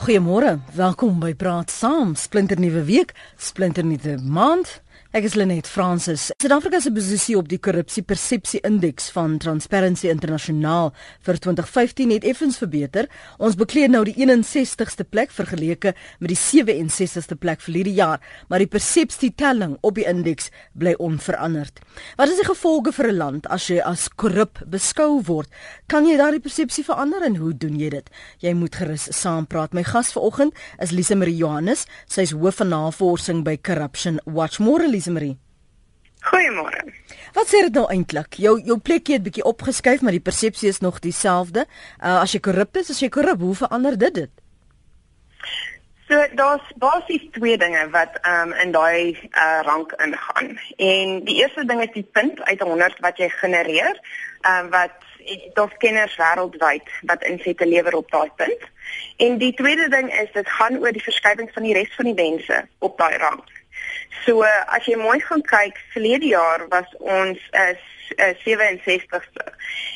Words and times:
Goeiemôre, 0.00 0.54
welkom 0.72 1.18
by 1.20 1.34
Praat 1.36 1.68
Saam. 1.68 2.14
Splinter 2.16 2.56
nuwe 2.56 2.80
week, 2.88 3.10
splinter 3.36 3.84
nuwe 3.84 4.14
maand. 4.24 4.78
Ek 5.10 5.24
is 5.26 5.34
Lenet 5.34 5.66
Fransis. 5.66 6.28
Suid-Afrika 6.38 6.78
se 6.78 6.90
posisie 6.94 7.34
op 7.34 7.48
die 7.50 7.58
korrupsie 7.58 8.04
persepsie 8.06 8.60
indeks 8.62 9.08
van 9.10 9.40
Transparency 9.42 10.06
Internasionaal 10.06 10.92
vir 11.26 11.40
2015 11.42 12.12
het 12.14 12.26
effens 12.30 12.60
verbeter. 12.60 13.08
Ons 13.42 13.56
bekleed 13.58 13.90
nou 13.90 14.04
die 14.06 14.14
61ste 14.14 15.02
plek 15.02 15.34
vergeleke 15.34 15.96
met 16.20 16.30
die 16.30 16.38
67ste 16.38 17.34
plek 17.42 17.58
vir 17.64 17.80
hierdie 17.80 17.96
jaar, 17.96 18.22
maar 18.46 18.62
die 18.62 18.70
persepsie 18.70 19.32
telling 19.34 19.74
op 19.82 19.96
die 19.98 20.06
indeks 20.06 20.52
bly 20.78 20.92
onveranderd. 21.02 21.82
Wat 22.14 22.30
is 22.30 22.38
die 22.38 22.46
gevolge 22.46 22.94
vir 22.94 23.10
'n 23.10 23.18
land 23.18 23.50
as 23.50 23.66
jy 23.66 23.80
as 23.82 24.06
korrup 24.14 24.62
beskou 24.62 25.22
word? 25.26 25.50
Kan 25.88 26.06
jy 26.06 26.16
daardie 26.22 26.44
persepsie 26.46 26.84
verander 26.84 27.26
en 27.26 27.36
hoe 27.36 27.52
doen 27.52 27.80
jy 27.80 27.90
dit? 27.90 28.10
Jy 28.38 28.54
moet 28.54 28.76
gerus 28.76 29.08
saampraat. 29.10 29.74
My 29.74 29.82
gas 29.82 30.12
vanoggend 30.12 30.54
is 30.78 30.92
Lise 30.92 31.16
Marie 31.16 31.36
Johannes. 31.36 31.86
Sy 32.06 32.20
is 32.20 32.30
hoof 32.30 32.54
van 32.54 32.68
navorsing 32.68 33.42
by 33.42 33.56
Corruption 33.56 34.20
Watch. 34.24 34.60
Môre 34.60 34.89
Elise 34.90 35.14
Marie. 35.14 35.38
Goeiemôre. 36.20 36.82
Wat 37.32 37.48
sê 37.48 37.62
dit 37.64 37.76
nou 37.78 37.86
eintlik? 37.88 38.36
Jou 38.42 38.58
jou 38.66 38.76
plekjie 38.82 39.16
het 39.16 39.24
bietjie 39.24 39.46
opgeskuif, 39.46 40.02
maar 40.02 40.16
die 40.16 40.24
persepsie 40.24 40.68
is 40.68 40.82
nog 40.84 40.98
dieselfde. 41.00 41.64
Uh, 42.02 42.20
as 42.20 42.34
jy 42.34 42.42
korrup 42.44 42.76
is, 42.76 42.90
as 42.92 43.00
jy 43.00 43.08
korrup, 43.08 43.40
hoe 43.40 43.56
verander 43.62 43.96
dit 43.98 44.18
dit? 44.18 44.32
So 46.10 46.18
daar's 46.34 46.66
basies 46.82 47.28
twee 47.36 47.54
dinge 47.58 47.84
wat 47.94 48.18
um, 48.26 48.50
in 48.64 48.74
daai 48.74 49.14
uh, 49.14 49.60
rank 49.68 49.94
ingaan. 50.02 50.56
En 50.76 51.20
die 51.28 51.38
eerste 51.38 51.64
ding 51.64 51.84
is 51.86 51.94
die 51.94 52.08
punt 52.18 52.42
uit 52.42 52.60
100 52.66 52.98
wat 53.06 53.22
jy 53.22 53.30
genereer, 53.38 53.94
um, 54.42 54.72
wat 54.74 54.98
daar's 55.54 55.76
kenners 55.78 56.16
wêreldwyd 56.18 56.90
wat 57.06 57.24
insette 57.30 57.68
lewer 57.68 57.94
op 57.94 58.10
daai 58.10 58.28
punt. 58.42 58.66
En 59.22 59.38
die 59.38 59.54
tweede 59.54 59.86
ding 59.94 60.10
is 60.18 60.34
dit 60.34 60.52
gaan 60.58 60.80
oor 60.82 60.92
die 60.92 61.06
verskywing 61.06 61.52
van 61.54 61.68
die 61.68 61.78
res 61.78 61.94
van 61.94 62.10
die 62.10 62.18
mense 62.18 62.64
op 62.78 62.98
daai 62.98 63.16
rank. 63.22 63.59
So 64.24 64.42
as 64.42 64.84
jy 64.86 64.96
mooi 64.96 65.20
gaan 65.20 65.42
kyk, 65.42 65.78
verlede 65.94 66.26
jaar 66.26 66.66
was 66.68 66.90
ons 66.98 67.38
is 67.50 67.86
uh, 68.16 68.34
67ste 68.44 69.44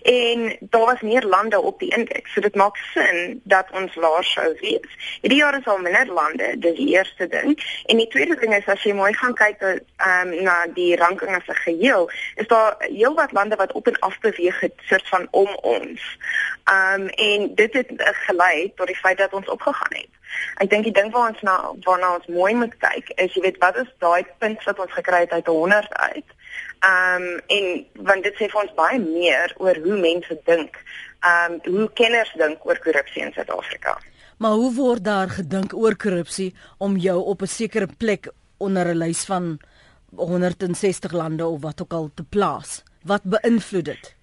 en 0.02 0.56
daar 0.60 0.84
was 0.84 1.00
meer 1.00 1.24
lande 1.24 1.60
op 1.60 1.78
die 1.78 1.90
indeks. 1.96 2.32
So 2.32 2.40
dit 2.40 2.54
maak 2.54 2.76
sin 2.76 3.40
dat 3.44 3.70
ons 3.72 3.94
laer 3.94 4.24
sou 4.24 4.56
wees. 4.60 4.96
Hierdie 5.20 5.38
jaar 5.38 5.58
is 5.58 5.66
al 5.66 5.78
minder 5.78 6.06
lande, 6.06 6.54
dis 6.58 6.76
die 6.76 6.88
eerste 6.94 7.26
ding. 7.28 7.58
En 7.86 7.96
die 7.96 8.08
tweede 8.08 8.36
ding 8.40 8.54
is 8.54 8.66
as 8.66 8.82
jy 8.82 8.92
mooi 8.94 9.12
gaan 9.14 9.34
kyk 9.34 9.62
ehm 9.64 9.82
um, 10.28 10.34
na 10.46 10.56
die 10.74 10.96
ranking 10.96 11.34
as 11.34 11.48
'n 11.48 11.62
geheel, 11.64 12.10
is 12.36 12.46
daar 12.46 12.76
heelwat 12.78 13.32
lande 13.32 13.56
wat 13.56 13.72
op 13.72 13.86
en 13.86 13.98
af 13.98 14.18
beweeg 14.20 14.60
het 14.60 14.74
soort 14.88 15.08
van 15.08 15.28
om 15.30 15.54
ons. 15.62 16.02
Ehm 16.64 17.00
um, 17.00 17.08
en 17.08 17.54
dit 17.54 17.72
het 17.72 17.90
gelei 17.98 18.72
tot 18.76 18.86
die 18.86 18.96
feit 18.96 19.18
dat 19.18 19.32
ons 19.32 19.48
opgegaan 19.48 19.96
het. 19.98 20.12
Ek 20.62 20.70
dink 20.70 20.84
die 20.84 20.94
ding 20.94 21.12
waar 21.12 21.30
ons 21.32 21.42
na 21.42 21.56
waarna 21.86 22.14
ons 22.14 22.26
mooi 22.26 22.54
moet 22.54 22.74
kyk 22.78 23.10
is 23.16 23.34
jy 23.34 23.42
weet 23.42 23.60
wat 23.62 23.76
is 23.82 23.90
daai 23.98 24.24
punt 24.38 24.64
wat 24.68 24.78
ons 24.78 24.92
gekry 24.92 25.24
het 25.26 25.32
uit 25.32 25.46
100 25.46 25.92
uit. 25.92 26.28
Ehm 26.84 27.22
um, 27.22 27.40
en 27.56 27.86
want 28.10 28.22
dit 28.22 28.34
sê 28.38 28.48
vir 28.52 28.62
ons 28.62 28.74
baie 28.78 28.98
meer 28.98 29.54
oor 29.58 29.78
hoe 29.84 30.00
mense 30.00 30.40
dink. 30.44 30.80
Ehm 31.24 31.58
um, 31.58 31.76
hoe 31.76 31.88
kenners 32.00 32.32
dink 32.38 32.66
oor 32.66 32.78
korrupsie 32.78 33.22
in 33.22 33.32
Suid-Afrika. 33.32 33.98
Maar 34.38 34.58
hoe 34.60 34.72
word 34.74 35.04
daar 35.04 35.30
gedink 35.30 35.74
oor 35.74 35.96
korrupsie 35.96 36.54
om 36.78 36.96
jou 36.96 37.18
op 37.22 37.42
'n 37.42 37.46
sekere 37.46 37.88
plek 37.98 38.28
onder 38.58 38.86
'n 38.86 38.98
lys 38.98 39.24
van 39.24 39.58
160 40.16 41.12
lande 41.12 41.46
of 41.46 41.60
wat 41.60 41.82
ook 41.82 41.92
al 41.92 42.10
te 42.14 42.24
plaas? 42.24 42.82
Wat 43.02 43.22
beïnvloed 43.22 43.84
dit? 43.84 44.14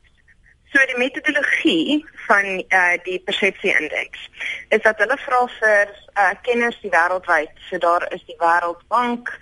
So 0.72 0.80
die 0.88 0.98
metodologie 0.98 2.06
van 2.28 2.46
uh 2.72 2.96
die 3.04 3.20
persepsie 3.20 3.74
indeks 3.76 4.30
is 4.70 4.82
dat 4.86 5.02
hulle 5.04 5.18
vra 5.20 5.42
vir 5.60 5.90
uh 6.16 6.30
kenners 6.46 6.78
die 6.80 6.92
wêreldwyd. 6.94 7.52
So 7.68 7.78
daar 7.78 8.06
is 8.16 8.24
die 8.30 8.38
Wêreldbank, 8.40 9.34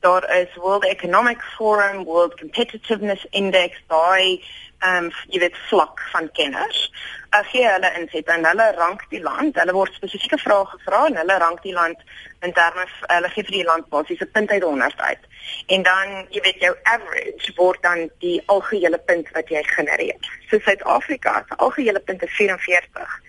daar 0.00 0.24
is 0.38 0.54
World 0.56 0.84
Economic 0.84 1.42
Forum, 1.56 2.04
World 2.04 2.38
Competitiveness 2.40 3.26
Index, 3.30 3.76
daai 3.92 4.40
ehm 4.78 5.04
um, 5.04 5.12
jy 5.26 5.40
weet 5.42 5.56
vlak 5.68 6.00
van 6.12 6.28
kenners. 6.32 6.90
As 7.34 7.48
jy 7.52 7.64
hulle 7.66 7.90
inset 7.98 8.28
en 8.30 8.44
hulle 8.46 8.66
rank 8.76 9.02
die 9.10 9.22
land, 9.22 9.56
hulle 9.58 9.74
word 9.74 9.94
spesifieke 9.96 10.38
vrae 10.38 10.66
gevra 10.70 11.00
en 11.08 11.16
hulle 11.18 11.38
rank 11.42 11.62
die 11.62 11.74
land 11.74 12.04
in 12.46 12.52
terme 12.54 12.84
hulle 13.00 13.30
gee 13.34 13.46
vir 13.48 13.56
die 13.56 13.64
land 13.66 13.88
basies 13.90 14.22
'n 14.22 14.30
punt 14.32 14.50
uit 14.50 14.62
100 14.62 15.00
uit. 15.00 15.24
En 15.66 15.82
dan 15.82 16.26
jy 16.30 16.40
weet 16.46 16.60
jou 16.60 16.74
average 16.82 17.52
word 17.56 17.82
dan 17.82 18.10
die 18.18 18.42
algehele 18.46 18.98
punt 18.98 19.30
wat 19.34 19.48
jy 19.48 19.62
genereer. 19.62 20.30
So 20.50 20.58
Suid-Afrika 20.58 21.44
se 21.48 21.56
algehele 21.56 22.00
punt 22.00 22.22
is 22.22 22.36
44. 22.36 23.20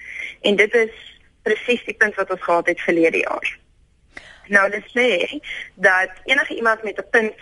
En 0.41 0.55
dit 0.55 0.73
is 0.73 0.93
presies 1.43 1.83
die 1.85 1.97
punt 1.97 2.15
wat 2.15 2.29
ons 2.29 2.43
gehad 2.43 2.67
het 2.67 2.81
verlede 2.81 3.17
jaar. 3.17 3.57
Nou 4.47 4.69
dit 4.69 4.85
sê 4.93 5.39
dat 5.75 6.11
enige 6.25 6.55
iemand 6.55 6.83
met 6.83 6.97
'n 6.97 7.09
punt 7.09 7.35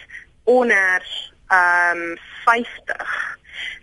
onder 0.44 1.04
ehm 1.48 1.98
um, 1.98 2.18
50 2.46 3.38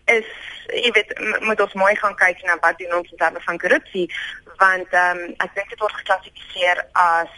is 0.04 0.28
jy 0.72 0.90
weet 0.96 1.12
moet 1.40 1.60
ons 1.60 1.76
mooi 1.80 1.94
gaan 1.96 2.16
kyk 2.20 2.42
na 2.42 2.58
wat 2.60 2.78
doen 2.78 2.94
ons 2.98 3.10
in 3.10 3.20
terme 3.20 3.40
van 3.46 3.58
korrupsie 3.58 4.06
want 4.62 4.92
ehm 4.92 5.24
um, 5.24 5.34
ek 5.44 5.54
dink 5.54 5.74
dit 5.74 5.84
word 5.86 5.98
geklassifiseer 6.02 6.86
as 6.92 7.34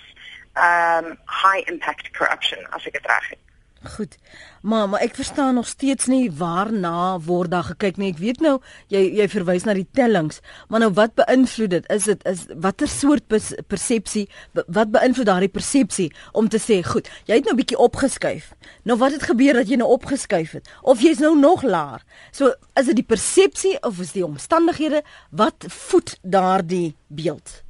ehm 0.54 1.10
um, 1.12 1.18
high 1.42 1.62
impact 1.72 2.10
corruption 2.18 2.70
as 2.70 2.86
ek 2.86 2.98
dit 2.98 3.12
reg 3.12 3.28
het. 3.34 3.45
Goed. 3.86 4.16
Maar 4.62 4.88
maar 4.88 5.00
ek 5.00 5.14
verstaan 5.14 5.54
nog 5.54 5.66
steeds 5.66 6.06
nie 6.06 6.30
waarna 6.32 7.18
word 7.22 7.50
daar 7.50 7.66
gekyk 7.68 7.96
nie. 7.96 8.10
Ek 8.12 8.18
weet 8.18 8.40
nou 8.42 8.56
jy 8.92 9.02
jy 9.20 9.28
verwys 9.30 9.66
na 9.66 9.76
die 9.78 9.86
tellings, 9.94 10.40
maar 10.68 10.82
nou 10.82 10.90
wat 10.96 11.14
beïnvloed 11.18 11.70
dit? 11.70 11.86
Is 11.92 12.08
dit 12.10 12.24
is 12.26 12.46
watter 12.54 12.90
soort 12.90 13.28
persepsie 13.70 14.26
wat 14.52 14.90
beïnvloed 14.94 15.28
daardie 15.28 15.52
persepsie 15.52 16.08
om 16.32 16.48
te 16.50 16.58
sê, 16.62 16.80
goed, 16.86 17.10
jy 17.30 17.38
het 17.38 17.46
nou 17.46 17.54
bietjie 17.58 17.78
opgeskuif. 17.78 18.50
Nou 18.82 18.98
wat 18.98 19.14
het 19.14 19.28
gebeur 19.30 19.60
dat 19.60 19.70
jy 19.70 19.78
nou 19.78 19.90
opgeskuif 19.94 20.56
het? 20.58 20.72
Of 20.82 21.04
jy's 21.04 21.22
nou 21.22 21.36
nog 21.38 21.62
laer? 21.62 22.02
So 22.32 22.54
is 22.74 22.90
dit 22.90 23.02
die 23.02 23.06
persepsie 23.06 23.76
of 23.86 24.02
is 24.02 24.16
die 24.16 24.26
omstandighede 24.26 25.04
wat 25.30 25.68
voed 25.68 26.16
daardie 26.22 26.96
beeld? 27.06 27.62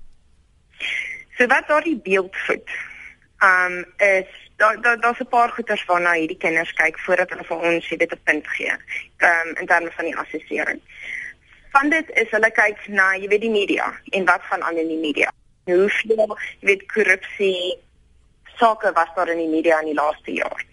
So 1.37 1.47
wat 1.53 1.69
daardie 1.69 1.99
beeld 2.00 2.37
voed? 2.47 2.76
Um 3.44 3.82
is 4.00 4.45
daar 4.56 4.81
daar 4.81 5.00
daar's 5.00 5.19
'n 5.19 5.28
paar 5.28 5.49
goeters 5.49 5.84
waarna 5.84 6.12
hierdie 6.12 6.37
kinders 6.37 6.72
kyk 6.72 6.99
voordat 6.99 7.31
hulle 7.31 7.44
vir 7.44 7.56
ons 7.56 7.89
dit 7.89 8.12
'n 8.12 8.21
punt 8.25 8.49
gee. 8.49 8.72
Ehm 9.17 9.49
um, 9.49 9.55
in 9.55 9.67
terme 9.67 9.91
van 9.91 10.05
die 10.05 10.17
assessering. 10.17 10.81
Van 11.71 11.89
dit 11.89 12.11
is 12.11 12.31
hulle 12.31 12.50
kyk 12.50 12.87
na, 12.87 13.15
jy 13.15 13.28
weet 13.28 13.41
die 13.41 13.50
media 13.50 14.00
en 14.11 14.25
wat 14.25 14.43
gaan 14.43 14.62
aan 14.62 14.77
in 14.77 14.89
die 14.89 14.99
media. 14.99 15.31
Hoeveel, 15.65 16.39
jy 16.61 16.67
weet 16.67 16.93
korrupsie 16.93 17.78
sake 18.56 18.93
was 18.93 19.09
daar 19.15 19.28
in 19.28 19.39
die 19.39 19.49
media 19.49 19.78
in 19.81 19.84
die 19.84 19.94
laaste 19.94 20.33
jaar. 20.33 20.65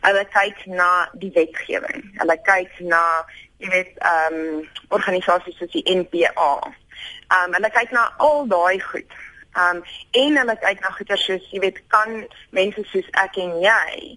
Hulle 0.00 0.24
kyk 0.24 0.66
na 0.66 1.08
die 1.12 1.30
wetgewing. 1.34 2.10
Hulle 2.16 2.40
kyk 2.42 2.78
na, 2.78 3.24
jy 3.56 3.68
weet, 3.68 3.98
ehm 3.98 4.34
um, 4.34 4.68
organisasies 4.88 5.56
soos 5.56 5.70
die 5.70 5.96
NPA. 5.96 6.52
Ehm 6.62 7.44
um, 7.44 7.52
hulle 7.52 7.70
kyk 7.70 7.90
na 7.90 8.12
al 8.16 8.46
daai 8.46 8.80
goed 8.80 9.12
Um 9.56 9.82
en 10.10 10.38
hulle 10.40 10.56
kyk 10.60 10.82
na 10.84 10.92
goeie 10.96 11.16
soos 11.20 11.44
jy 11.52 11.62
weet 11.64 11.78
kan 11.92 12.26
mense 12.56 12.82
soos 12.92 13.08
ek 13.24 13.38
en 13.40 13.54
jy 13.64 14.16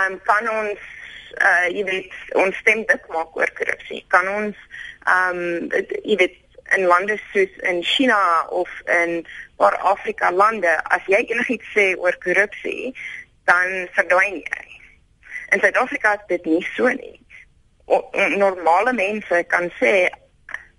um 0.00 0.18
kan 0.26 0.48
ons 0.50 0.88
uh 1.38 1.66
jy 1.70 1.84
weet 1.86 2.36
ons 2.42 2.56
stem 2.62 2.82
dit 2.88 3.10
maak 3.14 3.36
oor 3.38 3.52
korrupsie. 3.58 4.02
Kan 4.14 4.28
ons 4.34 4.58
um 5.14 5.42
jy 6.04 6.18
weet 6.22 6.38
in 6.76 6.86
lande 6.90 7.18
soos 7.32 7.54
in 7.70 7.82
China 7.82 8.18
of 8.50 8.68
in 9.02 9.26
oor 9.56 9.76
Afrika 9.92 10.30
lande 10.30 10.74
as 10.96 11.06
jy 11.06 11.22
enigiets 11.22 11.70
sê 11.74 11.86
oor 11.98 12.16
korrupsie 12.24 12.94
dan 13.50 13.86
verdwyn 13.96 14.42
jy. 14.42 14.66
In 15.52 15.62
Suid-Afrika 15.62 16.14
is 16.18 16.26
dit 16.28 16.44
nie 16.46 16.66
so 16.76 16.90
nie. 16.94 17.18
O, 17.90 17.98
normale 18.38 18.92
mense 18.94 19.42
kan 19.50 19.70
sê 19.78 19.94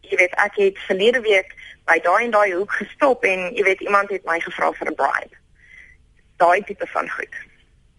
jy 0.07 0.19
weet 0.19 0.35
ek 0.43 0.59
het 0.59 0.79
verlede 0.87 1.23
week 1.23 1.55
by 1.91 1.99
daai 2.07 2.25
en 2.25 2.35
daai 2.35 2.53
hoek 2.53 2.73
gestop 2.79 3.25
en 3.27 3.47
jy 3.57 3.63
weet 3.67 3.83
iemand 3.87 4.11
het 4.15 4.27
my 4.29 4.39
gevra 4.39 4.71
vir 4.79 4.91
'n 4.91 4.99
bribe. 5.01 5.35
Daai 6.43 6.61
tipe 6.63 6.87
van 6.87 7.09
goed. 7.09 7.35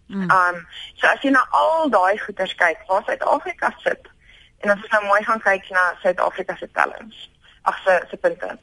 Mm. 0.07 0.31
Um 0.39 0.57
so 0.95 1.07
as 1.07 1.21
jy 1.21 1.31
na 1.31 1.45
al 1.51 1.89
daai 1.89 2.17
goeders 2.25 2.55
kyk, 2.55 2.79
waar 2.87 3.03
Suid-Afrika 3.05 3.73
sit 3.83 4.09
en 4.61 4.69
as 4.69 4.83
ons 4.83 4.93
nou 4.95 5.03
mooi 5.05 5.23
gaan 5.23 5.41
kyk 5.41 5.69
na 5.69 5.83
Suid-Afrika 6.01 6.55
se 6.55 6.67
tellings. 6.71 7.29
Ag 7.61 7.77
se 7.85 8.01
se 8.09 8.17
punte. 8.17 8.57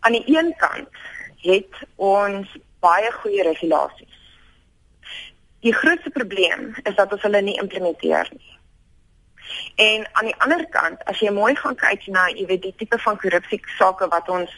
Aan 0.00 0.12
die 0.12 0.36
een 0.36 0.54
kant 0.56 0.88
het 1.42 1.82
ons 1.96 2.56
baie 2.80 3.12
goeie 3.12 3.42
regulasies. 3.42 4.16
Die 5.60 5.74
grootste 5.74 6.10
probleem 6.10 6.74
is 6.82 6.94
dat 6.94 7.12
ons 7.12 7.22
hulle 7.22 7.40
nie 7.40 7.58
implementeer 7.60 8.28
nie. 8.32 8.58
En 9.74 10.08
aan 10.12 10.24
die 10.24 10.36
ander 10.38 10.66
kant, 10.68 11.04
as 11.04 11.18
jy 11.18 11.30
mooi 11.32 11.54
gaan 11.56 11.76
kyk 11.76 12.06
na, 12.06 12.26
jy 12.34 12.46
weet, 12.46 12.62
die 12.62 12.74
tipe 12.76 12.98
van 12.98 13.18
korrupsie 13.18 13.60
sake 13.78 14.08
wat 14.12 14.28
ons 14.28 14.52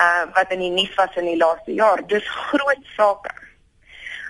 uh 0.00 0.24
wat 0.34 0.54
in 0.54 0.64
die 0.66 0.70
nuus 0.70 0.94
was 0.94 1.16
in 1.16 1.30
die 1.30 1.40
laaste 1.40 1.74
jaar, 1.74 2.06
dis 2.06 2.28
groot 2.48 2.90
sake. 2.96 3.34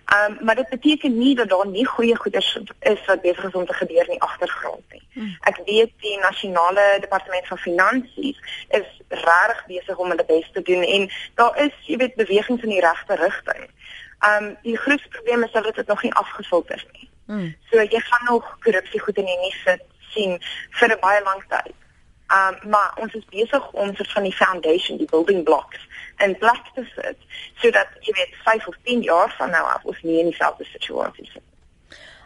Ehm 0.08 0.32
um, 0.32 0.44
maar 0.44 0.54
dit 0.54 0.68
beteken 0.68 1.18
nie 1.18 1.34
dat 1.36 1.48
daar 1.48 1.66
nie 1.66 1.86
goeie 1.86 2.16
goeders 2.16 2.58
is 2.80 3.04
wat 3.06 3.20
besig 3.20 3.44
is 3.44 3.52
om 3.52 3.66
te 3.66 3.72
gebeur 3.72 4.04
in 4.04 4.16
die 4.16 4.22
agtergrond 4.22 4.84
nie. 4.90 5.02
Hmm. 5.12 5.36
Ek 5.40 5.60
weet 5.64 5.92
die 6.00 6.18
nasionale 6.18 6.96
departement 7.00 7.46
van 7.46 7.58
finansies 7.58 8.38
is 8.68 8.88
regtig 9.08 9.66
besig 9.66 9.96
om 9.96 10.08
hulle 10.08 10.24
bes 10.24 10.48
te 10.52 10.62
doen 10.62 10.82
en 10.82 11.10
daar 11.34 11.60
is, 11.64 11.74
jy 11.84 11.96
weet, 11.96 12.14
bewegings 12.14 12.62
in 12.62 12.72
die 12.72 12.80
regte 12.80 13.20
rigting. 13.20 13.68
Ehm 14.18 14.44
um, 14.44 14.56
die 14.62 14.76
grootste 14.76 15.08
probleem 15.08 15.44
is 15.44 15.52
dat 15.52 15.74
dit 15.74 15.86
nog 15.86 16.02
nie 16.02 16.14
afgefilter 16.14 16.74
is 16.74 16.86
nie. 16.92 17.10
Hmm. 17.26 17.54
So 17.70 17.82
jy 17.82 18.00
gaan 18.00 18.24
nog 18.32 18.58
korrupsie 18.64 19.00
goed 19.00 19.16
in 19.16 19.28
die 19.28 19.38
nuus 19.44 19.62
sien 20.14 20.38
vir 20.80 20.88
'n 20.94 21.00
baie 21.00 21.22
lang 21.22 21.42
tyd. 21.48 21.74
Um 22.38 22.70
maar 22.70 22.92
ons 22.96 23.14
is 23.14 23.24
besig 23.30 23.70
om 23.72 23.94
soort 23.94 24.12
van 24.12 24.22
die 24.22 24.36
foundation, 24.36 24.98
die 24.98 25.10
building 25.10 25.44
blocks 25.44 25.86
in 26.18 26.38
plek 26.38 26.64
te 26.74 26.84
sit 26.94 27.18
sodat 27.54 27.88
jy 28.00 28.12
weet 28.12 28.34
5 28.44 28.66
of 28.66 28.76
10 28.82 29.02
jaar 29.02 29.34
van 29.38 29.50
nou 29.50 29.64
af 29.64 29.84
ons 29.84 30.02
nie 30.02 30.18
in 30.18 30.30
dieselfde 30.30 30.64
situasie 30.64 31.30
sit. 31.32 31.47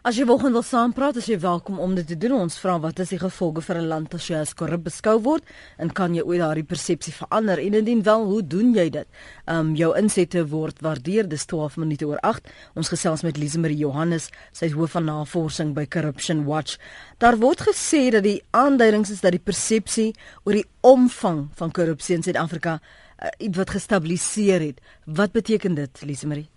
As 0.02 0.16
jy 0.18 0.24
volgende 0.26 0.56
wil 0.56 0.64
saampraat, 0.66 1.20
is 1.20 1.28
jy 1.30 1.36
welkom 1.38 1.76
om 1.78 1.92
dit 1.94 2.08
te 2.10 2.16
doen. 2.18 2.32
Ons 2.34 2.56
vra 2.58 2.72
wat 2.82 2.98
is 2.98 3.12
die 3.14 3.20
gevolge 3.22 3.62
vir 3.62 3.78
'n 3.78 3.86
land 3.86 4.14
as 4.14 4.26
jy 4.26 4.34
as 4.34 4.52
korrup 4.52 4.82
beskou 4.82 5.20
word 5.22 5.44
en 5.78 5.92
kan 5.94 6.12
jy 6.14 6.22
ooit 6.26 6.40
daardie 6.40 6.66
persepsie 6.66 7.12
verander? 7.12 7.58
En 7.58 7.74
indien 7.74 8.02
wel, 8.02 8.24
hoe 8.24 8.42
doen 8.42 8.74
jy 8.74 8.90
dit? 8.90 9.06
Um 9.46 9.76
jou 9.76 9.96
insette 9.96 10.48
word 10.48 10.80
waardeer. 10.80 11.28
Dis 11.28 11.46
12 11.46 11.76
minute 11.76 12.04
oor 12.06 12.18
8. 12.18 12.50
Ons 12.74 12.88
gesels 12.88 13.22
met 13.22 13.36
Liesemarie 13.36 13.76
Johannes, 13.76 14.30
sy 14.52 14.66
is 14.66 14.72
hoof 14.72 14.90
van 14.90 15.04
navorsing 15.04 15.72
by 15.72 15.86
Corruption 15.86 16.44
Watch. 16.46 16.78
Daar 17.18 17.38
word 17.38 17.60
gesê 17.60 18.10
dat 18.10 18.24
die 18.24 18.42
aanduidings 18.50 19.10
is 19.10 19.20
dat 19.20 19.30
die 19.30 19.44
persepsie 19.44 20.14
oor 20.44 20.52
die 20.52 20.66
omvang 20.80 21.48
van 21.54 21.70
korrupsie 21.70 22.16
in 22.16 22.22
Suid-Afrika 22.22 22.80
uh, 23.22 23.28
iets 23.38 23.56
wat 23.56 23.70
gestabiliseer 23.70 24.60
het. 24.60 24.80
Wat 25.06 25.30
beteken 25.32 25.74
dit, 25.74 26.02
Liesemarie? 26.02 26.48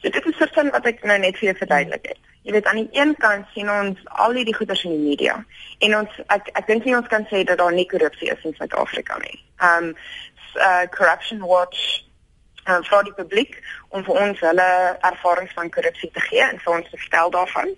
So 0.00 0.08
dit 0.08 0.24
is 0.26 0.36
versin 0.36 0.70
wat 0.70 0.86
ek 0.86 1.04
nou 1.04 1.18
net 1.18 1.36
vir 1.36 1.52
jou 1.52 1.56
verduidelik 1.58 2.06
het. 2.14 2.29
Jy 2.42 2.52
weet 2.52 2.66
aan 2.66 2.80
die 2.80 2.88
een 2.96 3.16
kant 3.20 3.46
sien 3.54 3.70
ons 3.70 3.98
al 4.04 4.32
hierdie 4.32 4.54
goeders 4.56 4.84
in 4.88 4.94
die 4.96 5.08
media 5.08 5.34
en 5.84 5.96
ons 5.96 6.20
ek 6.32 6.48
ek 6.56 6.66
dink 6.70 6.86
nie 6.88 6.96
ons 6.96 7.08
kan 7.12 7.26
sê 7.28 7.42
dat 7.44 7.60
daar 7.60 7.74
nie 7.74 7.88
korrupsie 7.88 8.30
is 8.32 8.46
in 8.48 8.54
Suid-Afrika 8.56 9.18
nie. 9.20 9.36
Um 9.70 9.92
uh, 10.56 10.86
Corruption 10.96 11.44
Watch 11.44 11.82
uh, 12.64 12.80
vra 12.88 13.02
die 13.04 13.14
publiek 13.16 13.58
om 13.88 14.04
vir 14.06 14.20
ons 14.24 14.40
hulle 14.40 14.68
ervarings 15.10 15.54
van 15.58 15.72
korrupsie 15.76 16.10
te 16.14 16.24
gee 16.30 16.42
en 16.46 16.60
vir 16.64 16.76
ons 16.78 16.90
te 16.90 17.00
vertel 17.04 17.34
daarvan. 17.36 17.74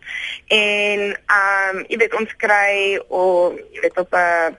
En 0.58 1.06
um 1.38 1.84
jy 1.88 2.02
weet 2.04 2.18
ons 2.22 2.36
kry 2.46 2.74
of 3.08 3.58
jy 3.58 3.86
weet 3.86 3.98
op 4.04 4.14
'n 4.14 4.58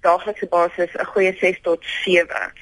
daaglikse 0.00 0.48
basis 0.48 0.96
'n 0.96 1.10
goeie 1.14 1.36
6 1.40 1.60
tot 1.62 1.84
7 2.04 2.52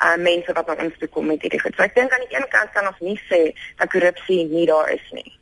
uh 0.00 0.16
mense 0.16 0.52
wat 0.52 0.66
na 0.66 0.82
ons 0.84 0.98
toe 0.98 1.08
kom 1.08 1.26
met 1.26 1.42
hierdie 1.42 1.60
goed. 1.60 1.74
So 1.76 1.82
ek 1.82 1.94
dink 1.94 2.12
aan 2.12 2.26
die 2.26 2.36
een 2.36 2.48
kant 2.48 2.72
kan 2.72 2.86
ons 2.86 2.98
nie 3.00 3.20
sê 3.30 3.52
dat 3.76 3.90
korrupsie 3.90 4.44
nie 4.44 4.66
daar 4.66 4.90
is 4.90 5.06
nie. 5.12 5.39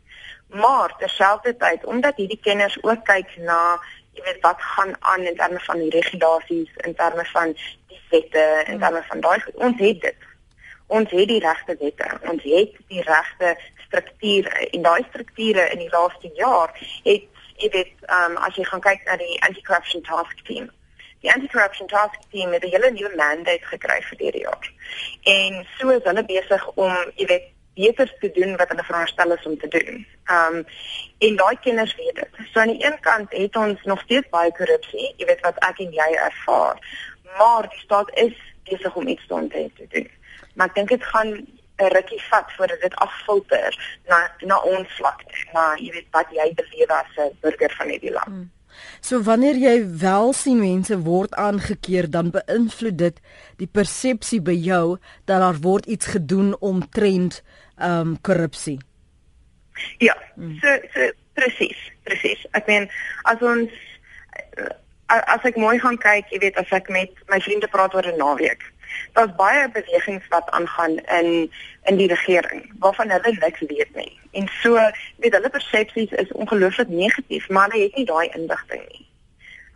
Maar 0.48 0.94
terselfdertyd 0.98 1.84
omdat 1.84 2.16
hierdie 2.16 2.40
kenners 2.42 2.78
ook 2.82 3.04
kyk 3.04 3.36
na 3.36 3.78
jy 4.12 4.24
weet 4.24 4.40
wat 4.40 4.62
gaan 4.62 4.96
aan 5.00 5.20
in 5.20 5.36
terme 5.36 5.60
van 5.60 5.78
die 5.78 5.90
regulasies, 5.90 6.70
in 6.76 6.94
terme 6.94 7.24
van 7.24 7.52
die 7.52 8.00
wette, 8.10 8.62
in 8.64 8.72
hmm. 8.72 8.80
terme 8.80 9.02
van 9.08 9.20
daai 9.20 9.42
ons 9.54 9.78
het 9.78 10.00
dit. 10.00 10.26
Ons 10.86 11.10
het 11.10 11.28
die 11.28 11.40
regte 11.44 11.76
wette, 11.80 12.08
ons 12.30 12.42
het 12.42 12.80
die 12.88 13.02
regte 13.02 13.56
strukture 13.86 14.70
en 14.70 14.82
daai 14.82 15.04
strukture 15.08 15.68
in 15.70 15.78
die 15.78 15.92
laaste 15.92 16.30
jaar 16.34 16.72
het 17.04 17.28
jy 17.58 17.70
weet 17.74 17.94
um, 18.06 18.36
as 18.46 18.54
jy 18.56 18.64
gaan 18.64 18.80
kyk 18.80 19.04
na 19.04 19.16
die 19.18 19.38
anti-corruption 19.46 20.02
task 20.06 20.44
team 20.46 20.68
Die 21.20 21.30
anti-corruption 21.32 21.88
task 21.90 22.20
team 22.30 22.52
het 22.52 22.62
'n 22.64 22.70
hele 22.70 22.90
nuwe 22.90 23.16
mandate 23.16 23.66
gekry 23.66 24.02
vir 24.02 24.18
hierdie 24.18 24.42
jaar. 24.42 24.72
En 25.22 25.66
so 25.78 25.88
is 25.88 26.02
hulle 26.02 26.24
besig 26.24 26.66
om, 26.74 26.94
jy 27.14 27.26
weet, 27.26 27.46
beter 27.78 28.10
te 28.20 28.30
doen 28.34 28.56
wat 28.60 28.72
hulle 28.72 28.86
veronderstel 28.88 29.34
is 29.36 29.46
om 29.50 29.58
te 29.58 29.70
doen. 29.74 30.06
Um 30.36 30.58
en 31.26 31.38
daai 31.42 31.56
kinders 31.66 31.94
weet 31.98 32.20
dit. 32.20 32.42
So 32.50 32.60
aan 32.60 32.74
die 32.74 32.84
een 32.84 32.98
kant 33.06 33.32
het 33.34 33.56
ons 33.56 33.82
nog 33.92 34.02
steeds 34.06 34.28
baie 34.34 34.52
korrupsie, 34.58 35.14
jy 35.16 35.30
weet 35.30 35.46
wat 35.46 35.58
ek 35.70 35.80
en 35.86 35.94
jy 35.94 36.10
ervaar, 36.26 36.82
maar 37.38 37.70
die 37.70 37.84
staat 37.84 38.10
is 38.26 38.36
besig 38.68 38.94
om 38.94 39.08
iets 39.08 39.26
te 39.26 39.86
doen. 39.94 40.10
Maar 40.54 40.70
ek 40.70 40.74
dink 40.74 40.88
dit 40.88 41.08
gaan 41.12 41.32
'n 41.78 41.92
rukkie 41.94 42.22
vat 42.30 42.52
voordat 42.56 42.80
dit 42.80 42.94
afvulter 42.94 44.00
na 44.06 44.30
na 44.40 44.60
ons 44.60 44.94
vlak, 44.98 45.22
na 45.52 45.74
jy 45.78 45.90
weet 45.92 46.08
wat 46.10 46.30
jy 46.30 46.52
beleef 46.54 46.90
as 46.90 47.12
'n 47.16 47.36
burger 47.40 47.74
van 47.78 47.88
hierdie 47.88 48.12
land. 48.12 48.26
Hmm. 48.26 48.50
So 49.00 49.22
wanneer 49.22 49.56
jy 49.56 49.76
wel 50.00 50.32
sien 50.32 50.60
mense 50.60 50.98
word 51.02 51.34
aangekeer, 51.34 52.10
dan 52.10 52.30
beïnvloed 52.30 52.98
dit 52.98 53.20
die 53.56 53.70
persepsie 53.70 54.40
by 54.40 54.54
jou 54.54 54.98
dat 55.24 55.40
daar 55.40 55.60
word 55.62 55.86
iets 55.86 56.06
gedoen 56.06 56.56
om 56.60 56.88
trend 56.90 57.42
ehm 57.78 58.00
um, 58.00 58.20
korrupsie. 58.20 58.78
Ja, 59.98 60.16
hmm. 60.34 60.58
so 60.60 60.78
so 60.94 61.10
presies, 61.34 61.78
presies. 62.02 62.46
Ek 62.50 62.66
meen 62.66 62.90
as 63.22 63.42
ons 63.42 63.70
as 65.08 65.44
ek 65.48 65.56
mooi 65.56 65.78
gaan 65.80 65.96
kyk, 65.96 66.28
jy 66.32 66.42
weet 66.42 66.58
as 66.60 66.72
ek 66.74 66.90
met 66.92 67.14
my 67.32 67.40
vriende 67.40 67.68
praat 67.72 67.94
oor 67.94 68.06
'n 68.06 68.20
naweek, 68.20 68.60
daar's 69.16 69.34
baie 69.36 69.68
bewegings 69.72 70.26
wat 70.28 70.50
aangaan 70.50 70.98
in 71.18 71.50
in 71.88 71.96
die 71.96 72.08
regering 72.08 72.68
waarvan 72.78 73.10
hulle 73.10 73.32
niks 73.40 73.60
weet 73.60 73.94
nie. 73.96 74.12
En 74.32 74.48
so, 74.60 74.76
weet 75.16 75.32
hulle 75.32 75.50
persepsies 75.50 76.10
is 76.10 76.32
ongelooflik 76.32 76.88
negatief, 76.88 77.48
maar 77.48 77.70
hulle 77.70 77.84
het 77.84 77.96
nie 77.96 78.04
daai 78.04 78.28
indigting 78.28 78.84
nie. 78.88 78.97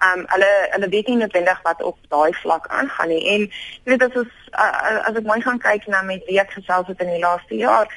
Um 0.03 0.25
hulle 0.35 0.51
hulle 0.75 0.89
weet 0.89 1.09
nie 1.09 1.17
noodwendig 1.17 1.63
wat 1.63 1.83
op 1.83 1.99
daai 2.09 2.33
vlak 2.35 2.67
aangaan 2.67 3.09
nie. 3.09 3.23
En 3.35 3.41
jy 3.47 3.93
weet 3.93 4.03
as 4.03 4.17
ons 4.23 4.33
uh, 4.53 4.99
as 5.09 5.15
ek 5.15 5.29
mooi 5.29 5.41
gaan 5.45 5.61
kyk 5.63 5.87
na 5.87 6.03
met 6.03 6.25
wie 6.27 6.41
ek 6.43 6.57
gesels 6.59 6.91
het 6.91 7.05
in 7.05 7.13
die 7.15 7.23
laaste 7.23 7.59
jaar, 7.61 7.91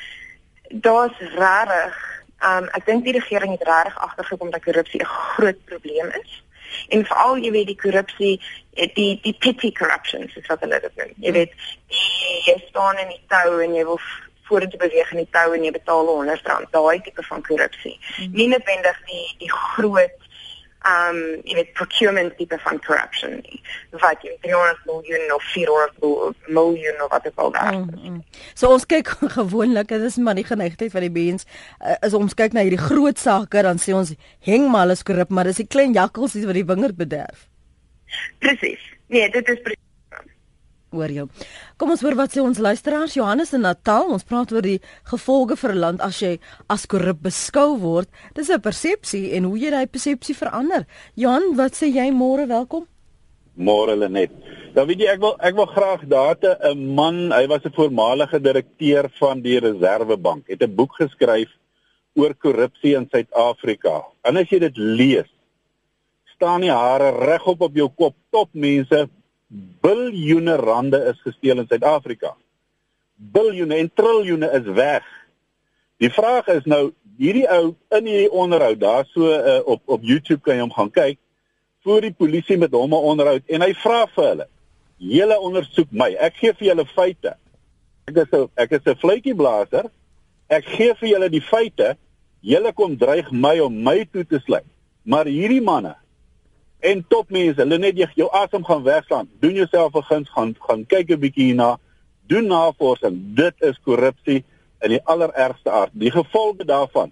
daar's 0.69 1.17
regtig 1.37 2.01
um 2.45 2.67
ek 2.77 2.85
dink 2.85 3.05
die 3.05 3.15
regering 3.15 3.55
het 3.57 3.67
regtig 3.67 3.97
agtergekom 4.07 4.51
dat 4.53 4.65
korrupsie 4.65 5.01
'n 5.01 5.13
groot 5.13 5.65
probleem 5.65 6.11
is. 6.21 6.41
En 6.89 7.05
veral 7.05 7.37
jy 7.37 7.51
weet 7.51 7.67
die 7.67 7.81
korrupsie, 7.81 8.41
eh, 8.73 8.89
die 8.93 9.19
die 9.21 9.35
petty 9.39 9.71
corruptions 9.71 10.35
is 10.35 10.47
wat 10.47 10.59
hulle 10.59 10.79
dit 10.79 10.95
noem. 10.95 11.13
Jy 11.17 11.31
weet, 11.31 11.53
jy 12.45 12.55
staan 12.67 12.97
in 12.97 13.07
die 13.07 13.23
tou 13.27 13.59
en 13.61 13.73
jy 13.73 13.85
wil 13.85 13.99
vorentoe 14.45 14.79
beweeg 14.79 15.11
in 15.11 15.23
die 15.23 15.31
tou 15.31 15.53
en 15.53 15.63
jy 15.63 15.71
betaal 15.71 16.05
100 16.05 16.47
rand. 16.47 16.71
Daai 16.71 17.01
tipe 17.01 17.23
van 17.23 17.41
korrupsie. 17.41 17.97
Mm. 18.19 18.31
Nie 18.33 18.47
noodwendig 18.47 19.01
die 19.09 19.25
die 19.39 19.51
groot 19.51 20.24
um 20.85 21.19
jy 21.43 21.55
weet 21.57 21.71
procurement 21.77 22.35
tipe 22.37 22.57
van 22.61 22.79
corruption 22.85 23.39
nie. 23.41 23.61
wat 24.01 24.21
jy 24.25 24.33
300 24.43 24.81
miljoen 24.85 25.33
of 25.33 25.43
400 25.53 26.49
miljoen 26.57 27.03
of 27.03 27.11
wat 27.13 27.25
ek 27.29 27.39
al 27.41 27.51
daar. 27.55 27.73
Mm, 27.73 28.01
mm. 28.03 28.19
So 28.53 28.69
ons 28.75 28.85
kyk 28.89 29.13
gewoonlik, 29.37 29.89
dit 29.93 30.05
is 30.09 30.19
maar 30.21 30.37
die 30.37 30.47
geneigtheid 30.47 30.91
van 30.91 31.07
die 31.07 31.13
mens, 31.13 31.47
uh, 31.79 31.95
is 32.05 32.17
ons 32.17 32.35
kyk 32.37 32.53
na 32.53 32.65
hierdie 32.65 32.81
groot 32.81 33.19
sake 33.19 33.63
dan 33.65 33.81
sê 33.81 33.95
ons 33.97 34.13
heng 34.45 34.69
maar 34.69 34.85
alles 34.89 35.05
korrup, 35.07 35.31
maar 35.33 35.49
dis 35.49 35.63
die 35.63 35.69
klein 35.69 35.95
jakkalsies 35.95 36.45
wat 36.45 36.59
die 36.59 36.67
wingerd 36.67 36.99
bederf. 36.99 37.47
Presies. 38.43 38.83
Nee, 39.07 39.29
dit 39.31 39.49
is 39.49 39.61
precies 39.61 39.84
hoor 40.95 41.11
jou. 41.13 41.27
Kom 41.77 41.91
ons 41.93 42.01
hoor 42.01 42.15
wat 42.15 42.33
sê 42.33 42.41
ons 42.43 42.57
luisteraars 42.57 43.15
Johannes 43.17 43.53
in 43.53 43.65
Natal. 43.67 44.09
Ons 44.15 44.25
praat 44.27 44.51
oor 44.55 44.65
die 44.65 44.79
gevolge 45.11 45.55
vir 45.59 45.71
'n 45.73 45.79
land 45.79 46.01
as 46.01 46.19
jy 46.21 46.39
as 46.69 46.85
korrup 46.85 47.21
beskou 47.21 47.77
word. 47.79 48.09
Dis 48.33 48.49
'n 48.49 48.61
persepsie 48.61 49.33
en 49.35 49.43
hoe 49.43 49.57
jy 49.59 49.69
daai 49.69 49.87
persepsie 49.87 50.35
verander. 50.35 50.85
Johan, 51.15 51.55
wat 51.55 51.73
sê 51.73 51.91
jy 51.91 52.11
môre? 52.11 52.47
Welkom. 52.47 52.87
Môre 53.55 53.95
Lenet. 53.95 54.31
Dan 54.75 54.87
weet 54.87 54.99
jy 54.99 55.07
ek 55.07 55.21
wil 55.23 55.35
ek 55.39 55.55
wil 55.55 55.67
graag 55.71 56.01
date 56.07 56.57
'n 56.63 56.95
man, 56.95 57.31
hy 57.31 57.47
was 57.47 57.63
'n 57.63 57.71
voormalige 57.71 58.39
direkteur 58.41 59.09
van 59.19 59.41
die 59.41 59.59
Reserwebank, 59.59 60.47
het 60.47 60.61
'n 60.61 60.75
boek 60.75 60.95
geskryf 60.99 61.49
oor 62.15 62.33
korrupsie 62.33 62.95
in 62.95 63.07
Suid-Afrika. 63.11 64.03
En 64.23 64.37
as 64.37 64.49
jy 64.49 64.59
dit 64.59 64.77
lees, 64.77 65.29
staan 66.35 66.61
die 66.61 66.71
hare 66.71 67.11
regop 67.25 67.61
op 67.61 67.75
jou 67.75 67.89
kop. 67.89 68.15
Top 68.31 68.49
mense 68.51 69.09
biljoene 69.81 70.55
rande 70.55 70.99
is 71.11 71.21
gesteel 71.21 71.61
in 71.61 71.67
Suid-Afrika. 71.67 72.35
Biljoene 73.15 73.75
en 73.75 73.91
triljoene 73.93 74.49
is 74.59 74.67
weg. 74.75 75.05
Die 76.03 76.11
vraag 76.11 76.47
is 76.47 76.65
nou 76.67 76.89
hierdie 77.19 77.45
ou 77.47 77.75
in 77.95 78.09
hierdie 78.09 78.31
onderhoud 78.31 78.79
daar 78.81 79.05
so 79.13 79.29
uh, 79.31 79.61
op 79.63 79.81
op 79.85 80.03
YouTube 80.03 80.43
kan 80.43 80.57
jy 80.57 80.65
hom 80.65 80.73
gaan 80.75 80.91
kyk 80.91 81.19
voor 81.85 82.01
die 82.03 82.13
polisie 82.17 82.57
met 82.57 82.73
hom 82.75 82.91
'n 82.91 83.07
onderhoud 83.11 83.43
en 83.47 83.61
hy 83.61 83.73
vra 83.83 84.05
vir 84.15 84.25
hulle: 84.25 84.47
"Julle 84.97 85.39
ondersoek 85.39 85.91
my. 85.91 86.15
Ek 86.19 86.35
gee 86.35 86.53
vir 86.53 86.67
julle 86.67 86.85
feite. 86.85 87.37
Ek 88.07 88.17
is 88.17 88.31
'n 88.33 88.49
ek 88.55 88.71
is 88.71 88.85
'n 88.85 88.95
fluitjieblaser. 88.95 89.85
Ek 90.49 90.65
gee 90.65 90.93
vir 90.93 91.09
julle 91.09 91.29
die 91.29 91.41
feite. 91.41 91.97
Julle 92.41 92.73
kom 92.73 92.97
dreig 92.97 93.31
my 93.31 93.59
om 93.59 93.83
my 93.83 94.05
toe 94.11 94.25
te 94.25 94.39
sluit. 94.39 94.67
Maar 95.03 95.25
hierdie 95.25 95.61
manne 95.61 95.95
En 96.85 97.01
topmense, 97.09 97.57
hulle 97.61 97.77
net 97.81 97.97
jy 97.97 98.07
jou 98.19 98.27
asem 98.37 98.65
gaan 98.65 98.83
wegslaan. 98.85 99.29
Doen 99.41 99.57
jouself 99.57 99.95
'n 99.95 100.07
guns 100.09 100.29
gaan 100.29 100.55
gaan 100.67 100.85
kyk 100.85 101.09
'n 101.09 101.19
bietjie 101.19 101.45
hierna. 101.49 101.77
Doen 102.27 102.47
navorsing. 102.47 103.35
Dit 103.35 103.55
is 103.61 103.79
korrupsie 103.83 104.43
in 104.81 104.89
die 104.89 105.01
allerergste 105.03 105.69
aard. 105.69 105.91
Die 105.93 106.11
gevolge 106.11 106.65
daarvan. 106.65 107.11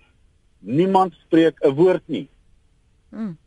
Niemand 0.60 1.14
spreek 1.26 1.56
'n 1.60 1.76
woord 1.76 2.04
nie. 2.06 2.30
Hmm. 3.10 3.38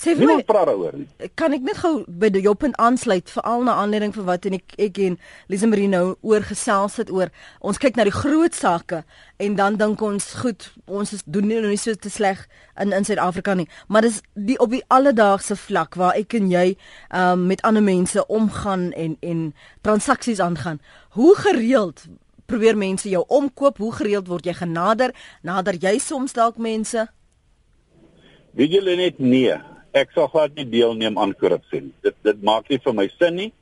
Sê 0.00 0.14
vir 0.16 0.26
my, 0.26 0.36
praat 0.46 0.68
daaroor 0.70 0.96
nie. 0.96 1.06
Kan 1.38 1.54
ek 1.56 1.64
net 1.66 1.80
gou 1.82 2.04
by 2.08 2.30
jou 2.40 2.54
punt 2.58 2.76
aansluit 2.80 3.30
veral 3.30 3.64
na 3.66 3.76
aanleiding 3.82 4.14
van 4.16 4.26
wat 4.28 4.46
en 4.48 4.56
ek 4.56 4.76
ek 4.80 5.00
en 5.04 5.18
Lisa 5.52 5.68
Marie 5.70 5.90
nou 5.92 6.16
oor 6.26 6.46
gesels 6.48 6.96
het 7.00 7.12
oor 7.12 7.32
ons 7.60 7.80
kyk 7.80 7.98
na 7.98 8.06
die 8.08 8.14
groot 8.14 8.56
sake 8.56 9.02
en 9.40 9.58
dan 9.58 9.76
dink 9.80 10.00
ons 10.04 10.30
goed 10.40 10.70
ons 10.86 11.12
is 11.16 11.22
doen 11.26 11.48
nie, 11.48 11.60
nie 11.60 11.80
so 11.80 11.94
te 11.94 12.12
sleg 12.12 12.46
in 12.80 12.94
in 12.96 13.04
Suid-Afrika 13.04 13.54
nie. 13.54 13.68
Maar 13.88 14.08
dis 14.08 14.22
die 14.34 14.58
op 14.58 14.72
die 14.72 14.82
alledaagse 14.88 15.58
vlak 15.60 15.98
waar 16.00 16.16
ek 16.18 16.34
en 16.38 16.50
jy 16.50 16.66
um, 17.14 17.46
met 17.50 17.62
ander 17.62 17.84
mense 17.84 18.26
omgaan 18.26 18.90
en 18.92 19.16
en 19.20 19.46
transaksies 19.86 20.40
aangaan. 20.40 20.80
Hoe 21.18 21.34
gereeld 21.36 22.06
probeer 22.46 22.76
mense 22.76 23.08
jou 23.08 23.24
omkoop? 23.28 23.78
Hoe 23.78 23.92
gereeld 23.92 24.28
word 24.28 24.46
jy 24.48 24.56
genader? 24.58 25.14
Nader 25.42 25.76
jy 25.78 25.98
soms 26.02 26.32
dalk 26.32 26.58
mense 26.58 27.08
Weet 28.56 28.72
julle 28.72 28.96
net 28.96 29.18
nee, 29.18 29.54
ek 29.92 30.10
sal 30.14 30.28
glad 30.28 30.54
nie 30.54 30.66
deelneem 30.66 31.18
aan 31.18 31.34
korrupsie 31.34 31.80
nie. 31.80 31.94
Dit 32.02 32.16
dit 32.26 32.42
maak 32.42 32.70
nie 32.70 32.78
vir 32.78 32.94
my 32.94 33.08
sin 33.18 33.36
nie. 33.36 33.52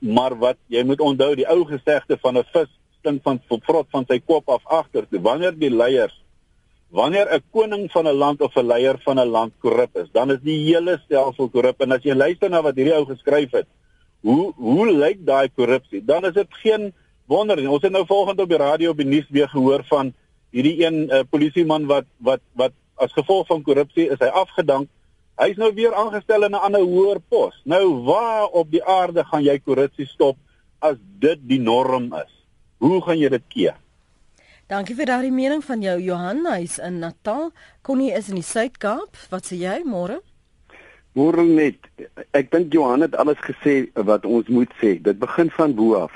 Maar 0.00 0.34
wat 0.38 0.58
jy 0.68 0.82
moet 0.84 1.00
onthou, 1.00 1.34
die 1.38 1.46
ou 1.46 1.64
gesegde 1.64 2.18
van 2.22 2.38
'n 2.38 2.44
vis 2.52 2.70
stink 2.98 3.22
van 3.22 3.40
vrot 3.48 3.86
van 3.90 4.04
sy 4.08 4.18
kop 4.18 4.48
af 4.48 4.62
agter. 4.66 5.06
Wanneer 5.10 5.52
die 5.58 5.70
leiers 5.70 6.16
wanneer 6.90 7.28
'n 7.34 7.42
koning 7.52 7.90
van 7.92 8.06
'n 8.06 8.16
land 8.16 8.40
of 8.40 8.56
'n 8.56 8.66
leier 8.66 8.98
van 9.04 9.18
'n 9.18 9.28
land 9.28 9.52
korrup 9.60 9.96
is, 9.96 10.08
dan 10.12 10.30
is 10.30 10.40
die 10.42 10.58
hele 10.64 11.00
stelsel 11.04 11.48
korrup 11.48 11.80
en 11.80 11.92
as 11.92 12.02
jy 12.02 12.14
luister 12.14 12.50
na 12.50 12.62
wat 12.62 12.76
hierdie 12.76 12.94
ou 12.94 13.04
geskryf 13.04 13.50
het, 13.52 13.66
hoe 14.20 14.52
hoe 14.56 14.92
lyk 14.92 15.24
daai 15.24 15.48
korrupsie? 15.48 16.04
Dan 16.04 16.24
is 16.24 16.32
dit 16.32 16.48
geen 16.50 16.92
wonder 17.26 17.56
nie. 17.56 17.70
Ons 17.70 17.82
het 17.82 17.92
nou 17.92 18.06
volgende 18.06 18.42
op 18.42 18.48
die 18.48 18.58
radio 18.58 18.90
op 18.90 18.96
die 18.96 19.06
nuus 19.06 19.28
weer 19.28 19.48
gehoor 19.48 19.84
van 19.84 20.14
hierdie 20.50 20.84
een 20.84 21.10
uh, 21.10 21.20
polisieman 21.30 21.86
wat 21.86 22.04
wat 22.16 22.40
wat 22.52 22.72
as 22.98 23.12
gevolg 23.16 23.46
van 23.46 23.62
korrupsie 23.62 24.08
is 24.12 24.20
hy 24.20 24.30
afgedank. 24.42 24.88
Hy's 25.38 25.58
nou 25.60 25.70
weer 25.74 25.94
aangestel 25.94 26.44
in 26.44 26.54
'n 26.54 26.64
ander 26.66 26.82
hoër 26.82 27.20
pos. 27.28 27.54
Nou 27.64 28.02
waar 28.04 28.46
op 28.46 28.70
die 28.70 28.84
aarde 28.84 29.24
gaan 29.24 29.42
jy 29.42 29.58
korrupsie 29.58 30.06
stop 30.06 30.36
as 30.78 30.96
dit 31.18 31.38
die 31.48 31.60
norm 31.60 32.14
is? 32.14 32.32
Hoe 32.78 33.02
gaan 33.02 33.18
jy 33.18 33.28
dit 33.28 33.44
keer? 33.48 33.76
Dankie 34.68 34.94
vir 34.94 35.06
daardie 35.06 35.32
mening 35.32 35.62
van 35.64 35.80
jou 35.82 36.00
Johan, 36.00 36.46
hy's 36.46 36.78
in 36.78 36.98
Natal. 36.98 37.52
Connie 37.82 38.12
is 38.12 38.28
in 38.28 38.34
die 38.34 38.44
Suid-Kaap. 38.44 39.16
Wat 39.30 39.46
sê 39.46 39.56
jy 39.56 39.82
môre? 39.84 40.20
Môre 41.16 41.42
net. 41.42 41.88
Ek 42.36 42.50
dink 42.52 42.74
Johan 42.74 43.00
het 43.00 43.16
alles 43.16 43.40
gesê 43.40 43.88
wat 43.94 44.26
ons 44.28 44.48
moet 44.48 44.68
sê. 44.82 44.98
Dit 45.00 45.18
begin 45.18 45.48
van 45.56 45.74
bo 45.74 45.94
af. 45.94 46.12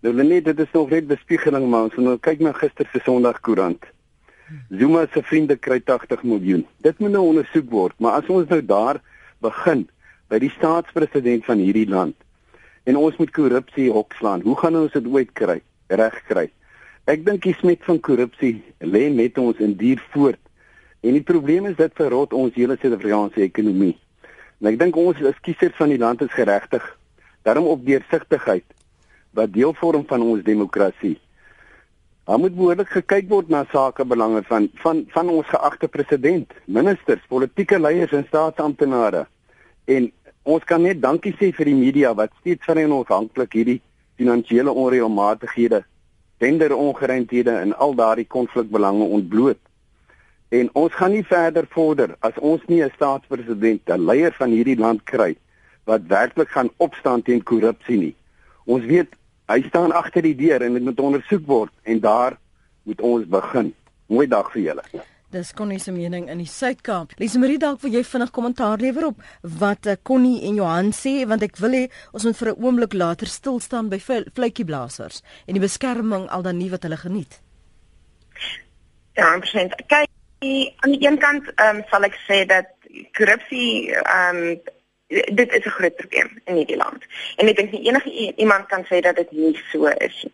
Nou 0.00 0.14
net 0.16 0.44
dit 0.48 0.60
is 0.64 0.72
nog 0.72 0.88
net 0.90 1.10
bespiegeling 1.10 1.68
maar 1.68 1.90
ons 1.90 1.98
nou 2.00 2.16
kyk 2.18 2.40
na 2.40 2.54
gister 2.56 2.88
se 2.88 3.02
Sondagkoerant. 3.04 3.84
Zuma 4.70 5.06
se 5.12 5.22
vriende 5.22 5.56
kry 5.56 5.80
80 5.80 6.22
miljoen. 6.22 6.66
Dit 6.82 6.98
moet 6.98 7.12
nou 7.14 7.24
ondersoek 7.30 7.70
word, 7.70 7.96
maar 7.98 8.20
as 8.20 8.28
ons 8.28 8.48
nou 8.50 8.60
daar 8.64 9.00
begin 9.44 9.86
by 10.30 10.38
die 10.42 10.52
staatspresident 10.56 11.44
van 11.46 11.62
hierdie 11.62 11.88
land 11.88 12.16
en 12.88 12.96
ons 12.96 13.16
moet 13.20 13.30
korrupsie 13.30 13.90
hokslaan, 13.92 14.42
hoe 14.42 14.56
gaan 14.56 14.76
ons 14.80 14.92
dit 14.92 15.06
ooit 15.06 15.32
kry? 15.36 15.60
Reg 15.92 16.16
kry. 16.26 16.46
Ek 17.10 17.24
dink 17.26 17.44
die 17.44 17.54
smet 17.58 17.84
van 17.86 18.00
korrupsie 18.02 18.60
lê 18.80 19.08
met 19.12 19.38
ons 19.38 19.58
in 19.62 19.74
dier 19.78 20.00
voort. 20.14 20.40
En 21.00 21.16
die 21.16 21.24
probleem 21.24 21.68
is 21.70 21.78
dit 21.78 21.92
verrot 21.96 22.34
ons 22.36 22.56
hele 22.56 22.76
Suid-Afrikaanse 22.80 23.42
ekonomie. 23.44 23.94
En 24.60 24.70
ek 24.72 24.80
dink 24.80 24.96
ons 25.00 25.20
as 25.28 25.38
kiesers 25.44 25.76
van 25.78 25.92
die 25.92 26.00
land 26.00 26.22
is 26.24 26.32
geregtig 26.34 26.84
daarom 27.46 27.70
op 27.72 27.84
deursigtigheid 27.86 28.66
wat 29.36 29.52
deel 29.54 29.72
vorm 29.78 30.04
van 30.06 30.22
ons 30.22 30.44
demokrasie. 30.44 31.16
Daar 32.30 32.38
moet 32.38 32.54
behoorlik 32.54 32.92
gekyk 32.94 33.24
word 33.26 33.48
na 33.50 33.64
sake 33.72 34.04
belange 34.06 34.44
van 34.46 34.68
van 34.82 34.98
van 35.10 35.28
ons 35.28 35.48
geagte 35.50 35.88
president, 35.88 36.52
ministers, 36.64 37.24
politieke 37.26 37.80
leiers 37.80 38.12
en 38.14 38.22
staatsamptenare. 38.28 39.24
En 39.84 40.06
ons 40.42 40.64
kan 40.64 40.82
net 40.86 41.00
dankie 41.02 41.32
sê 41.40 41.48
vir 41.56 41.66
die 41.72 41.74
media 41.74 42.14
wat 42.14 42.30
steeds 42.38 42.70
van 42.70 42.78
ons 42.84 43.10
afhanklik 43.10 43.58
hierdie 43.58 43.80
finansiële 44.22 44.70
onreëlmatighede, 44.70 45.82
tenderongeruimthede 46.38 47.58
en 47.64 47.74
al 47.74 47.98
daardie 47.98 48.28
konflikbelange 48.38 49.10
ontbloot. 49.18 49.58
En 50.54 50.70
ons 50.84 50.94
gaan 50.94 51.16
nie 51.18 51.26
verder 51.26 51.66
vorder 51.74 52.14
as 52.20 52.38
ons 52.38 52.62
nie 52.68 52.84
'n 52.84 52.94
staatspresident, 52.94 53.90
'n 53.90 54.06
leier 54.06 54.32
van 54.38 54.54
hierdie 54.54 54.78
land 54.78 55.02
kry 55.02 55.34
wat 55.84 56.06
werklik 56.06 56.50
gaan 56.50 56.70
opstaan 56.76 57.22
teen 57.22 57.42
korrupsie 57.42 57.98
nie. 57.98 58.14
Ons 58.66 58.84
weet 58.84 59.18
Hy 59.50 59.64
staan 59.66 59.90
agter 59.90 60.22
die 60.22 60.36
deur 60.38 60.62
en 60.62 60.76
dit 60.78 60.84
moet 60.86 61.00
ondersoek 61.02 61.46
word 61.46 61.72
en 61.82 62.00
daar 62.00 62.36
moet 62.86 63.00
ons 63.02 63.24
begin. 63.26 63.72
Mooi 64.06 64.26
dag 64.30 64.50
vir 64.52 64.62
julle. 64.62 64.84
Dis 65.30 65.50
Connie 65.54 65.78
se 65.78 65.92
mening 65.94 66.28
in 66.30 66.38
die 66.42 66.46
Suid-Kaap. 66.50 67.16
Lise 67.18 67.38
Marie 67.38 67.58
dalk 67.58 67.82
wil 67.82 67.94
jy 67.94 68.02
vinnig 68.06 68.30
kommentaar 68.34 68.82
lewer 68.82 69.08
op 69.10 69.20
wat 69.62 69.86
uh, 69.86 69.96
Connie 70.06 70.40
en 70.46 70.58
Johan 70.58 70.90
sê 70.94 71.12
want 71.30 71.42
ek 71.46 71.58
wil 71.62 71.74
hê 71.78 71.82
ons 72.14 72.26
moet 72.26 72.38
vir 72.38 72.50
'n 72.52 72.62
oomblik 72.62 72.94
later 72.94 73.30
stil 73.30 73.60
staan 73.60 73.90
by 73.90 73.98
vletjieblassers 73.98 75.22
en 75.46 75.54
die 75.54 75.66
beskerming 75.66 76.28
al 76.30 76.42
dan 76.42 76.58
nie 76.58 76.70
wat 76.70 76.82
hulle 76.86 76.98
geniet. 76.98 77.40
Ja, 79.18 79.38
presies. 79.38 79.74
Kyk, 79.86 80.10
aan 80.82 80.94
die 80.94 81.06
een 81.06 81.18
kant 81.18 81.46
ehm 81.56 81.76
um, 81.76 81.86
sal 81.90 82.06
ek 82.06 82.18
sê 82.26 82.46
dat 82.46 82.70
korrupsie 83.18 83.94
ehm 83.98 84.36
um, 84.36 84.78
dit 85.10 85.52
is 85.52 85.64
'n 85.64 85.76
groot 85.78 85.96
probleem 85.96 86.40
in 86.44 86.54
hierdie 86.54 86.76
land. 86.76 87.04
En 87.36 87.48
ek 87.48 87.56
dink 87.56 87.70
nie 87.70 87.86
enige 87.88 88.34
iemand 88.36 88.66
kan 88.66 88.84
sê 88.84 89.00
dat 89.00 89.16
dit 89.16 89.30
nie 89.30 89.62
so 89.72 89.86
is 89.86 90.22
nie. 90.22 90.32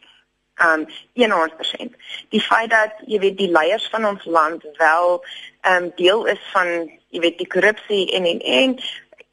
Um 0.64 0.87
100%. 1.12 1.97
Die 2.28 2.40
feit 2.40 2.71
dat 2.71 2.92
jy 3.06 3.18
weet 3.18 3.38
die 3.38 3.50
leiers 3.50 3.88
van 3.88 4.06
ons 4.06 4.25
land 4.25 4.64
wel 4.76 5.25
um 5.62 5.92
deel 5.97 6.26
is 6.26 6.40
van 6.52 6.90
jy 7.09 7.21
weet 7.21 7.38
die 7.38 7.47
korrupsie 7.47 8.12
en 8.12 8.25
en 8.40 8.78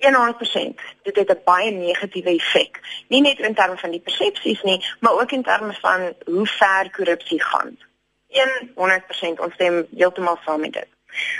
en 0.04 0.16
100% 0.16 0.82
dit 1.02 1.16
het 1.16 1.30
'n 1.30 1.42
baie 1.44 1.72
negatiewe 1.72 2.30
effek. 2.30 2.80
Nie 3.08 3.22
net 3.22 3.40
in 3.40 3.54
terme 3.54 3.78
van 3.78 3.92
die 3.92 4.00
persepsies 4.00 4.62
nie, 4.62 4.86
maar 5.00 5.14
ook 5.14 5.32
in 5.32 5.44
terme 5.44 5.74
van 5.74 6.14
hoe 6.26 6.48
ver 6.48 6.92
korrupsie 6.92 7.44
gaan. 7.44 7.78
100% 8.76 9.40
ons 9.40 9.54
stem 9.54 9.88
heeltemal 9.96 10.40
saam 10.46 10.60
met 10.60 10.74
dit. 10.74 10.88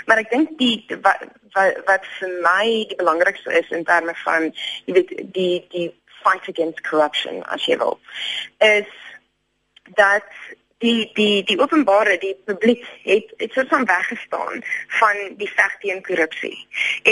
Maar 0.06 0.22
ek 0.22 0.30
dink 0.30 0.58
die 0.58 0.84
wat, 1.02 1.24
wat 1.54 1.80
wat 1.88 2.06
vir 2.18 2.34
my 2.46 2.64
die 2.90 2.98
belangrikste 3.00 3.52
is 3.60 3.70
in 3.70 3.84
terme 3.84 4.14
van 4.24 4.50
jy 4.86 4.98
weet 4.98 5.14
die 5.36 5.64
die 5.74 5.88
fight 6.22 6.48
against 6.48 6.84
corruption 6.88 7.42
as 7.56 7.66
jy 7.68 7.78
wil 7.82 7.98
is 8.58 8.90
dat 10.00 10.28
die 10.84 11.10
die 11.18 11.42
die 11.48 11.58
openbare 11.60 12.16
die 12.22 12.34
publiek 12.48 12.84
het 13.04 13.32
het 13.42 13.52
soort 13.56 13.72
van 13.72 13.86
weggestaan 13.88 14.62
van 15.00 15.20
die 15.40 15.50
veg 15.50 15.76
teen 15.82 16.02
korrupsie. 16.08 16.56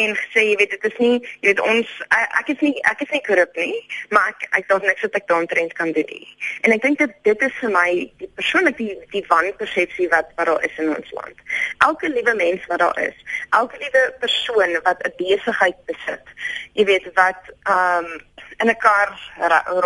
En 0.03 0.17
gesê 0.21 0.47
jy 0.51 0.57
weet 0.61 0.75
dit 0.77 0.89
is 0.91 0.99
nie 1.05 1.15
jy 1.41 1.49
weet 1.51 1.65
ons 1.67 1.95
ek 2.13 2.53
is 2.55 2.65
nie 2.67 2.75
ek 2.93 3.05
is 3.07 3.15
nie 3.17 3.23
korrup 3.29 3.57
nie 3.61 3.79
maar 4.15 4.33
ek 4.35 4.49
ek 4.61 4.69
dink 4.73 4.89
niks 4.89 5.07
wat 5.07 5.21
ek 5.21 5.29
daaroor 5.33 5.77
kan 5.79 5.93
doen 5.97 6.11
nie. 6.15 6.29
En 6.63 6.77
ek 6.77 6.83
dink 6.87 6.99
dit 7.03 7.17
dit 7.29 7.47
is 7.49 7.59
vir 7.61 7.75
my 7.77 7.89
die 8.23 8.31
persoonlik 8.41 8.79
die 8.81 8.93
die 9.17 9.25
wanpersepsie 9.33 10.11
wat 10.15 10.33
wat 10.37 10.51
daar 10.53 10.69
is 10.69 10.79
in 10.79 10.95
ons 10.97 11.15
land. 11.19 11.47
Elke 11.89 12.09
liewe 12.13 12.35
mens 12.35 12.67
wat 12.71 12.85
daar 12.85 12.99
is 13.03 13.17
elke 13.51 13.79
liewe 13.79 14.03
persoon 14.21 14.73
wat 14.83 14.99
'n 15.07 15.15
besigheid 15.17 15.79
besit 15.87 16.27
jy 16.73 16.85
weet 16.85 17.07
wat 17.15 17.43
ehm 17.65 18.05
um, 18.05 18.21
in 18.63 18.69
'n 18.69 18.77
kar 18.77 19.11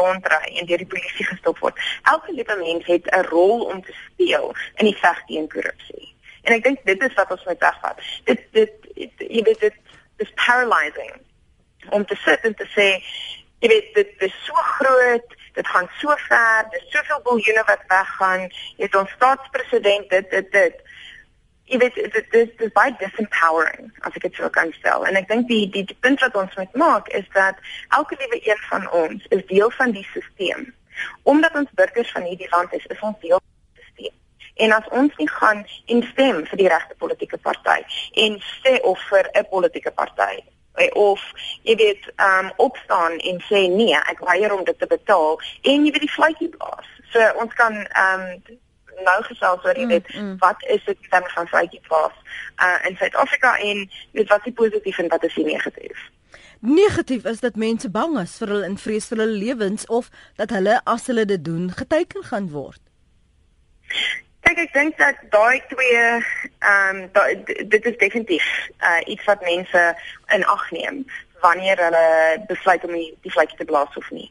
rondry 0.01 0.59
en 0.59 0.67
deur 0.67 0.83
die 0.85 0.93
polisie 0.95 1.27
gestop 1.27 1.59
word. 1.59 1.79
Elke 2.03 2.33
liewe 2.33 2.57
mens 2.57 2.87
het 2.87 3.07
'n 3.11 3.27
rol 3.29 3.65
om 3.65 3.83
te 3.83 3.95
speel 4.07 4.55
in 4.75 4.85
die 4.85 4.99
veg 5.05 5.23
teen 5.27 5.49
korrupsie. 5.49 6.15
En 6.43 6.55
ek 6.55 6.63
dink 6.63 6.79
dit 6.85 7.03
is 7.03 7.15
wat 7.15 7.31
ons 7.31 7.45
moet 7.45 7.59
wegvat. 7.59 8.01
Dit 8.25 8.41
dit 8.53 8.73
jy 9.19 9.43
weet 9.43 9.61
dit 9.61 9.75
is 10.17 10.33
paralyzing 10.35 11.15
om 11.91 12.05
te 12.07 12.17
sit 12.17 12.41
en 12.41 12.55
te 12.55 12.69
sê 12.77 12.89
jy 13.59 13.69
weet 13.69 13.95
dit 13.95 14.23
is 14.29 14.37
so 14.45 14.55
groot, 14.55 15.35
dit 15.53 15.67
gaan 15.67 15.89
so 15.99 16.15
ver, 16.29 16.67
daar's 16.71 16.91
soveel 16.91 17.21
biljoene 17.23 17.65
wat 17.67 17.83
weggaan. 17.89 18.49
Jy 18.77 18.85
het 18.85 18.95
ons 18.95 19.11
staatspresident 19.11 20.11
dit 20.11 20.31
dit 20.31 20.53
dit 20.53 20.86
jy 21.67 21.79
weet 21.83 21.95
dit 21.95 22.15
is 22.15 22.29
dit 22.31 22.65
is 22.67 22.73
baie 22.73 22.95
disempowering 23.01 23.91
as 24.07 24.15
ek 24.15 24.27
dit 24.29 24.39
sou 24.39 24.51
kan 24.55 24.73
stel. 24.79 25.07
En 25.09 25.19
ek 25.19 25.29
dink 25.29 25.49
die, 25.51 25.65
die 25.71 25.85
die 25.85 25.99
punt 26.07 26.23
wat 26.25 26.39
ons 26.43 26.57
moet 26.61 26.75
maak 26.83 27.11
is 27.21 27.27
dat 27.35 27.61
elke 27.99 28.19
liewe 28.21 28.41
een 28.43 28.63
van 28.71 28.91
ons 29.03 29.27
is 29.37 29.47
deel 29.53 29.71
van 29.79 29.95
die 29.97 30.07
stelsel 30.11 30.67
omdat 31.29 31.55
ons 31.55 31.75
burgers 31.77 32.13
van 32.13 32.25
hierdie 32.25 32.51
land 32.51 32.73
is 32.73 32.87
is 32.87 33.01
ons 33.05 33.19
deel 33.21 33.41
van 33.43 33.55
die 33.77 33.93
stelsel 33.93 34.15
en 34.67 34.73
as 34.73 34.87
ons 35.01 35.17
nie 35.21 35.29
gaan 35.29 35.65
instem 35.93 36.45
vir 36.51 36.63
die 36.63 36.69
regte 36.73 36.97
politieke 37.03 37.39
party 37.49 37.81
en 38.25 38.39
sê 38.63 38.79
of 38.93 39.03
vir 39.11 39.29
'n 39.35 39.51
politieke 39.51 39.93
party 39.93 40.45
of 40.93 41.21
jy 41.63 41.77
weet 41.77 42.05
um 42.21 42.53
opstaan 42.57 43.19
en 43.19 43.41
sê 43.49 43.67
nee 43.73 43.97
ek 43.97 44.21
weier 44.29 44.53
om 44.53 44.65
dit 44.65 44.79
te 44.79 44.87
betaal 44.87 45.41
en 45.63 45.85
jy 45.85 45.93
weet 45.93 46.05
die 46.05 46.13
fluitjie 46.13 46.49
blaas. 46.49 46.89
So 47.13 47.33
ons 47.41 47.55
kan 47.55 47.77
um 47.77 48.25
nou 49.05 49.23
gesels 49.23 49.65
oor 49.65 49.79
jy 49.79 49.87
weet 49.87 50.09
mm, 50.15 50.23
mm. 50.23 50.37
wat 50.39 50.63
is 50.67 50.85
dit 50.85 50.99
in 51.01 51.11
terme 51.11 51.31
van 51.35 51.49
vryheid 51.53 51.81
plaas 51.89 52.17
uh 52.63 52.89
in 52.89 52.97
Suid-Afrika 52.97 53.57
en 53.59 53.89
weet 54.13 54.29
wat 54.29 54.47
is 54.47 54.53
positief 54.53 54.99
en 54.99 55.09
wat 55.09 55.25
is 55.25 55.37
negatief. 55.37 56.11
Negatief 56.61 57.25
is 57.25 57.41
dat 57.41 57.57
mense 57.57 57.91
bang 57.91 58.19
is 58.21 58.39
vir 58.41 58.49
hulle 58.49 58.67
in 58.67 58.79
vrees 58.81 59.09
vir 59.11 59.19
hulle 59.23 59.39
lewens 59.45 59.87
of 59.87 60.09
dat 60.37 60.51
hulle 60.51 60.81
as 60.85 61.07
hulle 61.07 61.25
dit 61.25 61.45
doen 61.45 61.69
geteken 61.73 62.25
gaan 62.25 62.49
word. 62.51 62.81
Kyk, 64.47 64.59
ek 64.63 64.73
dink 64.73 64.99
dat 64.99 65.21
daai 65.31 65.61
twee 65.69 66.01
ehm 66.01 67.03
um, 67.03 67.45
dit 67.69 67.85
is 67.85 67.99
definitief 67.99 68.47
uh, 68.81 69.01
iets 69.05 69.25
wat 69.25 69.45
mense 69.45 69.83
in 70.35 70.45
ag 70.45 70.71
neem 70.71 71.05
wanneer 71.43 71.83
hulle 71.85 72.07
besluit 72.49 72.85
om 72.85 72.93
die, 72.93 73.11
die 73.23 73.33
vletjie 73.33 73.59
te 73.59 73.69
blaas 73.69 73.97
of 73.97 74.11
nie. 74.11 74.31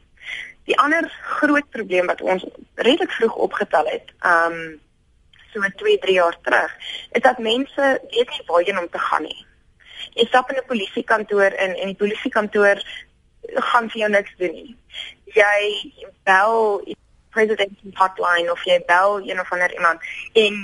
Die 0.66 0.78
ander 0.82 1.06
groot 1.38 1.68
probleem 1.70 2.06
wat 2.10 2.20
ons 2.20 2.44
redelik 2.74 3.12
vroeg 3.18 3.34
opgetel 3.48 3.86
het, 3.94 4.12
ehm 4.20 4.52
um, 4.52 4.80
so 5.56 5.68
2, 5.76 5.98
3 5.98 6.12
jaar 6.12 6.36
terug, 6.42 6.72
is 7.16 7.22
dat 7.22 7.38
mense 7.38 7.84
weet 8.10 8.30
nie 8.30 8.42
waarheen 8.46 8.78
om 8.78 8.88
te 8.90 8.98
gaan 8.98 9.22
nie. 9.22 9.46
Jy 10.14 10.26
stap 10.26 10.50
in 10.50 10.58
'n 10.60 10.66
polisiekantoor 10.66 11.52
in 11.64 11.76
en 11.76 11.86
die 11.92 12.00
polisiekantoor 12.02 12.82
gaan 13.70 13.90
vir 13.90 14.00
jou 14.00 14.10
niks 14.10 14.34
doen 14.36 14.52
nie. 14.52 14.76
Jy 15.24 15.56
bel 16.24 16.82
president's 17.30 17.98
hotline 18.00 18.52
of 18.52 18.62
jy 18.64 18.78
bel 18.88 19.20
een 19.28 19.40
of 19.40 19.52
ander 19.52 19.72
iemand 19.72 20.00
en 20.32 20.54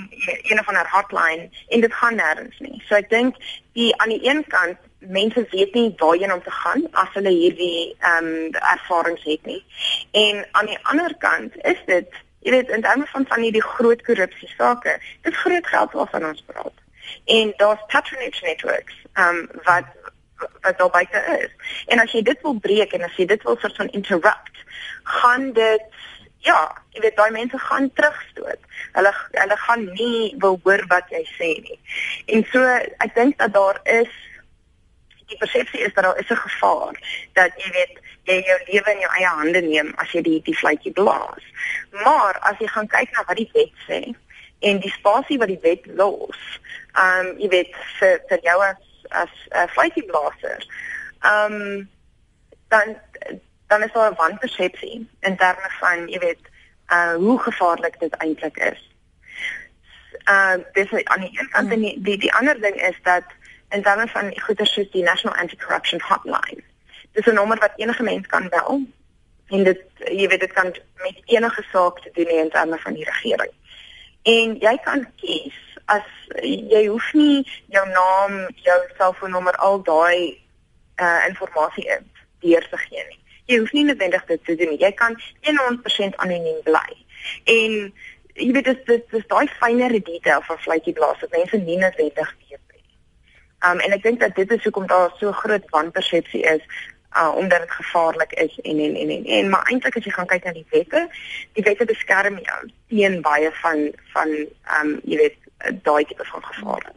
een 0.49 0.59
of 0.59 0.67
ander 0.67 0.89
hotline 0.89 1.49
en 1.69 1.81
dit 1.81 1.93
gaan 1.93 2.17
nêrens 2.17 2.59
nie. 2.59 2.81
So 2.87 2.95
ek 2.95 3.09
dink 3.09 3.37
die 3.77 3.91
aan 4.01 4.09
die 4.09 4.23
een 4.27 4.43
kant 4.47 4.77
mense 5.07 5.45
weet 5.49 5.73
nie 5.73 5.93
waarheen 5.97 6.33
om 6.33 6.43
te 6.43 6.51
gaan 6.51 6.87
as 6.91 7.09
hulle 7.13 7.29
hierdie 7.29 7.95
ehm 7.99 8.27
um, 8.27 8.53
ervarings 8.75 9.23
het 9.23 9.45
nie. 9.45 9.63
En 10.11 10.45
aan 10.51 10.65
die 10.65 10.79
ander 10.83 11.15
kant 11.17 11.57
is 11.65 11.81
dit 11.85 12.21
jy 12.43 12.51
weet 12.51 12.69
in 12.69 12.81
terme 12.81 13.05
van 13.11 13.25
van 13.27 13.41
hierdie 13.41 13.63
groot 13.63 14.01
korrupsie 14.03 14.49
sake, 14.57 14.99
dit 15.21 15.35
groot 15.35 15.67
geld 15.67 15.91
waarvan 15.91 16.25
ons 16.25 16.43
praat. 16.45 16.79
En 17.25 17.53
daar's 17.57 17.85
patronage 17.87 18.45
networks 18.45 18.95
ehm 19.13 19.43
um, 19.43 19.49
wat 19.63 19.91
wat 20.61 20.77
daar 20.77 20.89
buite 20.89 21.19
is. 21.39 21.51
En 21.87 21.99
as 21.99 22.11
jy 22.11 22.21
dit 22.21 22.41
wil 22.41 22.57
breek 22.59 22.93
en 22.93 23.03
as 23.03 23.15
jy 23.15 23.25
dit 23.25 23.43
wil 23.43 23.57
soort 23.57 23.75
van 23.75 23.89
interrupt, 23.89 24.63
gaan 25.03 25.51
dit 25.53 25.85
ja, 26.43 26.59
jy 26.91 27.01
weet 27.05 27.15
daai 27.15 27.31
mense 27.31 27.57
gaan 27.57 27.89
terugstoot. 27.95 28.59
Hulle 28.97 29.13
hulle 29.31 29.57
gaan 29.57 29.85
nie 29.93 30.33
wil 30.43 30.59
hoor 30.63 30.83
wat 30.91 31.09
jy 31.13 31.23
sê 31.37 31.51
nie. 31.63 31.79
En 32.35 32.43
so 32.51 32.63
ek 33.05 33.15
dink 33.15 33.37
dat 33.39 33.53
daar 33.55 33.79
is 33.83 34.11
die 35.33 35.41
persepsie 35.41 35.83
is 35.85 35.93
dat 35.93 36.07
daar 36.07 36.19
is 36.19 36.29
'n 36.29 36.45
gevaar 36.45 36.95
dat 37.33 37.51
jy 37.57 37.71
weet 37.77 38.01
jy 38.23 38.39
jou 38.47 38.59
lewe 38.71 38.91
in 38.91 39.03
jou 39.03 39.11
eie 39.17 39.27
hande 39.27 39.61
neem 39.61 39.93
as 39.97 40.11
jy 40.11 40.21
die 40.21 40.41
die 40.41 40.57
vletjie 40.57 40.93
blaas. 40.93 41.43
Maar 42.03 42.39
as 42.49 42.57
jy 42.59 42.67
gaan 42.67 42.87
kyk 42.87 43.11
na 43.11 43.23
wat 43.27 43.37
die 43.37 43.49
wet 43.53 43.75
sê 43.87 44.01
en 44.59 44.79
die 44.79 44.93
spasie 44.99 45.37
wat 45.37 45.51
die 45.51 45.63
wet 45.63 45.85
los, 45.99 46.39
ehm 46.95 47.27
um, 47.27 47.39
jy 47.39 47.49
weet 47.49 47.75
vir 47.99 48.21
vir 48.29 48.39
jou 48.43 48.59
as 48.63 48.79
as 49.09 49.33
'n 49.51 49.57
uh, 49.63 49.67
vletjie 49.75 50.05
blaaser. 50.05 50.61
Ehm 51.21 51.53
um, 51.53 51.89
dan 52.69 52.97
dan 53.67 53.83
is 53.83 53.91
daar 53.91 54.11
'n 54.11 54.15
wanpersepsie 54.15 55.09
in 55.19 55.37
terme 55.37 55.69
van, 55.79 56.07
jy 56.07 56.19
weet, 56.19 56.43
uh 56.87 57.15
hoe 57.15 57.39
gevaarlik 57.39 57.99
dit 57.99 58.15
eintlik 58.15 58.57
is. 58.57 58.81
Uh 60.29 60.55
dis 60.73 61.03
aan 61.03 61.21
die 61.21 61.39
een 61.39 61.49
kant 61.49 61.71
en 61.71 61.79
die, 61.79 62.01
die 62.01 62.17
die 62.17 62.33
ander 62.33 62.61
ding 62.61 62.75
is 62.75 62.99
dat 63.03 63.23
in 63.73 63.81
terme 63.81 64.07
van 64.07 64.31
goeder 64.45 64.67
soos 64.67 64.91
die 64.91 65.03
National 65.03 65.37
Anti-Corruption 65.41 66.01
Hotline. 66.07 66.61
Dis 67.11 67.25
'n 67.25 67.33
nommer 67.33 67.59
wat 67.59 67.73
enige 67.75 68.03
mens 68.03 68.27
kan 68.27 68.49
bel 68.49 68.81
en 69.47 69.63
dit 69.63 69.81
jy 69.97 70.27
weet 70.27 70.39
dit 70.39 70.53
kan 70.53 70.73
met 71.05 71.21
enige 71.25 71.63
saak 71.71 71.99
te 72.01 72.09
doen 72.13 72.27
in 72.27 72.49
terme 72.49 72.77
van 72.77 72.93
die 72.93 73.05
regering. 73.05 73.53
En 74.23 74.55
jy 74.59 74.77
kan 74.83 75.07
kies 75.15 75.57
as 75.85 76.07
jy 76.41 76.85
hoef 76.87 77.13
nie 77.13 77.47
jou 77.67 77.87
naam, 77.87 78.47
jou 78.55 78.79
selfoonnommer, 78.97 79.55
al 79.55 79.83
daai 79.83 80.39
uh 80.95 81.19
inligting 81.27 81.85
in 81.85 82.11
deur 82.39 82.69
te 82.69 82.77
gee 82.77 83.05
nie 83.09 83.23
jy 83.45 83.59
hoef 83.59 83.73
nie 83.75 83.85
noodwendig 83.87 84.25
dit 84.25 84.43
te 84.45 84.55
doen 84.55 84.73
nie. 84.73 84.81
Jy 84.81 84.91
kan 84.99 85.17
100% 85.47 86.19
anoniem 86.23 86.59
bly. 86.67 86.89
En 87.51 87.79
jy 88.33 88.51
weet 88.55 88.69
dit 88.69 88.85
dis 88.89 89.03
dis 89.11 89.25
daai 89.31 89.47
fynere 89.59 89.99
detail 90.01 90.43
van 90.47 90.61
vletjie 90.65 90.95
blaas 90.97 91.19
wat 91.21 91.35
mense 91.35 91.59
nie 91.65 91.79
noodwendig 91.81 92.35
weet. 92.47 92.61
Um 93.67 93.79
en 93.79 93.91
ek 93.95 94.03
dink 94.03 94.19
dat 94.19 94.35
dit 94.35 94.51
is 94.51 94.63
hoekom 94.63 94.87
daar 94.87 95.13
so 95.19 95.31
groot 95.31 95.69
wanpersepsie 95.69 96.43
is 96.55 96.63
uh 97.17 97.35
omdat 97.35 97.59
dit 97.59 97.71
gevaarlik 97.71 98.31
is 98.33 98.59
en 98.61 98.79
en 98.79 98.95
en 98.95 99.09
en, 99.09 99.25
en 99.25 99.49
maar 99.49 99.69
eintlik 99.69 99.97
as 99.97 100.07
jy 100.07 100.11
gaan 100.11 100.31
kyk 100.31 100.43
na 100.43 100.53
die 100.55 100.65
wette, 100.69 101.07
die 101.53 101.63
wette 101.63 101.85
beskerm 101.85 102.39
jou 102.41 102.59
teen 102.89 103.21
baie 103.21 103.51
van 103.61 103.87
van 104.15 104.35
um 104.79 104.99
jy 105.03 105.21
weet 105.21 105.37
daai 105.83 106.03
tipe 106.05 106.25
van 106.25 106.45
gevare. 106.51 106.91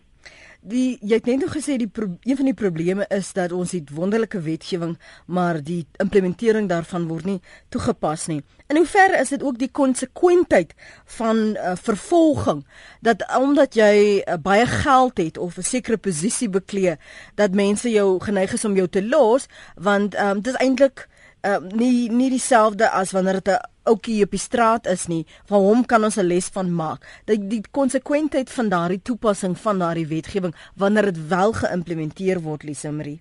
Die 0.66 0.96
jy 0.98 1.20
het 1.20 1.28
net 1.30 1.44
nog 1.44 1.52
gesê 1.54 1.76
die 1.78 1.86
een 1.94 2.36
van 2.40 2.48
die 2.48 2.56
probleme 2.58 3.04
is 3.14 3.28
dat 3.36 3.52
ons 3.54 3.70
het 3.76 3.92
wonderlike 3.94 4.40
wetgewing, 4.42 4.96
maar 5.30 5.60
die 5.62 5.84
implementering 6.02 6.66
daarvan 6.68 7.06
word 7.06 7.28
nie 7.28 7.36
toegepas 7.70 8.26
nie. 8.26 8.40
In 8.66 8.80
hoeverre 8.80 9.20
is 9.22 9.30
dit 9.30 9.44
ook 9.46 9.60
die 9.60 9.70
konsekwentheid 9.70 10.74
van 11.18 11.54
uh, 11.54 11.76
vervolging 11.78 12.64
dat 13.00 13.22
omdat 13.38 13.78
jy 13.78 14.24
uh, 14.24 14.40
baie 14.42 14.66
geld 14.66 15.22
het 15.22 15.38
of 15.38 15.56
'n 15.56 15.62
sekere 15.62 16.02
posisie 16.02 16.48
beklee, 16.48 16.96
dat 17.34 17.54
mense 17.54 17.90
jou 17.90 18.18
geneig 18.20 18.52
is 18.52 18.64
om 18.64 18.74
jou 18.74 18.88
te 18.88 19.06
los, 19.06 19.46
want 19.76 20.18
um, 20.18 20.42
dit 20.42 20.52
is 20.52 20.58
eintlik 20.58 21.06
uh, 21.46 21.58
nie 21.78 22.10
nie 22.10 22.30
dieselfde 22.30 22.90
as 22.90 23.12
wanneer 23.12 23.40
dit 23.40 23.54
'n 23.54 23.60
ouetjie 23.86 24.24
op 24.24 24.30
die 24.30 24.40
straat 24.40 24.86
is 24.86 25.06
nie. 25.06 25.26
Van 25.46 25.60
hom 25.60 25.86
kan 25.86 26.04
ons 26.04 26.16
'n 26.16 26.26
les 26.26 26.48
van 26.52 26.74
maak. 26.74 27.06
Dat 27.24 27.50
die 27.50 27.62
konsekwentheid 27.70 28.50
van 28.50 28.68
daardie 28.68 29.02
toepassing 29.02 29.58
van 29.58 29.78
daardie 29.78 30.06
wetgewing 30.06 30.54
wanneer 30.74 31.04
dit 31.12 31.28
wel 31.28 31.52
geïmplementeer 31.52 32.40
word, 32.40 32.62
Lisimri. 32.62 33.20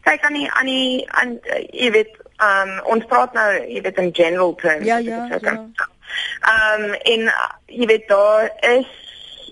Kyk 0.00 0.24
aan 0.24 0.32
die 0.32 0.50
aan 0.50 0.66
die 0.66 1.10
aan 1.10 1.38
uh, 1.42 1.64
jy 1.72 1.90
weet, 1.90 2.16
um, 2.38 2.80
ons 2.84 3.04
praat 3.04 3.32
nou 3.32 3.48
jy 3.68 3.80
weet 3.80 3.98
in 3.98 4.14
general 4.14 4.54
terms. 4.54 4.86
Ja, 4.86 4.96
ja. 4.96 5.28
ja. 5.40 5.68
Ehm 6.40 6.84
um, 6.84 6.92
en 6.92 7.20
uh, 7.20 7.50
jy 7.66 7.86
weet 7.86 8.08
daar 8.08 8.52
is 8.60 8.90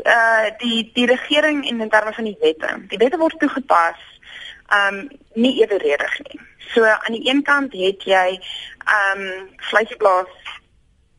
uh 0.04 0.50
die 0.58 0.90
die 0.94 1.06
regering 1.06 1.68
en 1.68 1.80
in 1.80 1.88
terme 1.88 2.12
van 2.12 2.24
die 2.24 2.36
wette. 2.40 2.86
Die 2.88 2.98
wette 2.98 3.18
word 3.18 3.38
toegepas 3.38 3.98
ehm 4.68 4.98
um, 4.98 5.08
nie 5.34 5.60
eweredig 5.62 6.18
nie. 6.18 6.40
So 6.74 6.84
aan 6.84 7.12
die 7.12 7.28
een 7.28 7.42
kant 7.42 7.72
het 7.72 8.04
jy 8.04 8.40
ehm 8.84 9.20
um, 9.20 9.50
vleisblaas 9.56 10.32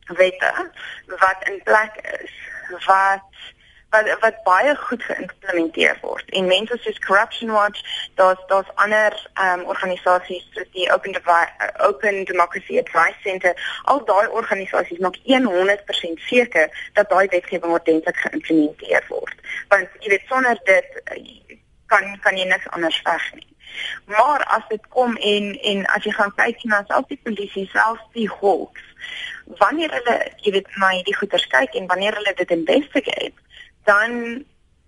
wette 0.06 0.70
wat 1.06 1.48
in 1.48 1.60
plek 1.62 1.94
is 2.22 2.32
wat 2.86 3.22
wat 3.94 4.20
wat 4.20 4.42
baie 4.42 4.74
goed 4.76 5.02
geïmplementeer 5.02 5.98
word. 6.00 6.30
En 6.30 6.46
mense 6.46 6.78
soos 6.80 6.98
Corruption 6.98 7.50
Watch, 7.50 7.80
daar's 8.14 8.42
daar's 8.46 8.74
ander 8.74 9.30
ehm 9.34 9.60
um, 9.60 9.66
organisasies 9.66 10.46
soos 10.54 10.70
die 10.72 10.92
Open 10.92 11.12
Devi 11.12 11.42
Open 11.88 12.24
Democracy 12.24 12.78
Advice 12.78 13.20
Center, 13.22 13.80
al 13.82 14.04
daai 14.04 14.26
organisasies 14.28 14.98
maak 14.98 15.18
100% 15.24 16.26
seker 16.30 16.90
dat 16.92 17.08
daai 17.08 17.26
wetgewing 17.28 17.72
ordentlik 17.72 18.16
geïmplementeer 18.16 19.04
word. 19.08 19.36
Want 19.68 19.88
jy 20.00 20.16
weet 20.16 20.26
sonder 20.28 20.58
dit 20.64 21.02
kan 21.94 22.14
kan 22.26 22.38
jy 22.38 22.46
niks 22.50 22.70
anders 22.76 23.00
veg 23.06 23.26
nie. 23.38 23.50
Maar 24.10 24.44
as 24.56 24.66
dit 24.70 24.88
kom 24.94 25.16
en 25.16 25.50
en 25.72 25.86
as 25.96 26.06
jy 26.06 26.14
gaan 26.14 26.34
kyk 26.38 26.64
na 26.70 26.82
selfs 26.88 27.10
die 27.10 27.20
polisie, 27.26 27.66
selfs 27.72 28.04
die 28.18 28.28
hawks, 28.40 28.84
wanneer 29.60 29.94
hulle 29.98 30.18
jy 30.46 30.54
weet 30.58 30.76
na 30.82 30.92
hierdie 30.94 31.16
goeters 31.18 31.46
kyk 31.54 31.78
en 31.78 31.88
wanneer 31.90 32.18
hulle 32.20 32.34
dit 32.38 32.58
investigate, 32.58 33.34
dan 33.90 34.44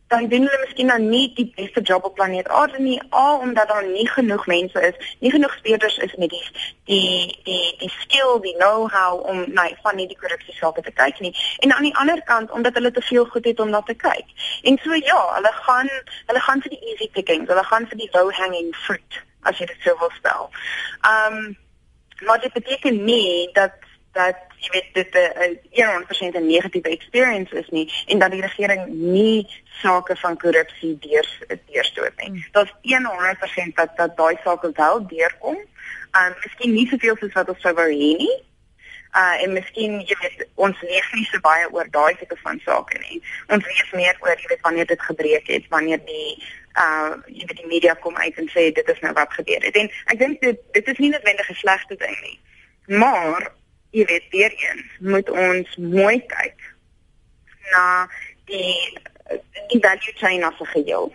dan 0.08 0.28
doen 0.28 0.46
hulle 0.46 0.58
miskien 0.64 0.86
dan 0.86 1.08
nie 1.08 1.32
die 1.34 1.52
beste 1.54 1.80
job 1.80 2.04
op 2.04 2.14
planeet 2.14 2.48
Aarde 2.48 2.78
nie 2.78 3.02
al 3.08 3.38
omdat 3.38 3.68
daar 3.68 3.86
nie 3.86 4.08
genoeg 4.08 4.46
mense 4.46 4.80
is, 4.88 5.16
nie 5.18 5.30
genoeg 5.30 5.54
speurders 5.58 5.96
is 5.96 6.14
met 6.14 6.30
die 6.30 6.44
die 6.84 7.40
die 7.44 7.74
die 7.78 7.90
skill, 8.00 8.38
die 8.40 8.54
know-how 8.56 9.26
om 9.26 9.44
nee, 9.46 9.74
van 9.82 9.98
hierdie 9.98 10.18
korrupsie 10.18 10.54
sake 10.54 10.82
te 10.82 10.92
kyk 10.92 11.18
nie. 11.20 11.34
En 11.58 11.74
aan 11.74 11.88
die 11.88 11.96
ander 11.96 12.22
kant 12.22 12.50
omdat 12.50 12.74
hulle 12.74 12.90
te 12.90 13.02
veel 13.02 13.24
goed 13.24 13.44
het 13.44 13.60
om 13.60 13.70
na 13.70 13.82
te 13.82 13.94
kyk. 13.94 14.30
En 14.62 14.78
so 14.82 14.94
ja, 14.94 15.20
hulle 15.34 15.52
gaan 15.66 15.90
hulle 16.26 16.40
gaan 16.48 16.62
vir 16.62 16.76
die 16.76 16.82
easy 16.92 17.10
pickings, 17.10 17.50
hulle 17.50 17.64
gaan 17.64 17.90
vir 17.90 18.04
die 18.04 18.10
low 18.12 18.30
hanging 18.30 18.74
fruit 18.86 19.22
as 19.42 19.58
jy 19.58 19.66
dit 19.66 19.86
sou 19.86 19.98
wil 19.98 20.12
stel. 20.18 20.50
Um 21.12 21.56
maar 22.24 22.40
dit 22.40 22.52
beteken 22.52 23.04
nie 23.04 23.50
dat 23.52 23.74
dat 24.12 24.36
jy 24.66 24.72
weet 24.74 24.94
dit 24.94 25.14
'n 25.14 25.58
100% 25.70 26.36
'n 26.36 26.46
negatiewe 26.46 26.88
experience 26.88 27.54
is 27.54 27.68
nie 27.68 27.92
en 28.06 28.18
dat 28.18 28.30
die 28.30 28.40
regering 28.40 28.86
nie 28.88 29.46
sake 29.82 30.16
van 30.16 30.38
korrupsie 30.38 30.98
deur 31.00 31.28
deurstoot 31.66 32.16
nie. 32.16 32.28
Hmm. 32.28 32.44
Daar's 32.52 32.74
100% 32.82 33.76
dat 33.76 33.96
dat 33.96 34.16
daai 34.16 34.36
sake 34.44 34.70
wel 34.74 35.06
deurkom. 35.06 35.56
Um 36.18 36.34
miskien 36.44 36.72
nie 36.72 36.88
soveel 36.88 37.16
soos 37.16 37.32
wat 37.32 37.48
ons 37.48 37.60
sou 37.60 37.74
wou 37.74 37.88
hê 37.88 38.12
nie. 38.22 38.36
Uh 39.16 39.42
en 39.42 39.52
miskien 39.52 40.00
jy 40.00 40.16
weet 40.20 40.46
ons 40.54 40.80
lees 40.80 41.12
nie 41.12 41.28
so 41.30 41.40
baie 41.40 41.68
oor 41.72 41.90
daai 41.90 42.16
tipe 42.16 42.36
van 42.42 42.60
sake 42.64 42.98
nie. 42.98 43.22
Ons 43.48 43.66
lees 43.66 43.90
meer 43.92 44.16
oor 44.20 44.36
jy 44.36 44.48
weet 44.48 44.64
wanneer 44.68 44.86
dit 44.86 45.02
gebreek 45.02 45.46
het, 45.46 45.68
wanneer 45.68 46.00
die 46.04 46.42
uh 46.76 47.14
jy 47.26 47.44
weet 47.46 47.62
die 47.62 47.72
media 47.74 47.94
kom 47.94 48.16
uit 48.16 48.36
en 48.36 48.50
sê 48.52 48.72
dit 48.72 48.88
is 48.88 49.00
nou 49.00 49.12
wat 49.12 49.32
gebeur 49.32 49.62
het. 49.62 49.76
En 49.76 49.90
ek 50.12 50.18
dink 50.18 50.40
dit 50.40 50.60
dit 50.72 50.88
is 50.88 50.98
nie 50.98 51.10
noodwendig 51.10 51.50
'n 51.50 51.62
slegte 51.62 51.96
ding 51.96 52.18
nie. 52.22 52.38
Maar 52.86 53.52
jy 53.96 54.04
weet 54.10 54.26
weer 54.30 54.56
eens 54.68 54.98
moet 55.12 55.30
ons 55.30 55.76
mooi 55.76 56.18
kyk 56.32 56.66
na 57.72 57.84
die 58.50 58.74
die 59.70 59.80
value 59.80 60.14
chain 60.20 60.44
as 60.44 60.60
'n 60.60 60.72
geheel 60.74 61.12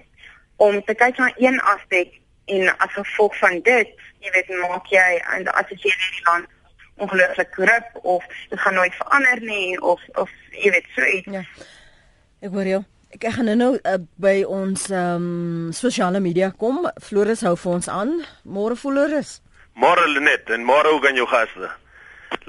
om 0.58 0.82
te 0.86 0.94
kyk 0.94 1.18
na 1.18 1.34
een 1.38 1.60
aspek 1.74 2.18
en 2.46 2.78
as 2.78 2.94
gevolg 2.94 3.38
van 3.38 3.62
dit 3.62 3.90
jy 4.20 4.32
weet 4.32 4.50
maak 4.64 4.90
jy 4.94 5.12
en 5.36 5.48
as 5.54 5.70
jy 5.70 5.94
in 5.94 6.04
die 6.08 6.26
land 6.30 6.50
ongelooflik 7.02 7.52
korrup 7.52 8.00
of 8.02 8.26
dit 8.50 8.60
gaan 8.60 8.74
nooit 8.74 8.96
verander 8.96 9.42
nie 9.42 9.82
of 9.82 10.02
of 10.14 10.30
jy 10.52 10.72
weet 10.72 10.88
so 10.96 11.06
iets. 11.06 11.32
Ja. 11.32 11.44
Ek 12.42 12.54
hoor 12.54 12.68
jou. 12.70 12.82
Ek 13.12 13.26
gaan 13.36 13.50
nou 13.50 13.56
nou 13.60 13.72
uh, 13.76 13.98
by 14.22 14.42
ons 14.48 14.88
ehm 14.90 15.26
um, 15.26 15.72
sosiale 15.76 16.22
media 16.24 16.52
kom. 16.64 16.86
Floris 17.04 17.42
hou 17.48 17.56
vir 17.64 17.72
ons 17.72 17.90
aan. 17.92 18.14
Môre 18.44 18.78
Floris. 18.80 19.40
Môre 19.74 20.08
Lenet 20.14 20.50
en 20.50 20.64
môre 20.68 20.94
ook 20.94 21.08
aan 21.08 21.20
jou 21.20 21.28
gaste. 21.28 21.72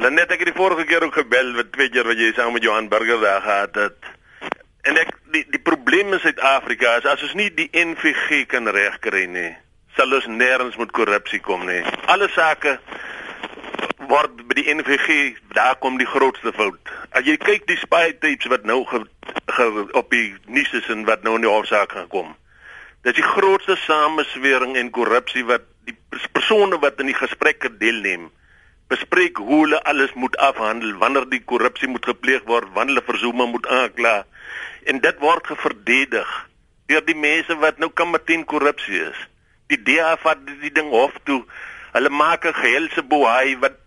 Lenet 0.02 0.30
ek 0.34 0.42
het 0.42 0.50
die 0.52 0.56
vorige 0.56 0.84
keer 0.88 1.04
ook 1.04 1.14
gebel 1.14 1.52
wat 1.56 1.72
twee 1.74 1.90
keer 1.92 2.06
wat 2.06 2.18
jy 2.18 2.32
saam 2.36 2.54
met 2.54 2.62
Johan 2.62 2.88
Burger 2.88 3.20
daar 3.20 3.42
gehad 3.42 3.74
het. 3.74 4.10
En 4.82 4.98
ek 4.98 5.12
die 5.34 5.42
die 5.50 5.60
probleem 5.62 6.12
in 6.14 6.20
Suid-Afrika 6.22 6.96
is 6.98 7.06
as 7.06 7.22
ons 7.26 7.36
nie 7.38 7.50
die 7.54 7.68
NVG 7.70 8.44
kan 8.50 8.66
regkry 8.66 9.24
nie, 9.30 9.52
sal 9.98 10.14
ons 10.14 10.26
nêrens 10.26 10.78
met 10.80 10.94
korrupsie 10.94 11.40
kom 11.42 11.66
nie. 11.68 11.82
Alle 12.10 12.30
sake 12.34 12.76
word 14.10 14.42
by 14.48 14.58
die 14.58 14.68
NVG 14.74 15.38
daar 15.56 15.78
kom 15.82 15.98
die 16.00 16.08
grootste 16.08 16.54
fout. 16.56 16.92
As 17.14 17.26
jy 17.28 17.38
kyk 17.38 17.66
die 17.70 17.78
spy 17.80 18.08
tapes 18.18 18.50
wat 18.50 18.66
nou 18.68 18.82
ge, 18.90 19.04
ge, 19.54 19.70
op 19.98 20.10
die 20.14 20.32
nuus 20.46 20.74
is 20.78 20.90
en 20.94 21.06
wat 21.08 21.22
nou 21.26 21.36
in 21.38 21.46
die 21.46 21.52
hofsaak 21.52 21.94
gaan 21.94 22.10
kom. 22.12 22.34
Dit 23.02 23.16
is 23.16 23.22
die 23.22 23.30
grootste 23.34 23.78
sameswering 23.86 24.76
en 24.78 24.94
korrupsie 24.94 25.46
wat 25.46 25.66
die 25.86 25.96
persone 26.10 26.78
wat 26.82 27.00
in 27.02 27.10
die 27.10 27.18
gesprekke 27.18 27.70
deelneem 27.78 28.30
bespreek 28.92 29.40
hoe 29.40 29.62
hulle 29.64 29.80
alles 29.88 30.12
moet 30.14 30.36
afhandel 30.46 30.94
wanneer 31.00 31.26
die 31.32 31.42
korrupsie 31.52 31.88
moet 31.88 32.06
gepleeg 32.12 32.44
word, 32.50 32.68
wanneer 32.76 32.98
hulle 32.98 33.10
versoening 33.10 33.52
moet 33.54 33.68
aankla 33.80 34.16
en 34.90 35.00
dit 35.00 35.20
word 35.22 35.46
geverdedig 35.46 36.32
deur 36.90 37.04
die 37.06 37.16
mense 37.16 37.54
wat 37.62 37.78
nou 37.80 37.88
kan 37.90 38.10
met 38.12 38.26
teen 38.28 38.44
korrupsie 38.44 39.00
is. 39.06 39.20
Die 39.72 39.78
DA 39.80 40.16
vat 40.20 40.42
die 40.60 40.72
ding 40.74 40.90
hof 40.92 41.14
toe. 41.28 41.40
Hulle 41.94 42.10
maak 42.10 42.44
'n 42.44 42.58
gehelse 42.58 43.02
boei 43.02 43.56
wat 43.64 43.78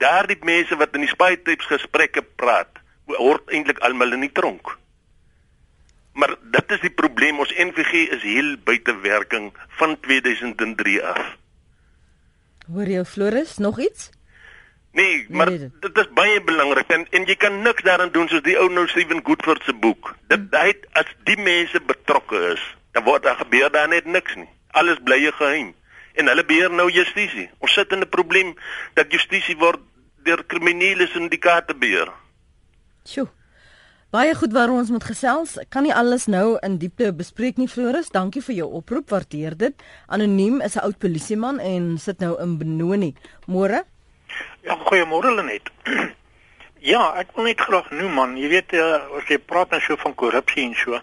daardie 0.00 0.38
mense 0.44 0.76
wat 0.76 0.94
in 0.94 1.06
die 1.06 1.14
spytyps 1.14 1.66
gesprekke 1.72 2.22
praat, 2.22 2.72
hoort 3.06 3.48
eintlik 3.48 3.80
almal 3.86 4.12
in 4.12 4.26
die 4.26 4.32
tronk. 4.32 4.76
Maar 6.12 6.36
dit 6.56 6.72
is 6.76 6.80
die 6.80 6.96
probleem, 7.02 7.38
ons 7.38 7.52
NVG 7.54 8.08
is 8.16 8.22
heel 8.22 8.56
buite 8.64 8.96
werking 9.00 9.52
van 9.78 9.96
2003 10.00 11.02
af. 11.02 11.20
Hoor 12.72 12.88
jy 12.88 13.04
Floris 13.04 13.58
nog 13.58 13.80
iets? 13.80 14.10
Nee, 14.92 15.26
maar 15.28 15.50
nee, 15.50 15.70
dit 15.80 15.98
is 15.98 16.08
baie 16.14 16.40
belangrik 16.42 16.88
en 16.90 17.06
en 17.10 17.26
jy 17.26 17.36
kan 17.38 17.62
niks 17.62 17.82
daaraan 17.86 18.10
doen 18.12 18.28
soos 18.28 18.42
die 18.42 18.56
ou 18.58 18.66
nou 18.72 18.88
Steven 18.90 19.20
Goodford 19.24 19.62
se 19.62 19.74
boek. 19.74 20.14
Dit 20.26 20.48
hmm. 20.50 20.56
hy 20.58 20.74
as 20.98 21.10
die 21.28 21.38
mense 21.38 21.80
betrokke 21.86 22.40
is, 22.54 22.64
dan 22.92 23.06
word 23.06 23.22
daar 23.22 23.38
gebeur 23.38 23.70
daar 23.70 23.88
net 23.88 24.04
niks 24.04 24.34
nie. 24.34 24.48
Alles 24.74 24.98
bly 25.04 25.20
geheim 25.38 25.74
en 26.18 26.26
hulle 26.26 26.44
beheer 26.44 26.72
nou 26.74 26.88
justisie. 26.90 27.48
Ons 27.62 27.74
sit 27.78 27.92
in 27.92 28.02
'n 28.02 28.08
probleem 28.08 28.54
dat 28.94 29.12
justisie 29.12 29.56
word 29.56 29.80
deur 30.24 30.44
kriminele 30.44 31.06
syndikaate 31.06 31.74
beheer. 31.74 32.10
Sjoe. 33.04 33.28
Baie 34.10 34.34
goed 34.34 34.52
waar 34.52 34.70
ons 34.70 34.90
moet 34.90 35.04
gesels. 35.04 35.54
Ek 35.56 35.68
kan 35.70 35.84
nie 35.86 35.94
alles 35.94 36.26
nou 36.26 36.58
in 36.66 36.78
diepte 36.78 37.12
bespreek 37.14 37.56
nie, 37.56 37.68
Floris. 37.68 38.10
Dankie 38.10 38.42
vir 38.42 38.54
jou 38.54 38.66
oproep. 38.80 39.10
Waardeer 39.10 39.56
dit. 39.56 39.82
Anoniem 40.08 40.60
is 40.60 40.74
'n 40.74 40.82
oud 40.82 40.98
polisieman 40.98 41.60
en 41.60 41.98
sit 41.98 42.18
nou 42.18 42.34
in 42.42 42.58
Benoni. 42.58 43.14
Môre? 43.46 43.84
Ja, 44.66 44.76
goeiemôre 44.76 45.34
Lenet. 45.34 45.70
ja, 46.92 47.02
ek 47.20 47.34
wil 47.36 47.48
net 47.48 47.60
graag 47.60 47.90
noem 47.90 48.16
man, 48.18 48.36
jy 48.36 48.48
weet 48.52 48.74
uh, 48.78 49.00
as 49.18 49.28
jy 49.30 49.38
praat 49.38 49.70
dan 49.70 49.82
so 49.84 49.96
van 50.00 50.14
korrupsie 50.14 50.66
en 50.68 50.74
so. 50.78 51.00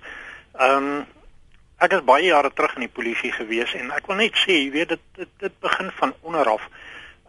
Ehm 0.57 0.89
um, 0.89 1.05
ek 1.77 1.91
is 1.93 2.05
baie 2.05 2.25
jare 2.25 2.49
terug 2.57 2.71
in 2.79 2.87
die 2.87 2.93
polisie 2.93 3.29
gewees 3.29 3.75
en 3.77 3.91
ek 3.93 4.07
wil 4.09 4.17
net 4.17 4.37
sê, 4.41 4.55
jy 4.55 4.71
weet 4.73 4.95
dit 4.95 5.03
dit, 5.19 5.29
dit 5.43 5.59
begin 5.61 5.91
van 5.99 6.13
onder 6.21 6.49
af. 6.55 6.63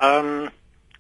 Ehm 0.01 0.31
um, 0.31 0.47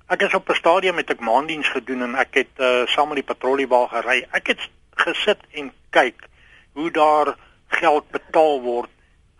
ek 0.08 0.24
is 0.24 0.34
op 0.34 0.48
'n 0.48 0.56
stadium 0.56 0.94
met 0.94 1.10
ek 1.10 1.20
maandiens 1.20 1.68
gedoen 1.68 2.02
en 2.02 2.14
ek 2.14 2.34
het 2.34 2.52
uh, 2.60 2.86
saam 2.86 3.08
met 3.08 3.20
die 3.20 3.28
patrolliewa 3.28 3.86
gery. 3.92 4.24
Ek 4.32 4.46
het 4.52 4.60
gesit 5.04 5.40
en 5.52 5.72
kyk 5.90 6.28
hoe 6.72 6.90
daar 6.90 7.36
geld 7.68 8.10
betaal 8.10 8.60
word 8.60 8.90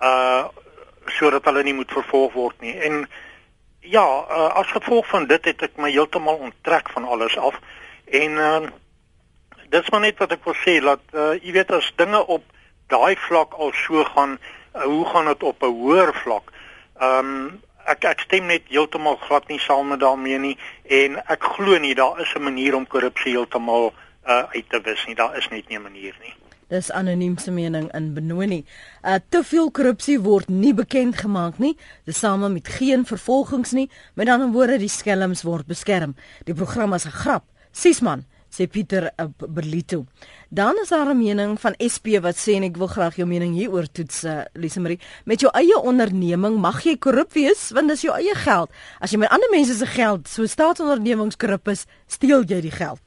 uh 0.01 0.49
sodat 1.09 1.45
hulle 1.49 1.63
nie 1.65 1.73
moet 1.73 1.93
vervolg 1.93 2.35
word 2.37 2.61
nie. 2.61 2.75
En 2.85 3.09
ja, 3.91 4.27
uh, 4.31 4.55
as 4.55 4.71
gevolg 4.71 5.07
van 5.07 5.27
dit 5.27 5.45
het 5.45 5.63
ek 5.63 5.77
my 5.77 5.91
heeltemal 5.91 6.41
onttrek 6.49 6.91
van 6.93 7.05
alles 7.05 7.37
af. 7.39 7.57
En 8.05 8.39
uh 8.51 8.61
dis 9.69 9.91
maar 9.93 10.01
net 10.01 10.17
wat 10.17 10.33
ek 10.33 10.47
wil 10.49 10.57
sê 10.57 10.79
dat 10.81 11.03
uh 11.13 11.35
jy 11.45 11.53
weet 11.53 11.73
as 11.77 11.91
dinge 12.01 12.21
op 12.27 12.45
daai 12.89 13.17
vlak 13.21 13.53
al 13.61 13.73
so 13.77 14.05
gaan, 14.15 14.39
uh, 14.75 14.87
hoe 14.89 15.05
gaan 15.13 15.29
dit 15.29 15.43
op 15.43 15.63
'n 15.63 15.77
hoër 15.81 16.15
vlak? 16.25 16.53
Um 17.01 17.61
ek 17.85 18.05
ek 18.05 18.21
stem 18.21 18.47
net 18.47 18.69
heeltemal 18.69 19.17
glad 19.17 19.49
nie 19.49 19.61
saam 19.61 19.89
met 19.89 20.01
daarmee 20.01 20.39
nie 20.39 20.57
en 20.89 21.21
ek 21.29 21.45
glo 21.57 21.79
nie 21.79 21.95
daar 21.95 22.21
is 22.21 22.35
'n 22.35 22.43
manier 22.43 22.75
om 22.75 22.87
korrupsie 22.87 23.33
heeltemal 23.37 23.93
uh 24.27 24.45
uit 24.53 24.69
te 24.69 24.81
wis 24.81 25.07
nie. 25.07 25.15
Daar 25.15 25.37
is 25.37 25.49
net 25.49 25.69
nie 25.69 25.79
'n 25.79 25.83
manier 25.83 26.17
nie. 26.21 26.35
Dis 26.69 26.91
anoniem 26.93 27.39
se 27.41 27.51
mening 27.51 27.87
in 27.97 28.11
Benoni. 28.13 28.65
Uh 29.01 29.17
te 29.33 29.41
veel 29.45 29.71
korrupsie 29.73 30.19
word 30.21 30.51
nie 30.53 30.75
bekend 30.77 31.17
gemaak 31.17 31.57
nie. 31.59 31.77
Dis 32.05 32.19
same 32.21 32.51
met 32.53 32.69
geen 32.69 33.07
vervolgings 33.09 33.73
nie. 33.73 33.87
Met 34.15 34.29
ander 34.29 34.53
woorde, 34.53 34.77
die 34.79 34.91
skelms 34.93 35.47
word 35.49 35.67
beskerm. 35.67 36.13
Die 36.45 36.55
program 36.55 36.93
is 36.93 37.07
'n 37.07 37.17
grap. 37.23 37.45
Ses 37.73 38.01
man, 38.01 38.27
sê 38.53 38.69
Pieter 38.69 39.11
uh, 39.17 39.27
Berlito. 39.49 40.05
Dan 40.51 40.77
is 40.83 40.89
daar 40.89 41.09
'n 41.09 41.17
mening 41.17 41.61
van 41.61 41.75
SP 41.95 42.21
wat 42.21 42.37
sê 42.37 42.53
en 42.57 42.63
ek 42.63 42.77
wil 42.77 42.87
graag 42.87 43.17
jou 43.17 43.29
mening 43.29 43.55
hieroor 43.55 43.89
toets, 43.93 44.25
uh, 44.25 44.45
Lise 44.53 44.81
Marie. 44.81 45.01
Met 45.25 45.41
jou 45.41 45.51
eie 45.53 45.81
onderneming 45.81 46.61
mag 46.61 46.83
jy 46.85 46.99
korrup 46.99 47.33
wees 47.33 47.71
want 47.71 47.89
dis 47.89 48.03
jou 48.03 48.15
eie 48.15 48.35
geld. 48.35 48.71
As 49.01 49.11
jy 49.11 49.19
met 49.19 49.31
ander 49.31 49.49
mense 49.51 49.75
se 49.75 49.87
geld 49.87 50.29
so 50.29 50.45
staatsondernemings 50.45 51.37
korrup 51.37 51.69
is, 51.69 51.87
steel 52.07 52.45
jy 52.45 52.61
die 52.61 52.71
geld. 52.71 53.01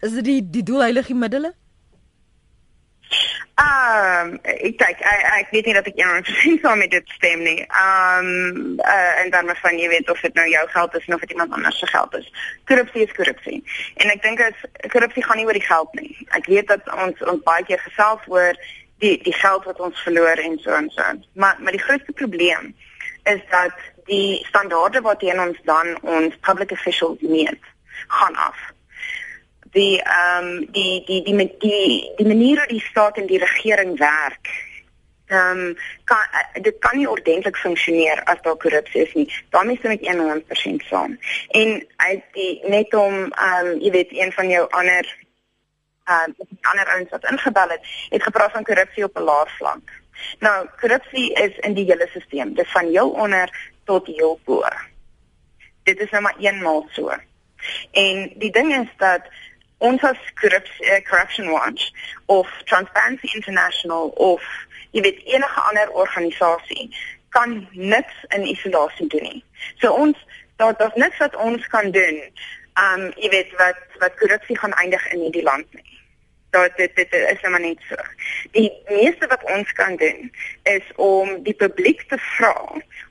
Is 0.00 0.12
dit 0.12 0.24
die 0.24 0.42
die 0.50 0.62
doelheilige 0.62 1.14
middele? 1.14 1.54
Ehm 3.58 4.28
um, 4.28 4.34
ek 4.42 4.76
kyk 4.78 5.00
ek, 5.02 5.22
ek 5.34 5.48
weet 5.50 5.66
nie 5.66 5.74
dat 5.74 5.86
ek 5.90 6.28
sien 6.30 6.58
saam 6.62 6.78
met 6.78 6.92
dit 6.94 7.08
stem 7.16 7.42
nie. 7.42 7.64
Ehm 7.66 8.28
um, 8.28 8.76
uh, 8.78 9.14
en 9.22 9.32
dan 9.34 9.48
maar 9.48 9.58
van 9.62 9.78
jy 9.78 9.88
weet 9.90 10.10
of 10.10 10.20
dit 10.20 10.34
nou 10.38 10.46
jou 10.48 10.62
geld 10.74 10.94
is 10.94 11.08
of 11.14 11.24
dit 11.24 11.34
iemand 11.34 11.52
anders 11.52 11.78
se 11.78 11.86
geld 11.86 12.14
is. 12.14 12.28
Korrupsie 12.70 13.06
is 13.06 13.16
korrupsie. 13.18 13.58
En 13.96 14.14
ek 14.14 14.22
dink 14.22 14.44
as 14.46 14.62
korrupsie 14.94 15.24
gaan 15.26 15.42
nie 15.42 15.48
oor 15.48 15.58
die 15.58 15.66
geld 15.66 15.98
nie. 15.98 16.14
Ek 16.38 16.46
weet 16.46 16.70
dat 16.70 16.86
ons 16.94 17.26
ons 17.34 17.42
baie 17.50 17.66
keer 17.66 17.82
gesels 17.82 18.30
oor 18.30 18.62
die 19.02 19.16
die 19.26 19.34
geld 19.42 19.66
wat 19.66 19.82
ons 19.82 20.06
verloor 20.06 20.46
en 20.46 20.58
so 20.62 20.78
en 20.78 20.90
so. 20.94 21.10
Maar 21.34 21.58
maar 21.58 21.74
die 21.74 21.82
grootste 21.82 22.14
probleem 22.22 22.74
is 23.26 23.42
dat 23.50 23.74
die 24.06 24.38
standaarde 24.46 25.02
wat 25.02 25.26
ons 25.34 25.58
dan 25.66 25.96
ons 26.02 26.42
public 26.46 26.70
officials 26.70 27.18
meet 27.26 27.72
gaan 28.06 28.36
af 28.36 28.68
die 29.70 30.02
ehm 30.02 30.46
um, 30.46 30.72
die 30.72 31.04
die 31.04 31.22
die 31.22 31.36
die 31.36 31.56
die, 31.58 32.12
die 32.16 32.26
manier 32.26 32.58
hoe 32.58 32.68
die 32.68 32.80
staat 32.80 33.16
en 33.16 33.26
die 33.26 33.38
regering 33.38 33.98
werk. 33.98 34.48
Ehm 35.26 35.58
um, 35.58 35.76
kan 36.04 36.16
uh, 36.32 36.62
dit 36.62 36.78
kan 36.78 36.96
nie 36.96 37.08
ordentlik 37.08 37.56
funksioneer 37.56 38.22
as 38.24 38.40
daar 38.42 38.56
korrupsie 38.56 39.02
is 39.02 39.14
nie. 39.14 39.28
Daarmee 39.50 39.76
stem 39.76 39.90
ek 39.90 40.06
100% 40.08 40.86
saam. 40.88 41.18
En 41.48 41.86
uit 41.96 42.24
die 42.32 42.60
net 42.68 42.94
om 42.94 43.32
ehm 43.32 43.66
um, 43.66 43.80
jy 43.80 43.90
weet 43.90 44.12
een 44.12 44.32
van 44.32 44.48
jou 44.48 44.66
ander 44.70 45.16
ehm 46.04 46.34
uh, 46.38 46.46
ander 46.70 46.92
ouens 46.94 47.10
wat 47.10 47.30
ingebel 47.30 47.68
het, 47.68 47.88
het 48.08 48.22
gepraat 48.22 48.52
van 48.52 48.64
korrupsie 48.64 49.04
op 49.04 49.16
'n 49.16 49.28
laer 49.30 49.50
vlak. 49.58 49.96
Nou, 50.38 50.68
korrupsie 50.80 51.32
is 51.32 51.58
in 51.58 51.74
die 51.74 51.84
hele 51.84 52.06
stelsel. 52.08 52.54
Dit 52.54 52.70
van 52.70 52.86
heel 52.86 53.10
onder 53.10 53.72
tot 53.84 54.06
heel 54.06 54.40
bo. 54.44 54.64
Dit 55.82 56.00
is 56.00 56.10
nou 56.10 56.22
maar 56.22 56.36
eenmal 56.38 56.86
so. 56.90 57.12
En 57.92 58.32
die 58.36 58.50
ding 58.50 58.74
is 58.74 58.90
dat 58.96 59.22
ons 59.78 60.02
as 60.02 60.16
uh, 60.44 61.00
corruption 61.10 61.50
watch 61.50 61.92
of 62.26 62.46
transparency 62.64 63.30
international 63.34 64.08
of 64.16 64.42
jy 64.90 65.02
weet 65.04 65.22
enige 65.24 65.60
ander 65.60 65.90
organisasie 65.90 66.90
kan 67.28 67.68
niks 67.72 68.24
in 68.28 68.46
isolasie 68.46 69.06
doen 69.06 69.22
nie. 69.22 69.44
So 69.80 69.92
ons 69.92 70.16
daar 70.56 70.76
daar's 70.76 70.94
niks 70.94 71.18
wat 71.18 71.36
ons 71.36 71.66
kan 71.66 71.90
doen. 71.90 72.22
Um 72.74 73.12
jy 73.16 73.30
weet 73.30 73.52
wat 73.60 73.78
wat 73.98 74.18
korrupsie 74.18 74.58
gaan 74.58 74.72
eindig 74.72 75.12
in 75.12 75.20
hierdie 75.20 75.42
land 75.42 75.66
nie. 75.72 75.96
Dat 76.50 76.76
dit 76.76 76.96
dit 76.96 77.12
is 77.12 77.40
maar 77.42 77.60
net 77.60 77.80
so. 77.88 77.96
Die 78.56 78.72
meeste 78.88 79.26
wat 79.26 79.44
ons 79.44 79.72
kan 79.72 79.96
doen 79.96 80.32
is 80.62 80.84
om 80.96 81.42
die 81.42 81.54
publiek 81.54 82.02
te 82.08 82.18
vra 82.18 82.54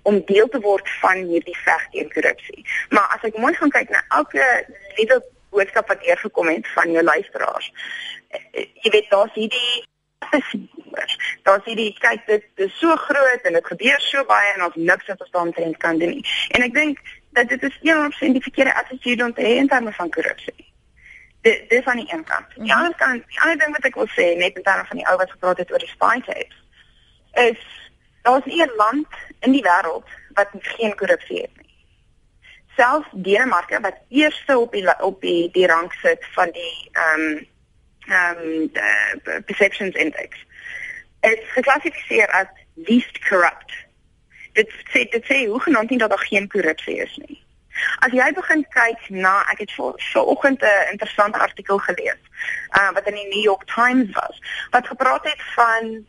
om 0.02 0.22
deel 0.26 0.50
te 0.50 0.60
word 0.60 0.90
van 1.00 1.24
hierdie 1.32 1.58
veg 1.64 1.90
teen 1.92 2.12
korrupsie. 2.14 2.66
Maar 2.90 3.08
as 3.16 3.30
ek 3.30 3.38
mooi 3.38 3.54
gaan 3.54 3.74
kyk 3.76 3.90
na 3.90 4.04
elke 4.20 4.48
liewe 4.96 5.22
boodskap 5.50 5.88
wat 5.88 6.04
deurgekom 6.04 6.50
het 6.50 6.68
van 6.76 6.92
jou 6.92 7.04
luisteraars. 7.04 7.72
Eh, 8.30 8.66
jy 8.84 8.92
weet 8.92 9.10
daar's 9.10 9.34
hierdie 9.34 9.86
daar's 11.48 11.66
hierdie 11.66 11.94
kyk 12.00 12.26
dit 12.26 12.46
is 12.56 12.80
so 12.80 12.96
groot 12.96 13.42
en 13.44 13.54
dit 13.54 13.68
gebeur 13.72 14.02
so 14.02 14.24
baie 14.26 14.54
en 14.56 14.66
ons 14.68 14.76
niks 14.76 15.08
wat 15.12 15.22
ons 15.22 15.32
daarin 15.32 15.78
kan 15.78 16.00
doen 16.00 16.16
nie. 16.18 16.26
En 16.58 16.66
ek 16.66 16.74
dink 16.74 17.02
dat 17.38 17.50
dit 17.50 17.64
is 17.64 17.78
een 17.82 18.06
op 18.06 18.20
die 18.20 18.42
verkeerde 18.50 18.74
attitude 18.74 19.24
om 19.24 19.34
te 19.34 19.46
hê 19.46 19.58
in 19.62 19.68
terme 19.68 19.94
van 19.94 20.10
korrupsie. 20.10 20.66
Dit 21.42 21.70
dis 21.70 21.86
aan 21.86 22.02
die 22.02 22.10
een 22.14 22.24
kant. 22.24 22.56
Die 22.56 22.74
ander 22.74 22.96
kant, 22.98 23.24
die 23.28 23.42
ander 23.42 23.60
ding 23.62 23.76
wat 23.76 23.86
ek 23.86 24.00
wil 24.00 24.10
sê 24.16 24.32
net 24.36 24.58
in 24.58 24.66
terme 24.66 24.86
van 24.90 24.98
die 24.98 25.08
ou 25.08 25.18
wat 25.18 25.32
gepraat 25.32 25.62
het 25.62 25.72
oor 25.72 25.84
die 25.84 25.94
spy 25.94 26.16
tapes 26.26 26.64
is 27.38 27.62
daar's 28.22 28.46
nie 28.46 28.62
'n 28.64 28.76
land 28.76 29.08
in 29.40 29.52
die 29.52 29.64
wêreld 29.64 30.08
wat 30.34 30.50
geen 30.60 30.96
korrupsie 30.96 31.42
het 31.42 31.56
nie. 31.58 31.67
Selfs 32.78 33.10
Denemarke 33.12 33.80
wat 33.82 33.98
eerste 34.10 34.58
op 34.58 34.72
die 34.72 34.86
op 35.02 35.22
die 35.22 35.50
die 35.52 35.68
rank 35.68 35.94
sit 36.02 36.26
van 36.38 36.52
die 36.52 36.90
ehm 36.92 37.22
um, 37.22 37.46
ehm 38.08 38.70
um, 39.36 39.44
perceptions 39.46 39.96
index 39.96 40.46
is 41.20 41.40
geklassifiseer 41.58 42.30
as 42.30 42.48
least 42.74 43.20
corrupt. 43.28 43.74
Dit 44.54 44.72
sê 44.94 45.04
dit 45.10 45.26
sê 45.26 45.46
hoe 45.48 45.62
genoem 45.62 45.88
dit 45.88 46.00
dat 46.00 46.10
daar 46.10 46.28
geen 46.30 46.48
korrupsie 46.48 46.98
is 47.04 47.18
nie. 47.26 47.42
As 48.00 48.12
jy 48.12 48.32
begin 48.34 48.64
kyk 48.74 49.10
na 49.10 49.42
ek 49.52 49.60
het 49.66 49.74
vanoggend 49.74 50.62
'n 50.62 50.92
interessante 50.92 51.40
artikel 51.40 51.78
gelees 51.78 52.22
uh, 52.78 52.92
wat 52.92 53.08
in 53.08 53.14
die 53.14 53.28
New 53.34 53.44
York 53.44 53.66
Times 53.66 54.12
was 54.12 54.42
wat 54.70 54.88
gepraat 54.88 55.24
het 55.24 55.42
van 55.56 56.06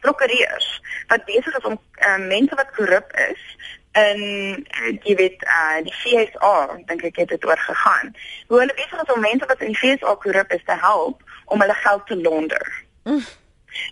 prokureurs 0.00 0.82
wat 1.06 1.24
besig 1.24 1.56
is 1.56 1.64
om 1.64 1.80
uh, 1.98 2.16
mense 2.16 2.54
wat 2.54 2.70
korrup 2.70 3.12
is 3.12 3.42
en 3.92 4.20
uh, 4.20 4.92
jy 5.02 5.14
weet 5.18 5.42
uh, 5.42 5.80
die 5.82 5.94
FSA 5.94 6.54
dink 6.86 7.02
ek 7.08 7.16
het 7.16 7.28
dit 7.34 7.44
oor 7.46 7.58
gegaan 7.58 8.14
hoe 8.46 8.58
hulle 8.62 8.76
besig 8.78 9.02
is 9.02 9.12
om 9.14 9.20
mense 9.20 9.46
wat 9.50 9.60
in 9.66 9.74
die 9.74 9.80
FSA 9.80 10.14
korrup 10.22 10.52
is 10.54 10.64
te 10.64 10.76
help 10.78 11.22
om 11.50 11.60
hulle 11.60 11.74
geld 11.74 12.06
te 12.06 12.16
launder. 12.16 12.72
Mm. 13.04 13.24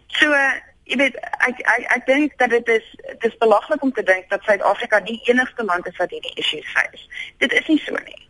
So 0.07 0.31
jy 0.89 0.97
weet 1.03 1.19
ek 1.47 1.61
ek 1.75 1.87
ek 1.97 2.07
dink 2.07 2.39
dat 2.39 2.55
dit 2.55 2.69
is 2.79 2.87
dit 3.07 3.29
is 3.31 3.39
belaglik 3.43 3.83
om 3.83 3.93
te 3.93 4.03
dink 4.03 4.31
dat 4.31 4.47
Suid-Afrika 4.47 5.01
die 5.01 5.21
enigste 5.27 5.65
land 5.65 5.87
is 5.87 5.97
wat 5.97 6.15
hierdie 6.15 6.35
issues 6.35 6.69
face. 6.75 7.09
Dit 7.43 7.53
is 7.53 7.67
nie 7.67 7.81
so 7.83 7.99
nie. 8.05 8.23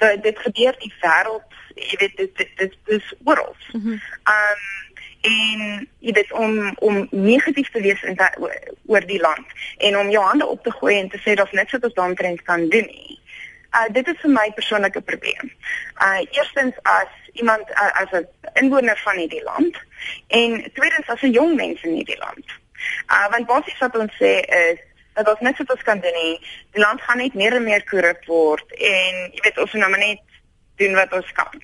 So 0.00 0.12
dit 0.20 0.38
gebeur 0.44 0.76
die 0.82 0.92
wêreld, 1.00 1.56
jy 1.74 1.96
weet 2.02 2.16
dit 2.16 2.36
dit 2.36 2.52
dit 2.60 2.76
is 2.98 3.14
oral. 3.24 3.56
Mhm. 3.72 3.88
Mm 3.88 4.02
um 4.36 4.85
en 5.26 5.88
jy 5.98 6.12
weet 6.12 6.32
om 6.32 6.76
om 6.88 7.06
negatief 7.10 7.70
te 7.70 7.80
wees 7.80 8.02
in 8.02 8.14
dat, 8.14 8.38
oor 8.86 9.06
die 9.06 9.20
land 9.20 9.46
en 9.78 9.98
om 9.98 10.10
jou 10.10 10.24
hande 10.24 10.46
op 10.46 10.62
te 10.62 10.72
gooi 10.78 10.96
en 10.98 11.08
te 11.08 11.20
sê 11.24 11.34
daar's 11.34 11.54
so 11.70 11.78
wat 11.78 11.84
ons 11.84 12.16
daarin 12.18 12.42
kan 12.42 12.68
doen 12.68 12.90
nie. 12.90 13.20
Uh 13.76 13.88
dit 13.92 14.08
is 14.08 14.20
vir 14.22 14.30
my 14.30 14.50
persoonlike 14.54 15.00
probleem. 15.00 15.52
Uh 16.00 16.20
eerstens 16.30 16.74
as 16.82 17.12
iemand 17.32 17.70
uh, 17.70 17.92
as 18.02 18.12
'n 18.12 18.28
inwoner 18.62 18.98
van 19.04 19.16
hierdie 19.16 19.42
land 19.42 19.76
en 20.28 20.70
tweedens 20.72 21.08
as 21.08 21.22
'n 21.22 21.32
jong 21.32 21.56
mens 21.56 21.82
in 21.82 21.94
hierdie 21.94 22.18
land. 22.18 22.46
Uh 23.08 23.26
want 23.30 23.46
basies 23.46 23.78
wat 23.78 23.96
ons 23.96 24.14
sê 24.22 24.40
is 24.40 24.78
dat 25.14 25.28
ons 25.28 25.40
net 25.40 25.56
so 25.56 25.64
iets 25.72 25.82
kan 25.82 26.00
doen 26.00 26.18
nie. 26.22 26.40
Die 26.72 26.82
land 26.82 27.02
gaan 27.02 27.18
net 27.18 27.34
meer 27.34 27.54
en 27.56 27.64
meer 27.64 27.84
korrup 27.84 28.24
word 28.24 28.72
en 28.72 29.14
jy 29.32 29.40
weet 29.42 29.58
ons 29.58 29.72
moet 29.72 29.88
nou 29.88 29.96
net 29.96 30.22
doen 30.76 30.94
wat 30.94 31.12
ons 31.12 31.32
kan. 31.32 31.62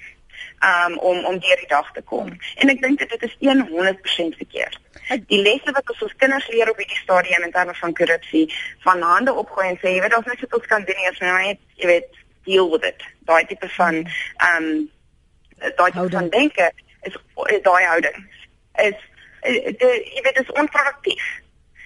Um 0.62 0.98
om 0.98 1.24
om 1.24 1.38
deur 1.42 1.58
die 1.58 1.68
dag 1.68 1.92
te 1.92 2.02
kom. 2.02 2.28
En 2.62 2.70
ek 2.70 2.82
dink 2.82 2.98
dit 2.98 3.22
is 3.22 3.36
100% 3.40 4.36
verkeerd. 4.38 4.78
Die 5.26 5.40
lesse 5.42 5.72
wat 5.74 5.90
ons 5.90 6.02
ons 6.06 6.14
kinders 6.16 6.46
leer 6.48 6.70
op 6.70 6.78
hierdie 6.78 7.00
stadium 7.00 7.42
in 7.42 7.54
terme 7.54 7.74
van 7.74 7.94
korrupsie, 7.94 8.44
van 8.86 9.02
hande 9.02 9.34
opgooi 9.34 9.66
en 9.68 9.78
sê 9.82 9.96
jy 9.96 10.04
weet 10.04 10.16
ons 10.16 10.28
net 10.30 10.38
so 10.38 10.58
iets 10.58 10.70
kan 10.70 10.86
doen 10.86 11.00
nie 11.00 11.10
as 11.10 11.18
nou 11.18 11.34
net 11.38 11.58
jy 11.82 11.90
weet 11.90 12.20
deal 12.46 12.70
with 12.70 12.86
it. 12.86 13.02
Daai 13.26 13.42
tipe 13.50 13.68
van 13.78 14.04
um 14.50 14.68
daai 15.58 15.90
tipe 15.90 16.08
van 16.14 16.30
denke 16.30 16.70
is, 17.02 17.18
is 17.46 17.62
daai 17.66 17.84
houding 17.84 18.22
is 18.86 18.98
die 19.42 19.92
jy 20.14 20.22
weet 20.22 20.36
dit 20.38 20.44
is 20.46 20.58
onproduktief. 20.60 21.24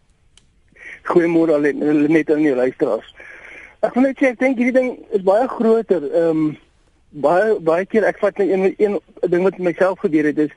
Goeiemôre 1.11 1.51
al 1.57 1.67
net 2.07 2.31
aan 2.31 2.43
die 2.45 2.55
luisteraars. 2.55 3.09
Ek 3.83 3.91
wil 3.97 4.07
net 4.07 4.15
sê 4.21 4.25
ek 4.31 4.39
dink 4.39 4.55
hierdie 4.61 4.77
ding 4.77 5.03
is 5.11 5.23
baie 5.27 5.43
groter 5.51 6.03
ehm 6.07 6.31
um, 6.31 6.55
baie 7.11 7.59
baie 7.59 7.83
keer 7.91 8.07
ek 8.07 8.23
vat 8.23 8.39
net 8.39 8.47
een 8.47 8.71
een 8.77 8.95
ding 9.27 9.43
wat 9.43 9.59
myself 9.59 9.99
gebeur 10.05 10.23
het 10.29 10.39
is 10.39 10.53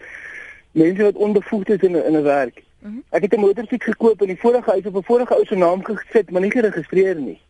mense 0.78 1.02
wat 1.08 1.18
onbevoegd 1.26 1.74
is 1.74 1.82
in 1.82 1.98
in 1.98 2.14
'n 2.20 2.22
werk. 2.22 2.62
Mhm. 2.86 3.02
Ek 3.10 3.26
het 3.26 3.34
'n 3.34 3.40
motorfiets 3.40 3.90
gekoop 3.90 4.22
en 4.22 4.30
die 4.30 4.38
vorige 4.38 4.70
huis 4.70 4.86
op 4.86 4.94
'n 4.94 5.10
vorige 5.10 5.34
ou 5.34 5.44
se 5.44 5.56
naam 5.56 5.84
gesit, 5.84 6.30
maar 6.30 6.42
nie 6.46 6.54
geregistreer 6.54 7.18
nie. 7.18 7.40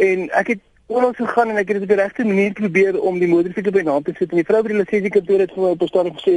En 0.00 0.30
ek 0.30 0.46
het 0.46 0.60
oral 0.86 1.12
gegaan 1.12 1.48
en 1.48 1.56
ek 1.60 1.68
het 1.68 1.76
dit 1.76 1.82
op 1.82 1.88
die 1.92 1.96
regte 1.96 2.24
manier 2.24 2.52
probeer 2.52 3.00
om 3.00 3.18
die 3.18 3.28
motorfiets 3.28 3.68
op 3.68 3.74
my 3.74 3.82
naam 3.82 4.02
te 4.02 4.14
sit 4.16 4.30
en 4.30 4.40
die 4.40 4.46
vrou 4.48 4.62
by 4.64 4.72
die 4.72 4.78
lisensiekantoor 4.78 5.42
het 5.44 5.52
vir 5.56 5.62
my 5.62 5.72
op 5.74 5.82
'n 5.82 5.90
stadium 5.90 6.16
gesê 6.16 6.32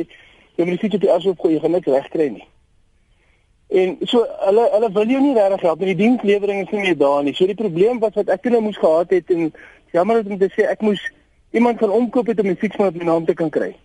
jy 0.57 0.65
moet 0.65 0.75
die 0.75 0.81
fiets 0.81 0.95
op 0.95 1.05
die 1.05 1.11
asof 1.13 1.39
gooi 1.39 1.53
jy 1.53 1.61
gaan 1.63 1.71
niks 1.71 1.87
regkry 1.87 2.27
nie. 2.33 2.47
En 3.81 3.95
so 4.01 4.25
hulle 4.47 4.67
hulle 4.73 4.91
wil 4.91 5.07
jou 5.15 5.21
nie 5.21 5.33
regtig 5.33 5.61
help 5.61 5.79
nie. 5.79 5.95
Die 5.95 6.03
dienslewering 6.03 6.61
is 6.65 6.71
nie 6.71 6.81
meer 6.81 6.97
daar 6.97 7.23
nie. 7.23 7.33
So 7.33 7.45
die 7.45 7.55
probleem 7.55 7.99
was 7.99 8.13
wat 8.13 8.29
ek 8.29 8.41
toe 8.41 8.51
nou 8.51 8.61
moes 8.61 8.77
gehad 8.77 9.09
het 9.09 9.31
en 9.31 9.53
jammer 9.91 10.25
om 10.25 10.37
te 10.37 10.51
sê 10.51 10.67
ek 10.67 10.81
moes 10.81 11.11
iemand 11.51 11.79
van 11.79 11.89
omkoop 11.89 12.27
het 12.27 12.39
om 12.39 12.47
die 12.47 12.59
fiets 12.59 12.77
maar 12.77 12.87
op 12.87 12.95
my 12.95 13.03
naam 13.05 13.25
te 13.25 13.33
kan 13.33 13.49
kry. 13.49 13.75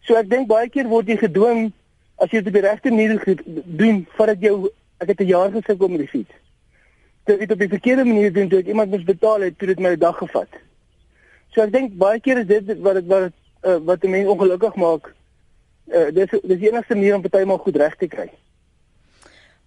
So 0.00 0.14
ek 0.14 0.30
dink 0.30 0.48
baie 0.48 0.68
keer 0.68 0.88
word 0.88 1.06
jy 1.06 1.16
gedwing 1.16 1.72
as 2.16 2.30
jy 2.30 2.40
dit 2.40 2.46
op 2.46 2.52
die 2.52 2.68
regte 2.68 2.90
manier 2.90 3.40
doen 3.64 4.06
voordat 4.16 4.40
jou 4.40 4.70
ek 4.98 5.08
het 5.08 5.20
'n 5.20 5.26
jaar 5.36 5.50
gesukkel 5.50 5.88
met 5.88 5.98
die 5.98 6.08
fiets 6.08 6.39
dit 7.24 7.50
op 7.50 7.58
die 7.58 7.68
verkeerde 7.68 8.04
manier 8.04 8.32
doen 8.32 8.48
toe 8.48 8.58
ek 8.58 8.66
iemand 8.72 8.90
moes 8.90 9.04
betaal 9.04 9.40
het, 9.40 9.58
toe 9.58 9.68
dit 9.68 9.80
my 9.80 9.96
dag 9.96 10.16
gevat. 10.18 10.60
So 11.54 11.62
ek 11.62 11.72
dink 11.72 11.96
baie 11.98 12.20
keer 12.20 12.42
is 12.42 12.46
dit 12.46 12.76
wat 12.80 13.00
dit 13.00 13.08
wat 13.10 13.32
uh, 13.66 13.78
wat 13.84 14.04
'n 14.04 14.10
mens 14.10 14.28
ongelukkig 14.28 14.74
maak. 14.74 15.12
Uh, 15.90 16.08
dis 16.14 16.30
dis 16.30 16.58
die 16.58 16.70
enigste 16.70 16.94
manier 16.94 17.14
om 17.14 17.22
partymal 17.22 17.58
goed 17.58 17.76
reg 17.76 17.96
te 17.96 18.06
kry. 18.06 18.30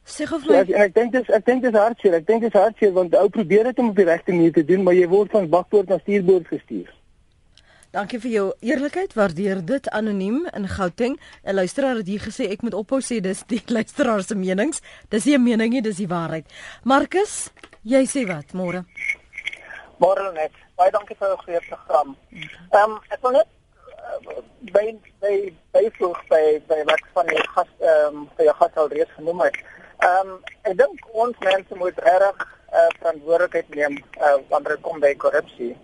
Sê 0.05 0.25
gou 0.25 0.39
vir 0.39 0.51
my. 0.51 0.65
So, 0.65 0.73
ek 0.83 0.93
dink 0.95 1.11
dis 1.11 1.29
ek 1.29 1.45
dink 1.45 1.63
dis 1.63 1.77
hartseer. 1.79 2.13
Ek 2.13 2.27
dink 2.27 2.41
dis 2.41 2.53
hartseer 2.53 2.91
want 2.91 3.15
ou 3.15 3.29
probeer 3.29 3.63
dit 3.63 3.79
om 3.79 3.89
op 3.89 3.95
die 3.95 4.05
regte 4.05 4.31
manier 4.31 4.51
te 4.51 4.65
doen, 4.65 4.83
maar 4.83 4.93
jy 4.93 5.07
word 5.07 5.31
van 5.31 5.49
bakpoort 5.49 5.89
na 5.89 5.97
stuurboord 5.97 6.47
gestuur. 6.47 6.89
Dankie 7.93 8.17
vir 8.17 8.31
jou 8.33 8.43
eerlikheid. 8.65 9.11
Waardeer 9.13 9.59
dit 9.61 9.87
anoniem 9.93 10.47
in 10.57 10.63
Gauteng. 10.67 11.19
'n 11.43 11.53
Luisteraar 11.53 11.95
het 11.95 12.07
hier 12.07 12.19
gesê 12.19 12.49
ek 12.49 12.61
moet 12.61 12.73
ophou 12.73 12.99
sê 13.01 13.21
dis 13.21 13.43
die 13.45 13.61
luisteraar 13.77 14.23
se 14.23 14.35
menings. 14.35 14.81
Dis 15.09 15.25
nie 15.25 15.37
'n 15.37 15.43
mening 15.43 15.73
nie, 15.73 15.81
dis 15.81 15.97
die 15.97 16.07
waarheid. 16.07 16.45
Marcus, 16.83 17.51
jy 17.83 18.03
sê 18.05 18.25
wat 18.25 18.53
môre? 18.53 18.85
Môre 19.99 20.33
net. 20.33 20.51
Baie 20.75 20.91
dankie 20.91 21.15
vir 21.15 21.27
jou 21.27 21.37
goeie 21.37 21.61
program. 21.69 22.17
Ehm 22.33 22.91
um, 22.91 22.99
ek 23.09 23.21
wil 23.21 23.31
net 23.31 23.47
uh, 24.01 24.41
by 24.73 24.97
by 25.21 25.53
by 25.71 25.85
vroeg 25.93 26.19
by 26.29 26.61
by 26.67 26.81
wat 26.89 27.03
van 27.13 27.27
die 27.27 27.47
gas 27.53 27.71
ehm 27.79 28.17
um, 28.17 28.29
vir 28.35 28.45
jou 28.45 28.55
gas 28.55 28.75
al 28.75 28.89
reeds 28.89 29.13
genoem 29.21 29.41
het. 29.45 29.57
Ehm 30.01 30.33
um, 30.33 30.39
ek 30.63 30.77
dink 30.77 30.97
ons 31.13 31.37
mense 31.39 31.75
moet 31.75 31.97
reg 32.09 32.37
uh, 32.73 32.89
verantwoordelikheid 32.99 33.69
neem 33.69 34.03
uh, 34.17 34.37
wanneer 34.49 34.75
dit 34.75 34.81
kom 34.81 34.99
by 34.99 35.15
korrupsie. 35.15 35.75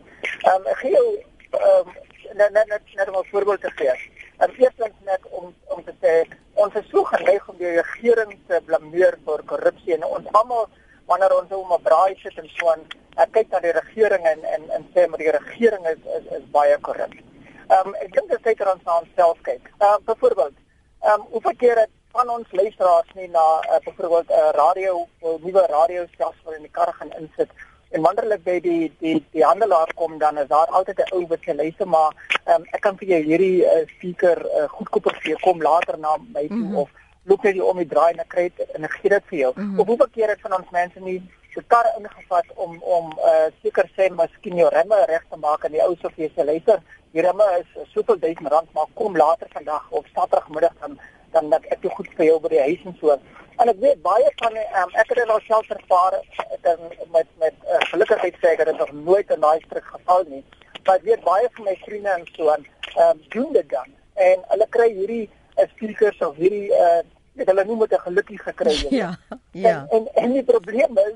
Ehm 0.42 0.56
um, 0.58 0.66
ek 0.74 0.78
gee 0.82 0.98
jou 0.98 1.29
um, 1.54 1.94
net 2.34 2.52
net 2.52 2.68
net 2.68 2.82
net 2.96 3.10
om 3.10 3.16
'n 3.20 3.30
voorbeeld 3.32 3.62
te 3.62 3.72
gee. 3.76 3.96
En 4.38 4.50
eerstens 4.58 4.96
net 5.06 5.22
om 5.30 5.56
om 5.68 5.84
te 5.84 5.94
sê 6.02 6.14
ons 6.54 6.74
is 6.76 6.90
so 6.90 7.04
geneig 7.04 7.50
om 7.50 7.58
die 7.58 7.76
regering 7.82 8.40
te 8.48 8.62
blameer 8.66 9.18
vir 9.26 9.44
korrupsie 9.46 9.94
en 9.94 10.04
ons 10.04 10.28
almal 10.32 10.70
wanneer 11.06 11.36
ons 11.42 11.52
om 11.52 11.74
'n 11.74 11.82
braai 11.82 12.16
sit 12.24 12.38
en 12.38 12.50
so 12.56 12.70
aan 12.70 12.86
kyk 13.32 13.50
na 13.50 13.60
die 13.60 13.72
regering 13.82 14.24
en 14.26 14.44
en 14.44 14.70
en 14.70 14.88
sê 14.94 15.08
maar 15.08 15.20
die 15.20 15.32
regering 15.32 15.86
is 15.94 16.02
is 16.18 16.26
is 16.38 16.46
baie 16.52 16.78
korrup. 16.78 17.14
Ehm 17.70 17.88
um, 17.88 17.96
ek 17.96 18.14
dink 18.14 18.30
dit 18.30 18.44
seker 18.44 18.74
ons 18.74 18.84
na 18.84 19.00
onsself 19.00 19.42
kyk. 19.42 19.64
Ehm 19.78 19.88
uh, 19.88 19.98
byvoorbeeld, 20.06 20.56
ehm 21.02 21.22
um, 21.22 21.28
hoeveel 21.32 21.56
keer 21.56 21.78
het 21.78 21.94
van 22.12 22.30
ons 22.30 22.52
luisteraars 22.52 23.12
nie 23.14 23.28
na 23.28 23.48
uh, 23.60 23.80
byvoorbeeld 23.86 24.30
'n 24.30 24.34
uh, 24.34 24.50
radio, 24.62 25.08
'n 25.22 25.40
nuwe 25.46 25.66
radiostasie 25.68 26.56
in 26.56 26.62
die 26.68 26.76
kar 26.78 26.94
gaan 26.94 27.12
insit 27.20 27.52
En 27.90 28.06
hulle 28.06 28.38
by 28.46 28.60
die 28.62 28.92
die 29.00 29.16
die 29.34 29.44
handelaar 29.44 29.92
kom 29.96 30.18
dan 30.20 30.38
is 30.38 30.48
daar 30.48 30.68
altyd 30.78 31.00
'n 31.00 31.14
ou 31.16 31.28
wat 31.28 31.42
sê 31.46 31.56
luister 31.56 31.88
maar 31.88 32.12
um, 32.46 32.64
ek 32.72 32.82
kan 32.82 32.98
vir 32.98 33.08
jou 33.08 33.22
hierdie 33.30 33.66
uh, 33.66 33.86
speaker 33.96 34.38
uh, 34.46 34.68
goedkoper 34.70 35.16
gee 35.24 35.36
kom 35.42 35.62
later 35.62 35.98
na 35.98 36.18
my 36.18 36.48
toe 36.48 36.58
mm 36.58 36.70
-hmm. 36.70 36.78
of 36.78 36.90
loop 37.24 37.44
net 37.44 37.62
om 37.62 37.78
die 37.78 37.88
draai 37.88 38.12
en 38.14 38.20
ek 38.20 38.30
kry 38.30 38.52
dit 38.58 38.72
en 38.76 38.84
ek 38.84 38.92
gee 39.02 39.10
dit 39.10 39.24
vir 39.30 39.40
jou. 39.40 39.52
Mm 39.56 39.64
-hmm. 39.64 39.80
Of 39.80 39.88
hoeveel 39.88 40.10
keer 40.14 40.30
het 40.30 40.42
van 40.42 40.54
ons 40.54 40.70
mense 40.72 41.00
nie 41.00 41.22
se 41.54 41.64
karre 41.68 41.92
ingevat 41.98 42.46
om 42.56 42.78
om 42.82 43.06
uh, 43.18 43.48
seker 43.64 43.90
sê 43.98 44.10
miskien 44.10 44.58
jou 44.62 44.70
remme 44.70 45.06
reg 45.06 45.26
te 45.30 45.38
maak 45.38 45.64
en 45.64 45.72
die 45.72 45.86
ou 45.88 45.96
sê 45.96 46.14
vir 46.16 46.26
jy 46.26 46.32
sê 46.36 46.46
luister 46.46 46.82
die 47.12 47.22
remme 47.22 47.46
is 47.60 47.70
soveel 47.94 48.20
duisend 48.20 48.52
rand 48.54 48.74
maar 48.74 48.86
kom 48.94 49.18
later 49.18 49.48
vandag 49.54 49.92
of 49.92 50.06
saterdagmiddag 50.14 50.76
dan 50.80 51.00
dan 51.32 51.50
dat 51.50 51.66
ek 51.74 51.82
jou 51.82 51.94
goed 51.94 52.10
vir 52.18 52.26
jou 52.26 52.40
by 52.40 52.50
die 52.54 52.66
huis 52.68 52.86
en 52.86 52.96
so. 53.02 53.18
En 53.60 53.68
ek 53.68 53.80
weet 53.84 54.02
baie 54.02 54.32
van 54.42 54.56
um, 54.58 54.94
ek 55.02 55.12
het 55.14 55.30
al 55.30 55.42
self 55.48 55.70
ervaar 55.70 56.20
met 57.12 57.28
met 57.44 57.56
uh, 57.68 57.80
gelukigheid 57.92 58.36
sê 58.40 58.54
ek 58.56 58.64
het 58.64 58.78
nog 58.78 58.92
nooit 58.92 59.32
'n 59.36 59.40
daai 59.40 59.60
stryk 59.66 59.88
geval 59.96 60.24
nie. 60.28 60.44
Maar 60.86 60.96
ek 60.96 61.08
weet 61.10 61.24
baie 61.24 61.48
van 61.52 61.64
my 61.64 61.76
vriende 61.86 62.10
en 62.10 62.28
so 62.36 62.50
aan 62.50 62.66
ehm 62.96 63.10
um, 63.10 63.24
doen 63.30 63.52
dit 63.54 63.70
dan 63.70 63.90
en 64.14 64.44
hulle 64.52 64.68
kry 64.70 64.90
hierdie 64.94 65.30
uh, 65.58 65.68
speakers 65.76 66.20
of 66.28 66.36
hierdie 66.36 66.72
uh, 66.72 67.02
ek 67.36 67.52
hulle 67.52 67.66
noem 67.66 67.80
dit 67.80 67.98
'n 67.98 68.06
gelukkie 68.08 68.40
gekry 68.40 68.76
het. 68.76 68.90
Ja. 69.02 69.12
Ja. 69.52 69.86
En, 69.90 70.08
en 70.08 70.24
en 70.24 70.34
die 70.34 70.44
probleem 70.44 70.98
is 70.98 71.16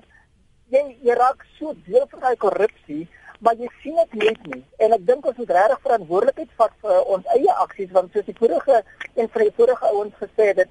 jy 0.73 0.83
jy 1.01 1.13
raak 1.13 1.45
so 1.57 1.73
deel 1.85 2.05
van 2.09 2.19
daai 2.19 2.35
korrupsie 2.35 3.03
maar 3.43 3.55
jy 3.59 3.69
sien 3.81 3.95
dit 3.99 4.13
net 4.23 4.45
nie 4.51 4.63
en 4.85 4.95
ek 4.95 5.05
dink 5.07 5.25
ons 5.25 5.39
moet 5.41 5.51
regtig 5.57 5.81
verantwoordelikheid 5.87 6.51
vat 6.61 6.75
vir 6.85 7.11
ons 7.15 7.25
eie 7.35 7.55
aksies 7.65 7.91
want 7.97 8.13
soos 8.13 8.27
die 8.29 8.37
vorige 8.39 8.79
en 9.15 9.29
vir 9.33 9.45
die 9.45 9.55
vorige 9.57 9.91
ouens 9.91 10.15
gesê 10.21 10.49
het 10.51 10.63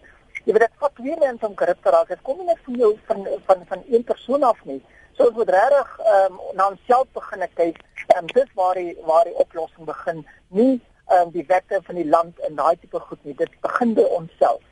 jy 0.45 0.55
weet 0.55 0.67
dit 0.67 0.81
vat 0.83 0.95
twee 0.99 1.19
mense 1.21 1.47
om 1.47 1.55
korrup 1.55 1.83
te 1.83 1.91
raak. 1.95 2.09
Dit 2.09 2.23
kom 2.27 2.41
nie 2.41 2.49
net 2.51 2.61
van 2.67 2.81
jou 2.85 2.93
van 3.11 3.27
van 3.47 3.65
van 3.69 3.85
een 3.91 4.05
persoon 4.05 4.43
af 4.43 4.65
nie. 4.65 4.81
So 5.17 5.29
ons 5.29 5.37
moet 5.37 5.53
regtig 5.55 5.95
um, 6.15 6.41
na 6.59 6.69
onsself 6.73 7.09
begin 7.19 7.47
kyk. 7.55 7.79
En 8.17 8.25
um, 8.25 8.33
dis 8.35 8.51
waar 8.59 8.75
die 8.75 8.97
waar 9.07 9.25
die 9.29 9.37
oplossing 9.45 9.87
begin. 9.87 10.27
Nie 10.49 10.81
um, 11.13 11.31
die 11.31 11.47
wette 11.47 11.81
van 11.87 12.01
die 12.01 12.09
land 12.09 12.41
en 12.49 12.59
daai 12.59 12.77
tipe 12.81 13.01
goed 13.01 13.25
nie. 13.25 13.37
Dit 13.39 13.51
begin 13.61 13.95
by 13.95 14.07
onsself. 14.19 14.63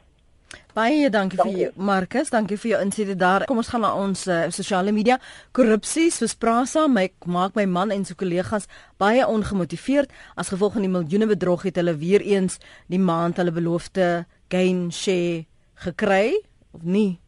Baie 0.75 1.11
dankie, 1.11 1.39
dankie. 1.39 1.55
vir 1.55 1.63
jou 1.63 1.85
Marcus, 1.87 2.31
dankie 2.31 2.57
vir 2.59 2.71
jou 2.73 2.81
insette 2.83 3.15
daar. 3.19 3.45
Kom 3.51 3.59
ons 3.63 3.71
gaan 3.71 3.83
na 3.85 3.91
ons 3.99 4.25
uh, 4.31 4.41
sosiale 4.55 4.95
media. 4.95 5.19
Korrupsie, 5.55 6.09
soos 6.15 6.35
Prasa, 6.39 6.87
my 6.91 7.09
maak 7.27 7.59
my 7.59 7.67
man 7.71 7.95
en 7.95 8.07
sy 8.07 8.15
kollegas 8.19 8.67
baie 9.03 9.27
ongemotiveerd. 9.27 10.11
As 10.39 10.51
gevolg 10.55 10.79
van 10.79 10.87
die 10.87 10.93
miljoene 10.93 11.31
bedrog 11.31 11.67
het 11.69 11.79
hulle 11.79 11.97
weer 11.99 12.23
eens 12.23 12.59
die 12.91 13.03
maand 13.03 13.43
hulle 13.43 13.55
beloofde 13.55 14.11
gain 14.51 14.89
share 14.95 15.50
gekry 15.85 16.41
of 16.77 16.83
nie? 16.83 17.19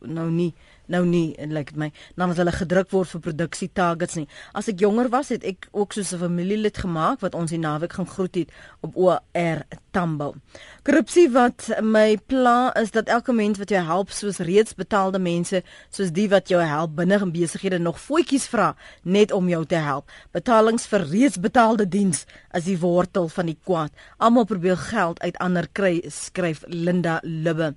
Nou 0.00 0.30
nie 0.30 0.52
nou 0.88 1.04
nie 1.06 1.34
lyk 1.38 1.52
like 1.56 1.76
my 1.76 1.90
nadat 2.16 2.40
hulle 2.42 2.52
gedruk 2.52 2.90
word 2.92 3.08
vir 3.14 3.20
produksie 3.20 3.68
targets 3.72 4.16
nie. 4.16 4.26
As 4.54 4.68
ek 4.68 4.80
jonger 4.80 5.10
was, 5.12 5.32
het 5.34 5.44
ek 5.44 5.68
ook 5.72 5.92
so 5.92 6.00
'n 6.00 6.20
familielid 6.20 6.78
gemaak 6.78 7.20
wat 7.20 7.34
ons 7.34 7.50
die 7.50 7.58
naweek 7.58 7.92
gaan 7.92 8.06
groet 8.06 8.34
het 8.34 8.50
op 8.82 8.96
OR 8.96 9.64
Tambo. 9.90 10.34
Korrupsie 10.82 11.28
wat 11.30 11.70
my 11.82 12.18
pla 12.26 12.72
is 12.74 12.90
dat 12.90 13.08
elke 13.08 13.32
mens 13.32 13.58
wat 13.58 13.70
jou 13.70 13.82
help 13.84 14.10
soos 14.10 14.38
reeds 14.38 14.74
betaalde 14.74 15.18
mense 15.18 15.62
soos 15.90 16.12
die 16.12 16.28
wat 16.28 16.48
jou 16.48 16.60
help 16.60 16.96
binne 16.96 17.20
in 17.20 17.32
besighede 17.32 17.78
nog 17.78 18.00
voetjies 18.00 18.46
vra 18.46 18.74
net 19.02 19.32
om 19.32 19.48
jou 19.48 19.64
te 19.64 19.80
help. 19.80 20.10
Betalings 20.32 20.86
vir 20.86 21.06
reeds 21.10 21.40
betaalde 21.40 21.88
diens 21.88 22.26
is 22.52 22.64
die 22.64 22.78
wortel 22.78 23.28
van 23.28 23.46
die 23.46 23.58
kwaad. 23.64 23.92
Almal 24.18 24.44
probeer 24.44 24.76
geld 24.76 25.20
uit 25.20 25.38
ander 25.38 25.68
kry 25.72 26.02
skryf 26.08 26.64
Linda 26.68 27.20
Lubbe. 27.22 27.74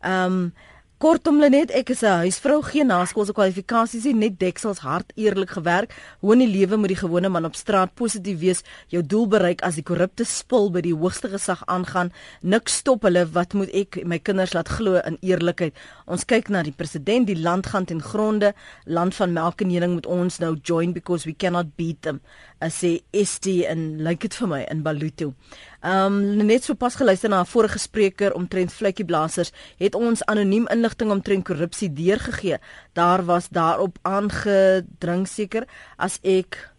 Ehm 0.00 0.32
um, 0.32 0.52
Kortom 1.00 1.38
Lenet, 1.40 1.70
ek 1.72 1.94
is 1.94 2.02
'n 2.04 2.28
huisvrou, 2.28 2.60
geen 2.60 2.86
naskoolse 2.86 3.32
kwalifikasies 3.32 4.04
nie, 4.04 4.14
net 4.14 4.38
deksels 4.38 4.80
hard 4.84 5.12
eerlik 5.16 5.50
gewerk. 5.56 5.94
Hoe 6.20 6.32
in 6.32 6.38
die 6.38 6.58
lewe 6.58 6.76
moet 6.76 6.88
die 6.88 6.96
gewone 6.96 7.28
man 7.28 7.44
op 7.44 7.54
straat 7.54 7.94
positief 7.94 8.38
wees, 8.38 8.62
jou 8.88 9.02
doel 9.02 9.26
bereik 9.26 9.62
as 9.62 9.74
die 9.76 9.82
korrupte 9.82 10.24
spul 10.24 10.70
by 10.70 10.82
die 10.82 10.92
hoogste 10.92 11.28
gesag 11.28 11.62
aangaan. 11.66 12.12
Niks 12.42 12.76
stop 12.76 13.02
hulle, 13.02 13.24
wat 13.32 13.54
moet 13.54 13.70
ek 13.72 14.04
my 14.04 14.18
kinders 14.18 14.52
laat 14.52 14.68
glo 14.68 15.00
in 15.06 15.16
eerlikheid? 15.22 15.72
Ons 16.06 16.26
kyk 16.26 16.50
na 16.50 16.62
die 16.62 16.76
president, 16.76 17.26
die 17.26 17.42
land 17.42 17.66
gaan 17.66 17.86
ten 17.86 18.02
gronde, 18.02 18.52
land 18.84 19.14
van 19.14 19.32
melk 19.32 19.62
en 19.62 19.70
honing 19.70 19.92
moet 19.94 20.06
ons 20.06 20.38
nou 20.38 20.58
join 20.62 20.92
because 20.92 21.24
we 21.24 21.32
cannot 21.32 21.76
beat 21.76 22.02
them. 22.02 22.20
As 22.60 22.84
sê 22.84 23.00
ST 23.24 23.46
en 23.64 24.04
lyk 24.04 24.20
dit 24.20 24.34
vir 24.34 24.48
my 24.48 24.66
in 24.70 24.82
Baluto. 24.82 25.32
Ehm 25.80 26.12
um, 26.12 26.46
net 26.46 26.64
so 26.64 26.74
pas 26.74 26.94
geluister 26.94 27.30
na 27.30 27.40
'n 27.40 27.46
vorige 27.46 27.78
spreker 27.78 28.34
omtrent 28.34 28.72
vletjieblassers 28.72 29.52
het 29.78 29.94
ons 29.94 30.24
anoniem 30.24 30.66
inligting 30.68 31.10
omtrent 31.10 31.44
korrupsie 31.44 31.92
deurgegee. 31.92 32.58
Daar 32.92 33.24
was 33.24 33.48
daarop 33.48 33.98
aangedring 34.02 35.28
seker 35.28 35.64
as 35.96 36.18
ek 36.22 36.70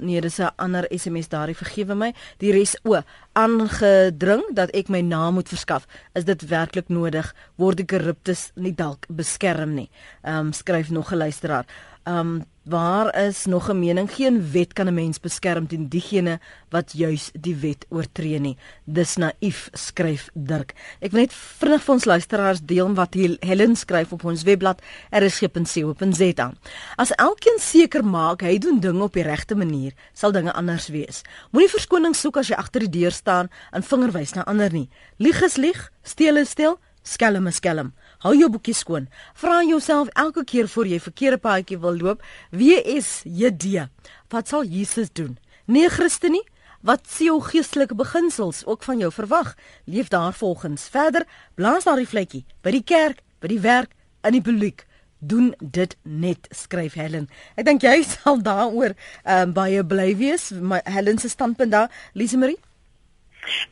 nee 0.00 0.20
dis 0.20 0.38
'n 0.38 0.52
ander 0.56 0.84
SMS 0.90 1.28
daarin 1.28 1.54
vergewe 1.54 1.94
my. 1.94 2.14
Die 2.38 2.52
res 2.52 2.76
o 2.82 3.00
aangedring 3.32 4.42
dat 4.52 4.70
ek 4.70 4.88
my 4.88 5.00
naam 5.00 5.34
moet 5.34 5.48
verskaf. 5.48 5.86
Is 6.14 6.24
dit 6.24 6.48
werklik 6.48 6.88
nodig? 6.88 7.34
Word 7.56 7.76
die 7.76 7.86
korruptes 7.86 8.50
nie 8.54 8.74
dalk 8.74 9.06
beskerm 9.08 9.74
nie? 9.74 9.90
Um, 10.22 10.52
skryf 10.52 10.90
nog 10.90 11.12
'n 11.12 11.16
luisteraar 11.16 11.66
um, 12.06 12.44
Waar 12.70 13.16
is 13.26 13.44
nog 13.44 13.68
'n 13.70 13.78
mening? 13.78 14.12
Geen 14.12 14.50
wet 14.50 14.72
kan 14.72 14.86
'n 14.86 14.94
mens 14.94 15.20
beskerm 15.20 15.66
teen 15.66 15.88
diegene 15.88 16.40
wat 16.68 16.92
juis 16.92 17.30
die 17.40 17.56
wet 17.56 17.86
oortree 17.88 18.38
nie. 18.38 18.56
Dis 18.84 19.16
naïef, 19.16 19.68
skryf 19.72 20.28
Dirk. 20.34 20.74
Ek 21.00 21.10
wil 21.10 21.20
net 21.20 21.32
vinnig 21.32 21.82
vir 21.82 21.94
ons 21.94 22.04
luisteraars 22.04 22.60
deel 22.62 22.94
wat 22.94 23.14
Helen 23.40 23.76
skryf 23.76 24.12
op 24.12 24.24
ons 24.24 24.42
webblad 24.42 24.82
rsg.co.za. 25.10 26.52
As 26.96 27.10
elkeen 27.10 27.58
seker 27.58 28.04
maak 28.04 28.42
hy 28.42 28.58
doen 28.58 28.80
dinge 28.80 29.02
op 29.02 29.12
die 29.12 29.22
regte 29.22 29.54
manier, 29.54 29.92
sal 30.12 30.32
dinge 30.32 30.52
anders 30.52 30.88
wees. 30.88 31.22
Moenie 31.50 31.70
verskoning 31.70 32.16
soek 32.16 32.36
as 32.36 32.48
jy 32.48 32.54
agter 32.54 32.80
die 32.80 33.00
deur 33.00 33.12
staan 33.12 33.48
en 33.72 33.82
vingerwys 33.82 34.34
na 34.34 34.44
ander 34.44 34.72
nie. 34.72 34.88
Lieg 35.16 35.42
is 35.42 35.56
lieg, 35.56 35.92
steel 36.02 36.36
is 36.36 36.50
steel, 36.50 36.78
skelm 37.02 37.46
is 37.46 37.56
skelm. 37.56 37.92
Hou 38.20 38.34
jou 38.36 38.50
boekie 38.52 38.74
skoon. 38.76 39.06
Vra 39.32 39.62
jouself 39.64 40.10
elke 40.20 40.42
keer 40.44 40.66
voor 40.68 40.88
jy 40.90 40.98
verkeerde 41.00 41.38
paadjie 41.40 41.78
wil 41.80 41.96
loop, 41.96 42.24
wie 42.52 42.76
is 42.76 43.22
JD? 43.24 43.86
Wat 44.28 44.50
sal 44.52 44.66
Jesus 44.68 45.08
doen? 45.16 45.38
Nee 45.64 45.88
Christen 45.88 46.36
nie. 46.36 46.44
Wat 46.84 47.08
sê 47.08 47.30
jou 47.30 47.38
geestelike 47.44 47.96
beginsels 47.96 48.60
ook 48.68 48.84
van 48.84 49.00
jou 49.00 49.08
verwag? 49.12 49.54
Leef 49.88 50.12
daarvolgens. 50.12 50.84
Verder, 50.92 51.24
blaas 51.56 51.88
daardie 51.88 52.08
vletjie 52.08 52.44
by 52.60 52.76
die 52.76 52.84
kerk, 52.84 53.24
by 53.40 53.54
die 53.54 53.60
werk, 53.64 53.96
in 54.28 54.36
die 54.36 54.44
publiek. 54.44 54.84
Doen 55.24 55.54
dit 55.60 55.96
net, 56.04 56.44
skryf 56.52 57.00
Helen. 57.00 57.28
Ek 57.56 57.64
dink 57.64 57.88
jy 57.88 58.02
sal 58.12 58.44
daaroor 58.44 58.98
um, 59.24 59.56
baie 59.56 59.80
bly 59.80 60.12
wees. 60.20 60.50
My 60.52 60.84
Helen 60.84 61.16
se 61.16 61.32
standpunt 61.32 61.72
daar, 61.72 61.88
Lise 62.12 62.36
Marie? 62.36 62.60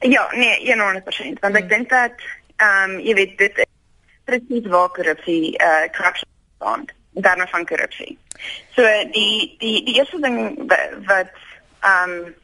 Ja, 0.00 0.24
nee, 0.32 0.56
100%, 0.64 1.40
want 1.44 1.52
ek 1.52 1.68
hmm. 1.68 1.74
dink 1.76 1.90
dat 1.92 2.30
ehm 2.56 2.96
um, 2.96 3.02
jy 3.04 3.12
weet 3.14 3.42
dit 3.44 3.66
presies 4.28 4.66
waar 4.72 4.90
korrupsie 4.96 5.56
eh 5.56 5.66
uh, 5.66 5.86
korrupsie 5.96 6.28
staan 6.56 6.84
in 7.14 7.22
terme 7.22 7.46
van 7.46 7.66
korrupsie. 7.66 8.18
So 8.76 8.82
die 9.12 9.56
die 9.58 9.84
die 9.84 9.94
eerste 9.94 10.20
ding 10.20 10.38
wat 11.06 11.32
ehm 11.80 12.10
um, 12.10 12.34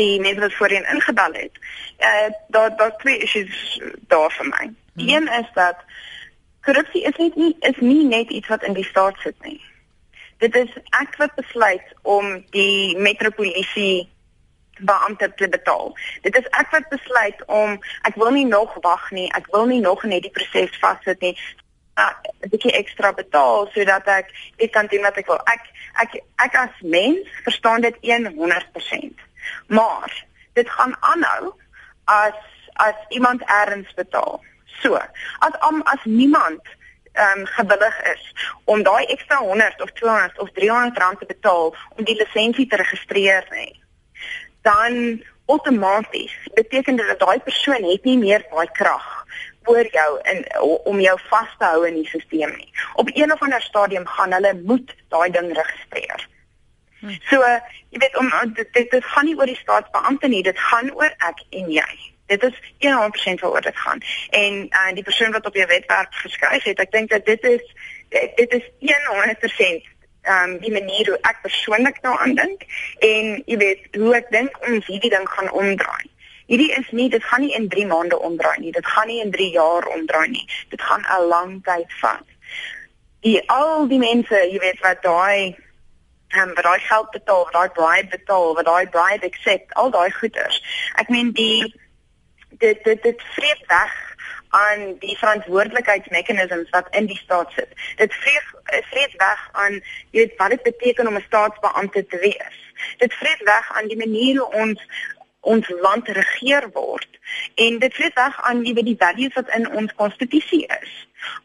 die 0.00 0.20
mense 0.20 0.40
wat 0.40 0.54
voorheen 0.54 0.86
ingebel 0.94 1.32
het, 1.32 1.58
eh 1.96 2.08
uh, 2.08 2.30
daar 2.48 2.76
daar 2.76 2.96
twee 2.96 3.18
issues 3.18 3.80
daar 4.12 4.30
vir 4.38 4.46
my. 4.46 4.64
Hmm. 4.94 5.08
een 5.08 5.28
is 5.40 5.50
dat 5.54 5.76
korrupsie 6.62 7.02
is 7.02 7.16
nie 7.16 7.56
is 7.60 7.76
nie 7.78 8.04
net 8.04 8.30
iets 8.30 8.48
wat 8.48 8.62
in 8.62 8.72
die 8.72 8.84
staat 8.84 9.16
sit 9.18 9.42
nie. 9.42 9.60
Dit 10.38 10.56
is 10.56 10.70
ek 11.00 11.16
wat 11.16 11.34
besluit 11.34 11.94
om 12.02 12.44
die 12.50 12.96
metropolisie 12.96 14.08
beampte 14.80 15.32
te 15.34 15.48
betaal. 15.48 15.96
Dit 16.22 16.36
is 16.36 16.48
ek 16.60 16.70
wat 16.70 16.88
besluit 16.88 17.44
om 17.46 17.78
ek 18.08 18.14
wil 18.14 18.30
nie 18.34 18.46
nog 18.46 18.76
wag 18.84 19.10
nie. 19.10 19.28
Ek 19.36 19.46
wil 19.54 19.66
nie 19.66 19.80
nog 19.80 20.02
net 20.02 20.22
die 20.22 20.34
proses 20.34 20.78
vassit 20.82 21.20
nie. 21.20 21.36
'n 22.00 22.48
bietjie 22.52 22.72
ekstra 22.72 23.12
betaal 23.12 23.68
sodat 23.74 24.06
ek 24.06 24.30
dit 24.56 24.70
kan 24.72 24.86
doen 24.86 25.02
wat 25.02 25.16
ek 25.20 25.26
wil. 25.26 25.40
Ek 25.54 25.64
ek 26.04 26.22
ek 26.46 26.54
as 26.54 26.76
mens 26.80 27.28
verstaan 27.44 27.80
dit 27.80 27.96
100%. 28.00 29.24
Maar 29.66 30.24
dit 30.52 30.70
gaan 30.70 30.96
aanhou 31.00 31.52
as 32.04 32.38
as 32.72 32.96
iemand 33.08 33.42
erns 33.44 33.94
betaal. 33.94 34.40
So, 34.80 34.94
as 35.38 35.54
om 35.68 35.82
as 35.82 36.04
niemand 36.04 36.62
ehm 37.12 37.38
um, 37.38 37.46
gewillig 37.46 38.02
is 38.14 38.24
om 38.64 38.82
daai 38.82 39.04
ekstra 39.04 39.36
100 39.36 39.82
of 39.82 39.90
200 39.92 40.38
of 40.38 40.50
300 40.54 40.98
rand 40.98 41.18
te 41.18 41.26
betaal 41.26 41.74
om 41.96 42.04
die 42.04 42.16
lisensie 42.16 42.66
te 42.66 42.76
registreer 42.76 43.46
nie 43.50 43.80
dan 44.62 45.22
outomaties 45.46 46.34
beteken 46.54 46.96
dit 46.96 47.06
dat 47.06 47.18
daai 47.18 47.40
persoon 47.40 47.82
het 47.90 48.04
nie 48.04 48.18
meer 48.18 48.44
daai 48.50 48.68
krag 48.72 49.08
oor 49.64 49.86
jou 49.92 50.10
in 50.32 50.44
om 50.84 51.00
jou 51.00 51.16
vas 51.30 51.56
te 51.58 51.64
hou 51.64 51.86
in 51.86 51.98
die 52.00 52.06
stelsel 52.08 52.54
nie. 52.56 52.70
Op 52.94 53.10
een 53.14 53.32
of 53.32 53.42
ander 53.42 53.62
stadium 53.62 54.06
gaan 54.06 54.32
hulle 54.32 54.54
moet 54.64 54.94
daai 55.08 55.30
ding 55.30 55.52
registreer. 55.56 56.28
Hm. 57.00 57.16
So, 57.30 57.42
jy 57.90 57.98
weet 57.98 58.16
om 58.16 58.30
dit, 58.54 58.72
dit 58.72 58.90
dit 58.90 59.04
gaan 59.04 59.28
nie 59.28 59.36
oor 59.36 59.50
die 59.50 59.60
staatsbeampte 59.60 60.28
nie, 60.28 60.42
dit 60.42 60.58
gaan 60.70 60.90
oor 60.94 61.12
ek 61.28 61.44
en 61.50 61.70
jy. 61.72 61.92
Dit 62.30 62.42
is 62.46 62.58
100% 62.86 63.40
waaroor 63.42 63.64
dit 63.66 63.78
gaan. 63.84 64.02
En 64.30 64.58
uh, 64.66 64.90
die 64.94 65.02
persoon 65.02 65.32
wat 65.32 65.46
op 65.46 65.56
jou 65.58 65.66
wetwerk 65.66 66.14
geskryf 66.14 66.68
het, 66.68 66.78
ek 66.78 66.92
dink 66.92 67.10
dat 67.10 67.26
dit 67.26 67.48
is 67.56 67.64
dit 68.10 68.52
is 68.58 68.64
100% 68.82 69.89
ehm 70.22 70.50
um, 70.50 70.58
die 70.58 70.72
manier 70.72 71.06
hoe 71.06 71.18
ek 71.20 71.38
persoonlik 71.42 72.02
daaraan 72.02 72.34
dink 72.34 72.64
en 72.98 73.42
jy 73.46 73.56
weet 73.56 73.96
hoe 73.96 74.14
ek 74.16 74.30
dink 74.30 74.58
ons 74.68 74.86
hierdie 74.86 75.10
ding 75.10 75.28
gaan 75.28 75.50
omdraai. 75.50 76.10
Hierdie 76.46 76.72
is 76.76 76.90
nie 76.90 77.08
dit 77.08 77.24
gaan 77.24 77.40
nie 77.40 77.54
in 77.54 77.68
3 77.68 77.86
maande 77.86 78.18
omdraai 78.18 78.58
nie. 78.58 78.72
Dit 78.72 78.86
gaan 78.86 79.06
nie 79.06 79.20
in 79.24 79.30
3 79.30 79.50
jaar 79.54 79.86
omdraai 79.86 80.28
nie. 80.28 80.46
Dit 80.68 80.82
gaan 80.82 81.06
'n 81.16 81.28
lang 81.28 81.64
tyd 81.64 81.92
vat. 82.00 82.26
Die 83.20 83.50
al 83.50 83.88
die 83.88 83.98
mense, 83.98 84.36
jy 84.52 84.58
weet 84.58 84.80
wat 84.80 85.02
daai 85.02 85.56
ehm 86.28 86.48
um, 86.48 86.54
wat 86.54 86.64
daai 86.64 86.80
geld 86.80 87.10
betaal, 87.10 87.44
wat 87.44 87.52
daai 87.52 87.70
bribe 87.70 88.16
betaal, 88.16 88.54
wat 88.54 88.64
daai 88.64 88.86
bribe 88.88 89.26
accept, 89.26 89.74
al 89.74 89.90
daai 89.90 90.10
goeders. 90.10 90.62
Ek 90.94 91.08
meen 91.08 91.32
die 91.32 91.74
dit 92.58 92.84
dit 92.84 93.02
dit 93.02 93.22
vreet 93.34 93.66
weg 93.66 94.09
aan 94.50 94.96
die 94.98 95.16
verantwoordelikheidsmeganismes 95.18 96.70
wat 96.70 96.86
in 96.90 97.06
die 97.06 97.16
staat 97.16 97.52
sit. 97.52 97.68
Dit 97.96 98.14
vrees 98.14 98.48
vrees 98.90 99.14
weg 99.16 99.48
aan 99.52 99.78
jy 100.10 100.24
weet 100.24 100.36
wat 100.36 100.50
dit 100.50 100.62
beteken 100.62 101.06
om 101.06 101.16
'n 101.16 101.24
staatsbeampte 101.26 102.06
te 102.06 102.18
wees. 102.18 102.58
Dit 102.98 103.14
vrees 103.14 103.42
weg 103.44 103.72
aan 103.76 103.88
die 103.88 103.96
manier 103.96 104.38
hoe 104.38 104.52
ons 104.52 104.82
ons 105.40 105.68
land 105.68 106.08
regeer 106.08 106.70
word 106.72 107.08
en 107.54 107.78
dit 107.78 107.94
vrees 107.94 108.14
weg 108.14 108.42
aan 108.42 108.64
jy 108.64 108.74
weet 108.74 108.90
die 108.90 108.98
values 108.98 109.34
wat 109.34 109.54
in 109.54 109.70
ons 109.70 109.94
konstitusie 109.94 110.66
is. 110.82 110.92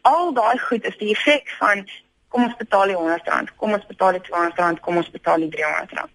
Al 0.02 0.32
daai 0.32 0.58
goed 0.58 0.84
is 0.84 0.98
die 0.98 1.14
effek 1.14 1.48
van 1.58 1.88
kom 2.28 2.44
ons 2.44 2.56
betaal 2.56 2.86
die 2.86 2.96
R100, 2.96 3.54
kom 3.56 3.72
ons 3.72 3.86
betaal 3.86 4.12
die 4.12 4.26
R200, 4.30 4.80
kom 4.80 4.96
ons 4.96 5.10
betaal 5.10 5.38
die 5.46 5.64
R300. 5.64 6.10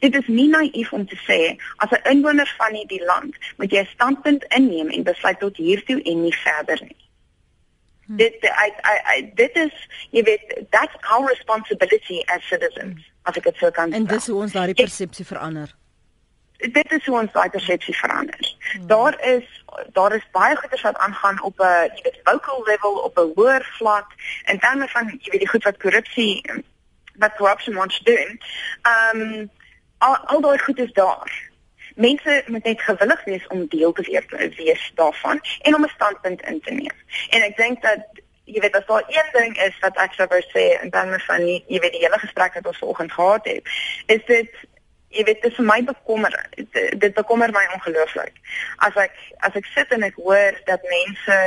Dit 0.00 0.14
is 0.14 0.26
nie 0.26 0.48
naïef 0.48 0.92
om 0.92 1.06
te 1.06 1.18
sê 1.28 1.56
as 1.76 1.90
'n 1.90 2.08
inwoner 2.10 2.54
van 2.58 2.74
hierdie 2.74 3.04
land 3.04 3.34
moet 3.56 3.70
jy 3.70 3.80
'n 3.80 3.94
standpunt 3.94 4.44
inneem 4.44 4.88
en 4.88 5.02
besluit 5.02 5.38
tot 5.38 5.56
hier 5.56 5.84
toe 5.84 6.02
en 6.02 6.22
nie 6.22 6.36
verder 6.36 6.78
nie. 6.82 7.06
Hmm. 8.06 8.16
Dit 8.16 8.34
I, 8.42 8.72
I, 8.92 9.16
I, 9.16 9.30
dit 9.34 9.56
is 9.56 9.74
jy 10.10 10.22
weet 10.22 10.66
that's 10.70 10.94
our 11.10 11.26
responsibility 11.28 12.22
as 12.26 12.46
citizens 12.48 13.02
as 13.22 13.36
ek 13.36 13.42
dit 13.42 13.56
sou 13.56 13.70
kan 13.70 13.90
sê. 13.90 13.94
En 13.94 14.06
dis 14.06 14.26
hoe 14.26 14.42
ons 14.42 14.52
daardie 14.52 14.78
persepsie 14.78 15.26
verander. 15.26 15.74
Dit 16.56 16.92
is 16.92 17.06
hoe 17.06 17.18
ons 17.18 17.32
daai 17.32 17.50
persepsie 17.50 17.96
verander. 17.96 18.54
Hmm. 18.72 18.86
Daar 18.86 19.18
is 19.26 19.64
daar 19.92 20.14
is 20.14 20.24
baie 20.32 20.56
goeie 20.56 20.80
wat 20.82 20.96
aangaan 20.96 21.42
op 21.42 21.58
'n 21.60 21.90
jy 21.96 22.02
weet 22.02 22.20
local 22.24 22.62
level 22.64 22.94
op 23.08 23.18
'n 23.18 23.32
hoër 23.34 23.64
vlak 23.78 24.14
in 24.44 24.58
terme 24.58 24.88
van 24.88 25.06
jy 25.06 25.30
weet 25.30 25.44
die 25.44 25.52
goed 25.54 25.64
wat 25.64 25.82
korrupsie 25.82 26.42
wat 27.18 27.36
corruption 27.36 27.74
wants 27.74 28.00
doen. 28.04 28.40
Ehm 28.82 29.20
um, 29.20 29.50
al, 29.98 30.16
al 30.16 30.40
daai 30.40 30.58
goed 30.58 30.78
is 30.78 30.92
daar. 30.92 31.32
Mense 31.94 32.42
moet 32.46 32.64
net 32.64 32.80
gewillig 32.80 33.24
wees 33.24 33.46
om 33.46 33.66
deel 33.68 33.92
te 33.92 34.02
wees, 34.02 34.56
wees 34.56 34.92
daarvan 34.94 35.40
en 35.60 35.74
om 35.74 35.84
'n 35.84 35.94
standpunt 35.94 36.42
in 36.42 36.60
te 36.60 36.72
neem. 36.72 36.96
En 37.30 37.42
ek 37.42 37.56
dink 37.56 37.82
dat 37.82 38.04
jy 38.44 38.60
weet 38.60 38.76
as 38.76 38.86
daar 38.86 39.04
een 39.06 39.30
ding 39.32 39.58
is 39.58 39.78
wat 39.80 39.96
ek 39.96 40.12
sou 40.12 40.28
wou 40.28 40.42
sê 40.54 40.80
en 40.80 40.90
dan 40.90 41.20
van 41.20 41.42
die, 41.42 41.64
jy 41.66 41.80
weet 41.82 41.92
die 41.92 42.04
hele 42.04 42.18
gesprek 42.18 42.54
wat 42.54 42.66
ons 42.66 42.78
vanoggend 42.78 43.12
gehad 43.12 43.44
het, 43.44 43.62
is 44.06 44.24
dit 44.26 44.50
jy 45.16 45.24
weet 45.24 45.42
dit 45.42 45.50
is 45.50 45.56
vir 45.58 45.66
my 45.66 45.78
bekommer 45.84 46.34
dit 47.04 47.14
bekommer 47.14 47.52
my 47.54 47.64
ongelooflik. 47.74 48.36
As 48.84 48.96
ek 49.00 49.14
as 49.48 49.56
ek 49.58 49.68
sit 49.72 49.92
en 49.96 50.04
ek 50.06 50.18
hoor 50.20 50.56
dat 50.68 50.84
mense 50.90 51.38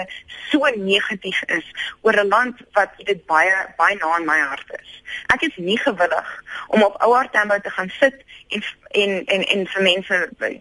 so 0.49 0.71
negatief 0.75 1.41
is 1.57 1.67
oor 2.01 2.17
'n 2.17 2.31
land 2.33 2.61
wat 2.77 2.95
dit 2.97 3.25
baie 3.25 3.55
baie 3.77 3.95
na 4.01 4.17
in 4.17 4.25
my 4.25 4.39
hart 4.39 4.69
is. 4.81 4.91
Ek 5.33 5.41
is 5.47 5.55
nie 5.57 5.77
gewillig 5.77 6.29
om 6.67 6.83
op 6.83 7.01
ouer 7.03 7.29
tempo 7.31 7.59
te 7.59 7.69
gaan 7.69 7.91
sit 7.99 8.15
en 8.49 8.63
en 8.91 9.25
en 9.25 9.43
en 9.43 9.67
vir 9.67 9.81
mense 9.81 10.15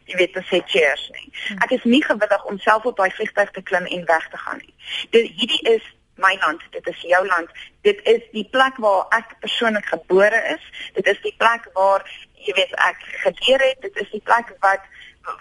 jy 0.04 0.16
weet 0.16 0.32
te 0.32 0.44
sê 0.50 0.62
cheers 0.66 1.10
nie. 1.12 1.32
Ek 1.64 1.70
is 1.70 1.84
nie 1.84 2.04
gewillig 2.04 2.44
om 2.44 2.58
self 2.58 2.84
op 2.84 2.96
daai 2.96 3.10
vliegtuig 3.10 3.50
te 3.50 3.62
klim 3.62 3.86
en 3.86 4.04
weg 4.04 4.28
te 4.28 4.36
gaan 4.36 4.58
nie. 4.58 4.74
Dit 5.10 5.30
hierdie 5.36 5.62
is 5.74 5.84
my 6.18 6.34
land, 6.42 6.62
dit 6.70 6.86
is 6.86 7.00
jou 7.00 7.26
land. 7.26 7.50
Dit 7.86 8.00
is 8.02 8.22
die 8.32 8.46
plek 8.50 8.76
waar 8.76 9.06
ek 9.16 9.36
persoonlik 9.40 9.86
gebore 9.86 10.40
is. 10.54 10.64
Dit 10.94 11.06
is 11.06 11.20
die 11.22 11.34
plek 11.38 11.70
waar 11.74 12.04
jy 12.46 12.54
weet 12.56 12.74
ek 12.88 13.04
geleer 13.24 13.62
het 13.66 13.80
dit 13.86 13.96
is 14.02 14.10
die 14.14 14.24
plek 14.24 14.54
wat 14.64 14.84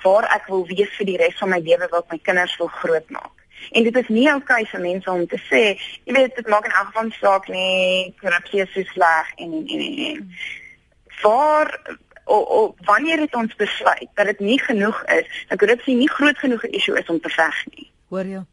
waar 0.03 0.27
ek 0.35 0.47
wil 0.51 0.65
wees 0.67 0.91
vir 0.97 1.07
die 1.07 1.17
res 1.21 1.37
van 1.39 1.53
my 1.53 1.59
lewe 1.63 1.87
wat 1.91 2.09
my 2.11 2.17
kinders 2.23 2.55
wil 2.59 2.71
grootmaak. 2.81 3.45
En 3.71 3.83
dit 3.83 3.95
is 3.97 4.09
nie 4.13 4.27
oukei 4.31 4.65
vir 4.69 4.81
mense 4.83 5.11
om 5.11 5.23
te 5.27 5.39
sê, 5.47 5.61
jy 6.05 6.15
weet 6.15 6.35
dit 6.35 6.49
maak 6.51 6.67
in 6.67 6.75
elk 6.75 6.91
geval 6.91 7.13
saak 7.17 7.47
nie, 7.51 8.13
korrupsie 8.21 8.61
is 8.63 8.73
so 8.75 8.83
sleg 8.93 9.31
en 9.37 9.55
en 9.61 9.85
en 9.85 10.03
en. 10.09 10.27
Waar 11.23 11.71
o, 12.25 12.37
o 12.37 12.59
wanneer 12.89 13.23
het 13.25 13.35
ons 13.35 13.55
besluit 13.55 14.09
dat 14.19 14.29
dit 14.33 14.43
nie 14.51 14.59
genoeg 14.61 14.99
is, 15.15 15.31
dat 15.49 15.63
korrupsie 15.63 15.95
nie 15.95 16.11
groot 16.11 16.37
genoeg 16.37 16.67
'n 16.67 16.77
issue 16.81 16.99
is 16.99 17.09
om 17.09 17.19
te 17.21 17.29
veg 17.29 17.65
nie. 17.71 17.89
Hoor 18.09 18.25
jy? 18.35 18.43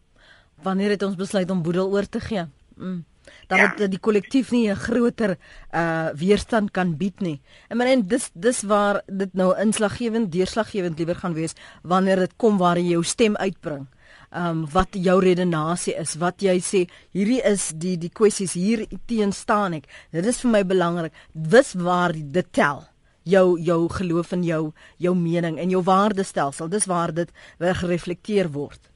Wanneer 0.63 0.91
het 0.91 1.03
ons 1.03 1.17
besluit 1.17 1.51
om 1.51 1.63
boedel 1.63 1.91
oor 1.91 2.09
te 2.09 2.21
gee? 2.21 2.47
Mm 2.77 3.05
dat 3.47 3.59
ja. 3.59 3.73
dit 3.77 3.95
die 3.95 4.01
kollektief 4.01 4.51
nie 4.51 4.69
'n 4.71 4.77
groter 4.77 5.37
uh 5.73 6.09
weerstand 6.15 6.71
kan 6.71 6.97
bied 6.97 7.21
nie. 7.21 7.41
En 7.69 7.77
maar 7.77 7.87
en 7.87 8.07
dis 8.07 8.31
dis 8.33 8.63
waar 8.63 9.03
dit 9.07 9.35
nou 9.35 9.59
inslaggewend, 9.59 10.33
deurslaggewend 10.33 10.99
liewer 10.99 11.17
gaan 11.17 11.35
wees 11.35 11.55
wanneer 11.83 12.17
dit 12.17 12.37
kom 12.37 12.59
waar 12.59 12.79
jy 12.79 12.89
jou 12.89 13.05
stem 13.05 13.37
uitbring. 13.37 13.87
Um 14.33 14.67
wat 14.71 14.89
jou 14.91 15.21
redenasie 15.21 15.95
is, 15.95 16.15
wat 16.15 16.43
jy 16.43 16.61
sê, 16.61 16.89
hierdie 17.13 17.43
is 17.43 17.73
die 17.75 17.97
die 17.99 18.11
kwessies 18.11 18.53
hier 18.53 18.87
teen 19.07 19.33
staan 19.33 19.73
ek. 19.73 19.87
Dit 20.11 20.27
is 20.27 20.41
vir 20.41 20.51
my 20.51 20.65
belangrik. 20.65 21.13
Wis 21.33 21.73
waar 21.73 22.13
dit 22.13 22.53
tel 22.53 22.85
jou 23.23 23.61
jou 23.61 23.89
geloof 23.89 24.33
en 24.33 24.43
jou 24.43 24.73
jou 24.97 25.15
mening 25.15 25.59
en 25.59 25.71
jou 25.71 25.83
waardestelsel. 25.83 26.69
Dis 26.69 26.87
waar 26.87 27.15
dit 27.15 27.31
gereflekteer 27.59 28.51
word. 28.51 28.94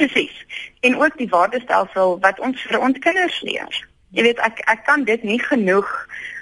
Presies. 0.00 0.44
En 0.80 0.96
ook 0.96 1.16
die 1.20 1.28
waardestelsel 1.28 2.18
wat 2.20 2.40
ons 2.40 2.62
vir 2.68 2.80
ons 2.80 2.98
kinders 3.04 3.40
leer. 3.44 3.80
Jy 4.16 4.22
weet 4.26 4.40
ek 4.46 4.62
ek 4.72 4.86
kan 4.86 5.04
dit 5.04 5.22
nie 5.22 5.40
genoeg 5.42 5.90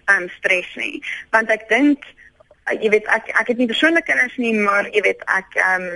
um 0.09 0.29
stres 0.39 0.69
nie, 0.81 1.03
want 1.35 1.51
ek 1.53 1.67
dink 1.69 2.07
jy 2.71 2.93
weet 2.95 3.09
ek 3.13 3.33
ek 3.41 3.51
het 3.53 3.59
nie 3.59 3.69
persoonlike 3.69 4.09
kinders 4.09 4.37
nie, 4.41 4.55
maar 4.55 4.89
jy 4.95 5.03
weet 5.09 5.27
ek 5.35 5.59
um 5.65 5.89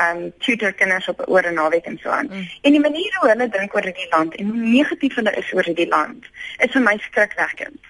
um 0.00 0.20
tutor 0.44 0.74
kinders 0.78 1.08
op 1.12 1.22
oor 1.26 1.46
'n 1.46 1.54
naweek 1.54 1.86
en 1.86 1.98
so 2.02 2.10
aan. 2.10 2.28
Mm. 2.30 2.48
En 2.62 2.72
die 2.72 2.84
manier 2.88 3.16
hoe 3.20 3.30
hulle 3.30 3.48
dink 3.48 3.74
oor 3.74 3.86
hierdie 3.86 4.10
land 4.10 4.34
en 4.34 4.50
hoe 4.50 4.66
negatief 4.74 5.14
hulle 5.14 5.32
is 5.44 5.52
oor 5.52 5.64
hierdie 5.64 5.88
land, 5.88 6.26
is 6.58 6.74
vir 6.74 6.82
my 6.82 6.96
skrikwekkend 7.06 7.89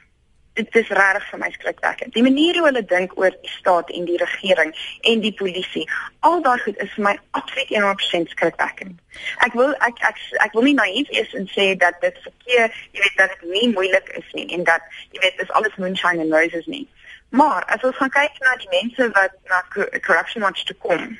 dit 0.65 0.77
is 0.83 0.89
regtig 0.89 1.27
vir 1.31 1.41
my 1.43 1.51
skrikwekkend. 1.55 2.15
Die 2.15 2.23
manier 2.23 2.59
hoe 2.59 2.67
hulle 2.67 2.83
dink 2.85 3.17
oor 3.19 3.33
die 3.35 3.53
staat 3.53 3.91
en 3.97 4.07
die 4.09 4.19
regering 4.21 4.73
en 5.11 5.23
die 5.25 5.33
polisie, 5.41 5.85
al 6.27 6.43
daai 6.47 6.59
goed 6.65 6.79
is 6.85 6.93
vir 6.97 7.07
my 7.09 7.15
absoluut 7.39 7.73
100% 7.75 8.35
skrikwekkend. 8.35 8.99
Ek 9.47 9.57
wil 9.59 9.75
ek 9.89 10.03
ek 10.09 10.23
ek 10.47 10.57
wil 10.59 10.69
nie 10.69 10.77
naïef 10.79 11.11
wees 11.15 11.35
en 11.39 11.49
sê 11.55 11.73
dat 11.85 11.99
dit 12.05 12.23
verkeer, 12.27 12.81
jy 12.93 13.05
weet 13.05 13.19
dat 13.23 13.37
dit 13.37 13.51
nie 13.55 13.69
moeilik 13.75 14.13
is 14.21 14.33
nie 14.39 14.49
en 14.57 14.65
dat 14.69 14.85
jy 15.11 15.23
weet 15.25 15.39
dis 15.43 15.55
alles 15.59 15.77
moonshine 15.83 16.27
and 16.27 16.35
roses 16.35 16.67
nie. 16.67 16.87
Maar 17.31 17.65
as 17.71 17.85
ons 17.87 17.97
gaan 17.97 18.11
kyk 18.15 18.41
na 18.43 18.57
die 18.59 18.73
mense 18.75 19.11
wat 19.15 19.37
na 19.51 19.63
corruption 20.03 20.43
watch 20.43 20.65
toe 20.67 20.77
kom, 20.83 21.19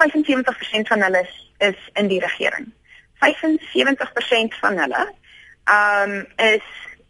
75% 0.00 0.88
van 0.92 1.02
hulle 1.02 1.22
is, 1.24 1.36
is 1.58 1.88
in 1.94 2.08
die 2.08 2.20
regering. 2.20 2.72
75% 3.24 4.58
van 4.60 4.78
hulle 4.84 5.06
ehm 5.66 6.10
um, 6.10 6.26
is 6.36 6.66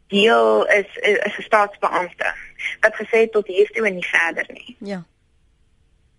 deel 0.08 0.66
is 0.66 0.96
is 0.96 1.36
'n 1.38 1.42
staatsbeampte 1.42 2.34
wat 2.80 2.94
gesê 2.94 3.18
het 3.24 3.32
tot 3.32 3.46
hier 3.46 3.70
toe 3.70 3.86
en 3.86 3.94
nie 3.94 4.06
verder 4.06 4.46
nie. 4.48 4.76
Ja. 4.78 5.04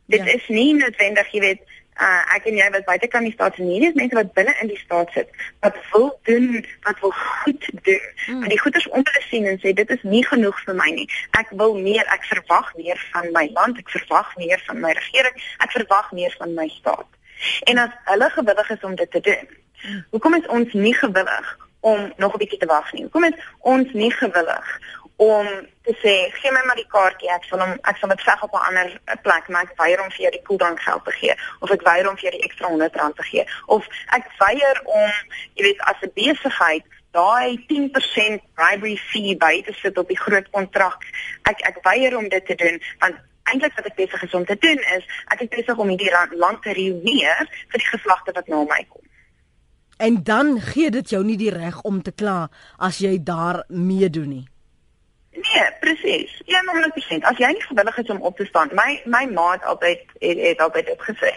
Dit 0.05 0.25
ja. 0.25 0.33
is 0.33 0.47
nie 0.47 0.73
noodwendig, 0.73 1.27
jy 1.31 1.39
weet, 1.39 1.61
uh, 2.01 2.35
ek 2.35 2.45
en 2.49 2.57
jy 2.59 2.69
wat 2.73 2.85
buite 2.85 3.07
kan 3.11 3.25
die 3.25 3.33
staat 3.33 3.57
nie, 3.57 3.79
dis 3.81 3.97
mense 3.97 4.15
wat 4.15 4.33
binne 4.38 4.53
in 4.61 4.71
die 4.71 4.79
staat 4.79 5.11
sit 5.15 5.29
wat 5.65 5.77
wil 5.91 6.09
doen, 6.29 6.65
wat 6.85 6.99
wil 6.99 7.13
goed 7.17 7.69
doen. 7.83 8.07
Mm. 8.27 8.39
Maar 8.39 8.53
die 8.53 8.59
goeders 8.59 8.88
om 8.88 9.03
te 9.03 9.23
sien 9.29 9.45
en 9.45 9.59
sê 9.63 9.73
dit 9.73 9.89
is 9.89 10.03
nie 10.03 10.23
genoeg 10.25 10.63
vir 10.65 10.75
my 10.75 10.89
nie. 10.95 11.07
Ek 11.39 11.51
wil 11.61 11.75
meer, 11.75 12.05
ek 12.13 12.25
verwag 12.31 12.73
meer 12.79 13.05
van 13.11 13.31
my 13.35 13.49
land, 13.53 13.77
ek 13.77 13.93
verwag 13.97 14.33
meer 14.38 14.63
van 14.69 14.81
my 14.83 14.91
regering, 14.91 15.45
ek 15.65 15.71
verwag 15.71 16.11
meer 16.11 16.35
van 16.39 16.53
my 16.53 16.67
staat. 16.79 17.07
En 17.69 17.77
as 17.77 17.93
hulle 18.11 18.29
gewillig 18.33 18.69
is 18.77 18.83
om 18.83 18.95
dit 18.95 19.11
te 19.11 19.23
doen, 19.29 19.47
mm. 19.83 20.03
hoekom 20.15 20.39
is 20.39 20.51
ons 20.59 20.73
nie 20.73 20.95
gewillig 20.95 21.55
om 21.80 22.13
nog 22.17 22.34
'n 22.34 22.38
bietjie 22.38 22.59
te 22.59 22.65
wag 22.65 22.91
nie. 22.93 23.03
Hoekom 23.03 23.23
is 23.23 23.39
ons 23.59 23.91
nie 23.93 24.11
gewillig 24.11 24.80
om 25.17 25.47
te 25.82 25.93
sê 26.01 26.15
gee 26.39 26.51
my 26.51 26.61
maar 26.65 26.78
die 26.78 26.91
kaartjie 26.93 27.30
ek 27.34 27.45
sal 27.49 27.61
hom 27.63 27.71
ek 27.89 27.97
sal 27.97 28.09
dit 28.09 28.21
veg 28.21 28.43
op 28.43 28.53
'n 28.53 28.67
ander 28.69 28.89
plek 29.21 29.47
maar 29.47 29.63
ek 29.63 29.78
weier 29.78 30.01
om 30.01 30.11
vir 30.11 30.21
jou 30.21 30.32
die 30.32 30.45
koeldrank 30.49 30.80
geld 30.80 31.05
te 31.05 31.11
gee 31.11 31.36
of 31.59 31.71
ek 31.71 31.82
weier 31.82 32.09
om 32.09 32.17
vir 32.17 32.30
jou 32.30 32.34
die 32.38 32.45
ekstra 32.47 32.67
R100 32.67 33.15
te 33.15 33.23
gee. 33.23 33.45
Of 33.65 33.88
ek 34.17 34.25
weier 34.38 34.82
om 34.84 35.11
jy 35.55 35.63
weet 35.63 35.82
as 35.82 36.01
'n 36.01 36.11
besigheid 36.13 36.86
daai 37.11 37.65
10% 37.67 38.41
bribery 38.53 38.97
fee 38.97 39.38
by 39.38 39.61
te 39.65 39.73
sit 39.73 39.97
op 39.97 40.07
die 40.07 40.19
groot 40.19 40.49
kontrak 40.49 41.01
ek 41.49 41.65
ek 41.69 41.82
weier 41.89 42.17
om 42.17 42.30
dit 42.30 42.45
te 42.45 42.55
doen 42.55 42.82
want 42.99 43.15
eintlik 43.49 43.75
wat 43.80 43.89
ek 43.89 43.95
besig 43.95 44.23
is 44.23 44.34
om 44.34 44.45
te 44.45 44.57
doen 44.59 44.80
is 44.97 45.03
ek 45.34 45.41
is 45.41 45.53
besig 45.55 45.78
om 45.78 45.89
hierdie 45.93 46.13
land 46.36 46.61
te 46.61 46.75
reuneer 46.78 47.43
vir 47.71 47.80
die 47.80 47.91
geslagte 47.91 48.36
wat 48.38 48.47
na 48.47 48.63
my 48.63 48.84
kom 48.89 49.07
En 49.98 50.24
dan 50.24 50.62
gee 50.62 50.91
dit 50.91 51.10
jou 51.10 51.24
nie 51.26 51.38
die 51.38 51.52
reg 51.54 51.82
om 51.82 52.02
te 52.02 52.12
kla 52.12 52.50
as 52.78 52.98
jy 53.02 53.18
daar 53.24 53.64
meedoen 53.68 54.30
nie. 54.30 54.45
Nee, 55.38 55.70
presies. 55.80 56.34
100%. 56.45 57.26
As 57.30 57.38
jy 57.38 57.50
nie 57.54 57.66
gewillig 57.66 57.98
is 57.98 58.10
om 58.10 58.22
op 58.22 58.38
te 58.38 58.45
staan, 58.45 58.70
my 58.74 59.02
my 59.06 59.26
ma 59.34 59.52
het 59.52 59.64
altyd 59.64 60.02
het, 60.20 60.38
het 60.38 60.62
altyd 60.62 60.86
dit 60.86 61.02
gesê. 61.10 61.34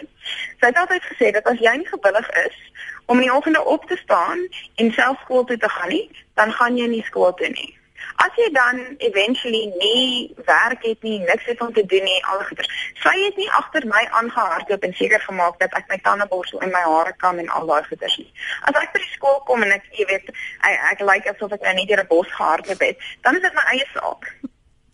Sy 0.59 0.71
het 0.71 0.77
altyd 0.77 1.05
gesê 1.09 1.31
dat 1.35 1.45
as 1.49 1.59
jy 1.61 1.75
nie 1.77 1.89
gewillig 1.89 2.29
is 2.45 2.57
om 3.05 3.19
in 3.19 3.27
die 3.27 3.33
oggende 3.33 3.63
op 3.65 3.85
te 3.89 3.97
staan 3.97 4.47
en 4.75 4.91
self 4.91 5.19
skool 5.21 5.43
toe 5.43 5.57
te 5.57 5.69
gaan 5.69 5.89
nie, 5.89 6.07
dan 6.33 6.53
gaan 6.53 6.77
jy 6.77 6.87
nie 6.87 7.03
skool 7.03 7.33
toe 7.33 7.49
nie. 7.49 7.77
As 8.15 8.35
jy 8.35 8.49
dan 8.51 8.95
eventually 8.97 9.71
nie 9.79 10.33
werk 10.45 10.83
het 10.83 11.01
nie, 11.03 11.19
niks 11.19 11.45
het 11.45 11.61
om 11.61 11.73
te 11.73 11.85
doen 11.85 12.03
nie, 12.03 12.19
al 12.25 12.43
goeie. 12.49 12.67
Sy 13.03 13.13
het 13.23 13.37
nie 13.37 13.49
agter 13.51 13.87
my 13.87 14.03
aangehardloop 14.19 14.83
en 14.83 14.93
seker 14.93 15.19
gemaak 15.19 15.59
dat 15.59 15.73
ek 15.73 15.89
my 15.89 15.97
tande 16.03 16.27
borsel 16.27 16.61
en 16.61 16.73
my 16.75 16.83
hare 16.85 17.13
kam 17.17 17.39
en 17.39 17.49
al 17.49 17.65
daai 17.65 17.83
goeders 17.87 18.17
nie. 18.17 18.31
As 18.61 18.75
ek 18.75 18.93
by 18.93 19.03
die 19.03 19.13
skool 19.15 19.41
kom 19.49 19.63
en 19.63 19.75
ek, 19.77 19.87
jy 19.97 20.07
weet, 20.11 20.31
ek, 20.61 20.79
ek 20.91 21.03
lyk 21.05 21.09
like 21.11 21.35
asof 21.35 21.53
ek 21.57 21.67
nou 21.67 21.75
net 21.79 21.87
deur 21.87 22.03
'n 22.03 22.07
bos 22.07 22.31
gehardloop 22.37 22.87
het, 22.87 22.97
dan 23.21 23.35
is 23.35 23.41
dit 23.41 23.53
my 23.53 23.65
eie 23.75 23.87
saak. 23.93 24.33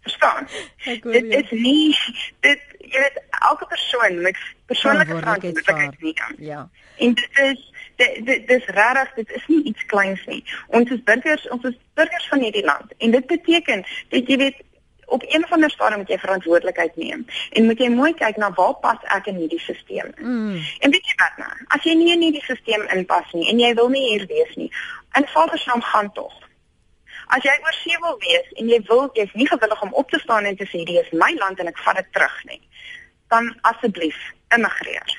Verstaan? 0.07 0.47
Dit 1.15 1.33
is 1.35 1.51
nie 1.51 1.95
dit 2.39 2.61
jy 2.87 2.99
weet 3.03 3.17
elke 3.29 3.65
persoon 3.67 4.21
met 4.21 4.37
persoonlike 4.65 5.15
verantwoordelikheid 5.15 6.01
neem. 6.01 6.35
Ja. 6.37 6.69
En 6.97 7.13
dit 7.13 7.39
is 7.43 7.73
dit 7.97 8.25
dit 8.25 8.47
dis 8.47 8.69
regtig 8.77 9.13
dit 9.15 9.35
is 9.39 9.47
nie 9.47 9.63
iets 9.71 9.85
kleins 9.85 10.23
nie. 10.25 10.43
Ons 10.67 10.93
is 10.93 11.03
burgers, 11.03 11.47
ons 11.53 11.63
is 11.69 11.77
burgers 11.99 12.27
van 12.31 12.45
hierdie 12.45 12.65
land 12.65 12.93
en 12.97 13.11
dit 13.11 13.27
beteken 13.33 13.85
dat 14.13 14.31
jy 14.31 14.37
weet 14.43 14.63
op 15.07 15.23
een 15.27 15.43
of 15.43 15.51
ander 15.51 15.71
stadium 15.71 15.99
moet 16.03 16.09
jy 16.11 16.17
verantwoordelikheid 16.19 16.95
neem 16.95 17.25
en 17.49 17.65
moet 17.65 17.79
jy 17.79 17.87
mooi 17.89 18.13
kyk 18.13 18.37
na 18.37 18.49
waar 18.59 18.75
pas 18.83 19.05
ek 19.15 19.29
in 19.31 19.39
hierdie 19.39 19.59
stelsel 19.63 20.01
in. 20.03 20.15
Mm. 20.19 20.57
En 20.83 20.91
weet 20.91 21.07
jy 21.07 21.15
wat 21.21 21.37
nou? 21.43 21.53
As 21.75 21.85
jy 21.87 21.95
nie 21.95 22.11
in 22.15 22.25
hierdie 22.25 22.43
stelsel 22.43 22.83
inpas 22.95 23.31
nie 23.37 23.47
en 23.51 23.61
jy 23.63 23.71
wil 23.79 23.89
nie 23.93 24.03
hier 24.09 24.25
wees 24.31 24.55
nie, 24.59 24.67
in 25.17 25.29
Vadersnaam 25.33 25.81
gaan 25.81 26.11
tog. 26.13 26.35
As 27.27 27.43
jy 27.43 27.55
oor 27.63 27.77
see 27.79 28.01
wil 28.03 28.19
wees 28.23 28.51
en 28.59 28.71
jy 28.71 28.81
wil 28.89 29.07
jy's 29.15 29.31
nie 29.39 29.47
gewillig 29.47 29.81
om 29.87 29.95
op 30.01 30.11
te 30.11 30.19
staan 30.19 30.47
en 30.47 30.59
te 30.59 30.67
sê 30.67 30.81
hierdie 30.81 30.99
is 31.01 31.15
my 31.23 31.31
land 31.39 31.59
en 31.63 31.71
ek 31.71 31.79
vat 31.85 31.99
dit 32.01 32.11
terug 32.15 32.37
nie, 32.51 32.61
dan 33.31 33.49
asseblief 33.71 34.19
immigreer. 34.55 35.15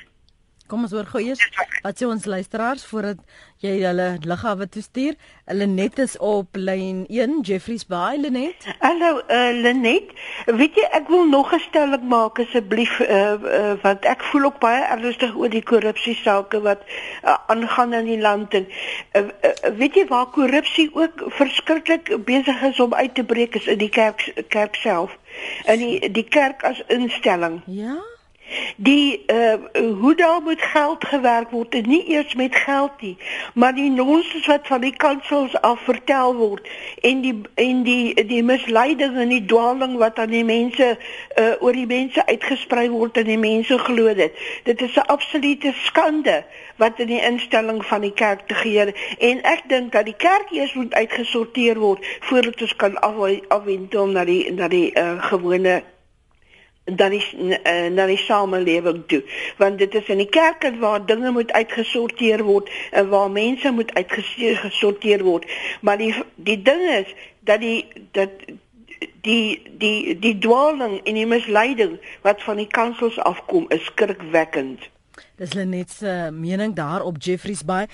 Kom 0.69 0.83
ons 0.85 0.91
hoor 0.93 1.07
gou 1.09 1.21
eers 1.23 1.39
wat 1.81 1.97
sê 1.97 2.05
ons 2.05 2.25
luisteraars 2.29 2.83
voordat 2.85 3.21
jy 3.63 3.71
hulle 3.81 4.05
liggawe 4.21 4.67
toestuur. 4.69 5.15
Hulle 5.49 5.65
net 5.65 5.97
is 6.03 6.13
op 6.21 6.59
lyn 6.59 6.99
1 7.09 7.39
Jeffreys 7.47 7.87
Bay 7.89 8.19
Lenet. 8.21 8.67
Hallo 8.83 9.23
uh, 9.23 9.49
Lenet. 9.63 10.11
Weet 10.45 10.77
jy 10.77 10.85
ek 10.99 11.09
wil 11.09 11.25
nog 11.31 11.55
'n 11.57 11.63
stelling 11.63 12.05
maak 12.11 12.41
asseblief 12.43 12.99
uh, 12.99 13.33
uh, 13.33 13.73
want 13.81 14.05
ek 14.05 14.27
voel 14.29 14.45
ook 14.51 14.59
baie 14.61 14.83
ernstig 14.91 15.33
oor 15.33 15.49
die 15.49 15.63
korrupsie 15.71 16.15
sake 16.21 16.61
wat 16.61 16.85
aangaan 17.23 17.97
uh, 17.97 18.03
in 18.03 18.11
die 18.11 18.21
land 18.21 18.53
en 18.53 18.69
uh, 18.69 19.25
uh, 19.25 19.73
weet 19.81 19.97
jy 19.97 20.05
waar 20.13 20.29
korrupsie 20.37 20.89
ook 20.93 21.25
verskriklik 21.39 22.13
besig 22.29 22.61
is 22.61 22.79
om 22.79 22.93
uit 22.93 23.15
te 23.15 23.25
breek 23.25 23.57
is 23.57 23.65
in 23.65 23.81
die 23.81 23.89
kerk 23.89 24.45
kerk 24.53 24.77
self. 24.85 25.17
In 25.65 25.81
die 25.81 26.11
die 26.13 26.29
kerk 26.29 26.61
as 26.63 26.85
instelling. 26.93 27.61
Ja 27.65 27.97
die 28.75 29.23
uh, 29.27 29.53
hoe 30.01 30.15
daar 30.15 30.41
moet 30.41 30.61
geld 30.61 31.05
gewerk 31.05 31.49
word 31.49 31.75
en 31.75 31.89
nie 31.89 32.03
eers 32.07 32.35
met 32.35 32.55
geld 32.55 33.01
nie 33.01 33.17
maar 33.53 33.73
die 33.73 33.89
nonsens 33.89 34.45
wat 34.45 34.67
van 34.67 34.81
die 34.81 34.95
kansels 34.95 35.61
af 35.61 35.79
vertel 35.79 36.35
word 36.35 36.67
en 37.01 37.21
die 37.21 37.41
en 37.55 37.83
die 37.83 38.25
die 38.25 38.43
misleiding 38.43 39.17
en 39.17 39.29
die 39.29 39.45
dwaaling 39.45 39.97
wat 39.97 40.19
aan 40.19 40.33
die 40.33 40.45
mense 40.45 40.97
uh, 41.39 41.53
oor 41.59 41.75
die 41.75 41.87
mense 41.89 42.25
uitgesprei 42.25 42.87
word 42.89 43.17
en 43.17 43.29
die 43.29 43.39
mense 43.41 43.77
glo 43.85 44.13
dit. 44.13 44.33
Dit 44.63 44.81
is 44.81 44.95
'n 44.95 45.07
absolute 45.15 45.73
skande 45.83 46.43
wat 46.77 46.99
in 46.99 47.07
die 47.07 47.21
instelling 47.21 47.85
van 47.85 48.01
die 48.01 48.13
kerk 48.13 48.47
te 48.47 48.53
gebeur 48.53 48.93
en 49.19 49.43
ek 49.43 49.63
dink 49.67 49.91
dat 49.91 50.05
die 50.05 50.17
kerk 50.17 50.51
eers 50.51 50.73
moet 50.73 50.93
uitgesorteer 50.93 51.79
word 51.79 52.05
voordat 52.19 52.61
ons 52.61 52.75
kan 52.75 52.99
afwentel 52.99 54.07
na 54.07 54.25
die 54.25 54.51
na 54.51 54.67
die 54.67 54.91
uh, 54.95 55.23
gewone 55.31 55.83
dan 56.95 57.11
is 57.11 57.33
uh, 57.33 57.87
na 57.91 58.05
die 58.05 58.17
samelewing 58.17 59.03
toe. 59.07 59.23
Want 59.57 59.77
dit 59.77 59.95
is 59.95 60.07
in 60.07 60.17
die 60.17 60.29
kerke 60.29 60.71
waar 60.79 61.05
dinge 61.05 61.31
moet 61.31 61.51
uitgesorteer 61.51 62.43
word 62.43 62.69
en 62.91 63.09
waar 63.09 63.31
mense 63.31 63.71
moet 63.71 63.93
uitgesorteer 63.93 65.23
word. 65.23 65.45
Maar 65.81 65.97
die 65.97 66.13
die 66.35 66.61
ding 66.61 66.83
is 67.01 67.13
dat 67.39 67.59
die 67.59 67.85
dat 68.11 68.29
die 69.21 69.61
die 69.77 70.19
die 70.19 70.37
dwaaling 70.37 70.99
en 71.03 71.13
die 71.13 71.27
misleiding 71.27 71.99
wat 72.21 72.43
van 72.43 72.61
die 72.61 72.67
kansels 72.67 73.19
afkom 73.19 73.65
is 73.69 73.83
skrikwekkend. 73.91 74.89
Dis 75.39 75.53
net 75.53 75.91
se 75.91 76.29
mening 76.31 76.75
daar 76.75 77.03
op 77.03 77.19
Jeffreys 77.19 77.63
Bay. 77.63 77.87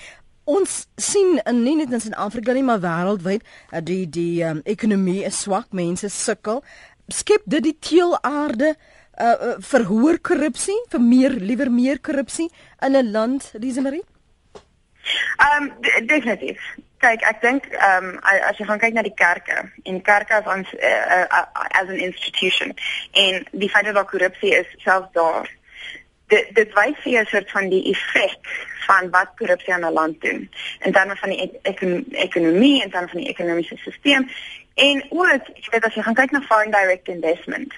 Ons 0.46 0.84
sien 0.94 1.40
in 1.42 1.62
nie 1.62 1.74
net 1.76 1.90
in 1.90 2.00
Suid-Afrika 2.00 2.52
nie 2.54 2.62
maar 2.62 2.82
wêreldwyd 2.82 3.42
dat 3.70 3.86
die 3.86 4.04
die 4.06 4.44
um, 4.46 4.60
ekonomie 4.64 5.24
is 5.26 5.40
swak, 5.42 5.72
mense 5.74 6.08
sukkel 6.08 6.62
skep 7.08 7.42
dit 7.44 7.62
die 7.62 7.76
teelaarde 7.78 8.74
uh, 8.74 9.24
uh 9.24 9.54
vir 9.70 9.84
hoër 9.90 10.18
korrupsie, 10.20 10.76
vir 10.90 11.00
meer 11.00 11.30
liewer 11.30 11.70
meer 11.70 12.00
korrupsie 12.00 12.50
in 12.82 12.96
'n 12.96 13.10
land, 13.12 13.52
Lisemarie? 13.54 14.04
Ehm 15.36 15.62
um, 15.62 16.06
definitief. 16.06 16.60
Kyk, 16.98 17.22
ek 17.22 17.40
dink 17.40 17.66
ehm 17.70 18.04
um, 18.04 18.18
as 18.22 18.58
jy 18.58 18.64
gaan 18.64 18.80
kyk 18.82 18.94
na 18.96 19.02
die 19.02 19.14
kerke 19.14 19.58
en 19.84 20.02
kerke 20.02 20.34
as 20.34 20.48
ons 20.48 20.72
uh, 20.74 21.24
uh, 21.24 21.44
as 21.80 21.88
'n 21.88 22.00
institution 22.08 22.74
en 23.12 23.46
die 23.52 23.70
feit 23.70 23.84
dat 23.84 24.10
korrupsie 24.10 24.54
is 24.54 24.66
selfs 24.84 25.12
daar. 25.12 25.50
Dit 26.26 26.54
dit 26.54 26.72
wys 26.74 26.96
vir 27.04 27.20
'n 27.20 27.26
soort 27.26 27.50
van 27.50 27.68
die 27.68 27.84
effek 27.92 28.40
van 28.86 29.10
wat 29.10 29.36
korrupsie 29.38 29.74
aan 29.74 29.86
'n 29.86 29.92
land 29.92 30.20
doen 30.20 30.50
in 30.80 30.92
terme 30.92 31.16
van 31.16 31.28
die 31.28 31.50
ek 31.62 31.80
ekonomie 32.10 32.82
en 32.82 32.90
dan 32.90 33.08
van 33.08 33.20
die 33.20 33.28
ekonomiese 33.28 33.76
stelsel 33.76 34.24
En 34.76 35.06
ook, 35.08 35.46
jy 35.54 35.70
weet 35.70 35.84
as 35.84 35.94
jy 35.96 36.02
gaan 36.04 36.14
kyk 36.18 36.34
na 36.34 36.42
foreign 36.44 36.70
direct 36.70 37.08
investment. 37.08 37.72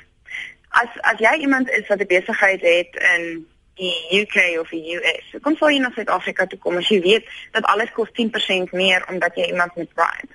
As 0.68 0.96
as 1.06 1.20
jy 1.22 1.36
iemand 1.44 1.70
is 1.70 1.86
wat 1.86 2.00
'n 2.02 2.10
besigheid 2.10 2.60
het 2.60 2.96
in 3.14 3.46
die 3.74 4.20
UK 4.20 4.58
of 4.60 4.68
die 4.68 4.96
US, 4.96 5.26
kom 5.42 5.56
sou 5.56 5.70
jy 5.70 5.78
na 5.78 5.90
Suid-Afrika 5.94 6.46
toe 6.46 6.58
kom 6.58 6.76
as 6.76 6.88
jy 6.88 7.00
weet 7.00 7.28
dat 7.52 7.64
alles 7.64 7.92
kos 7.94 8.10
10% 8.12 8.72
meer 8.72 9.06
omdat 9.08 9.34
jy 9.34 9.46
iemand 9.46 9.76
met 9.76 9.94
bribe. 9.94 10.34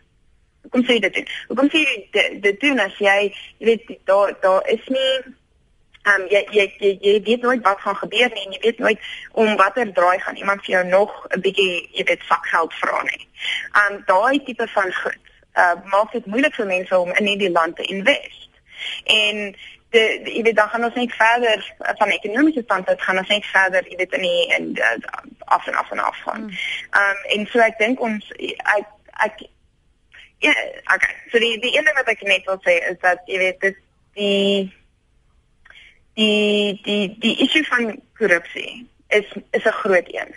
Kom 0.70 0.84
sê 0.84 1.00
dit. 1.00 1.30
Kom 1.48 1.68
sê 1.70 1.84
dit 2.12 2.42
dit 2.42 2.60
doen 2.60 2.80
as 2.80 2.96
jy 2.98 3.34
jy 3.58 3.66
weet 3.66 4.00
daar 4.06 4.38
daar 4.42 4.68
is 4.68 4.88
nie 4.88 5.36
Ehm 6.04 6.22
um, 6.22 6.28
jy, 6.28 6.48
jy 6.52 6.64
jy 6.80 6.98
jy 7.02 7.22
weet 7.24 7.42
nooit 7.42 7.62
wat 7.64 7.80
gaan 7.80 7.96
gebeur 7.96 8.32
nie 8.34 8.46
en 8.46 8.52
jy 8.52 8.60
weet 8.60 8.80
nooit 8.80 9.00
om 9.32 9.56
watter 9.56 9.94
draai 9.94 10.20
gaan 10.20 10.36
iemand 10.36 10.66
vir 10.66 10.74
jou 10.74 10.86
nog 10.88 11.28
'n 11.30 11.40
bietjie 11.40 11.90
jy 11.92 12.04
weet 12.04 12.24
vakgeld 12.24 12.74
vra 12.74 13.04
nie. 13.04 13.28
Ehm 13.72 13.94
um, 13.94 14.04
daai 14.06 14.44
tipe 14.44 14.68
van 14.68 14.94
goed 14.94 15.33
uh, 15.54 15.76
maak 15.86 16.12
dit 16.12 16.26
moeilik 16.26 16.56
vir 16.56 16.66
mense 16.66 16.98
om 16.98 17.14
in 17.14 17.26
hierdie 17.26 17.52
land 17.52 17.76
te 17.76 17.84
invest. 17.84 18.50
En 19.04 19.56
de, 19.94 20.22
de 20.24 20.32
jy 20.34 20.42
weet 20.42 20.56
dan 20.56 20.70
gaan 20.70 20.84
ons 20.84 20.94
net 20.98 21.16
verder 21.16 21.74
van 21.78 22.10
ekonomiese 22.10 22.62
standpunt 22.66 23.02
gaan 23.02 23.18
ons 23.18 23.28
net 23.28 23.46
verder 23.46 23.90
jy 23.90 23.98
weet 23.98 24.14
in 24.18 24.26
die 24.28 24.46
in 24.58 24.70
uh, 24.76 24.94
af 25.56 25.68
en 25.68 25.74
af 25.74 25.92
en 25.92 26.00
af 26.00 26.22
gaan. 26.26 26.50
Ehm 26.50 27.10
um, 27.10 27.26
en 27.38 27.48
so 27.52 27.60
ek 27.60 27.78
dink 27.78 28.02
ons 28.02 28.32
ek 28.38 28.88
ek 29.28 29.44
ja, 30.44 30.54
okay. 30.96 31.16
So 31.32 31.40
die 31.40 31.60
die 31.60 31.76
ene 31.78 31.94
wat 31.96 32.10
ek 32.12 32.24
net 32.28 32.48
wil 32.50 32.60
sê 32.66 32.80
is 32.90 32.98
dat 33.02 33.22
jy 33.32 33.38
weet 33.40 33.60
dit 33.62 33.78
die 34.20 34.74
die 36.20 36.80
die 36.84 37.06
die 37.20 37.36
issue 37.46 37.64
van 37.70 37.94
korrupsie 38.18 38.88
is 39.08 39.30
is 39.52 39.64
'n 39.66 39.80
groot 39.84 40.10
een. 40.14 40.36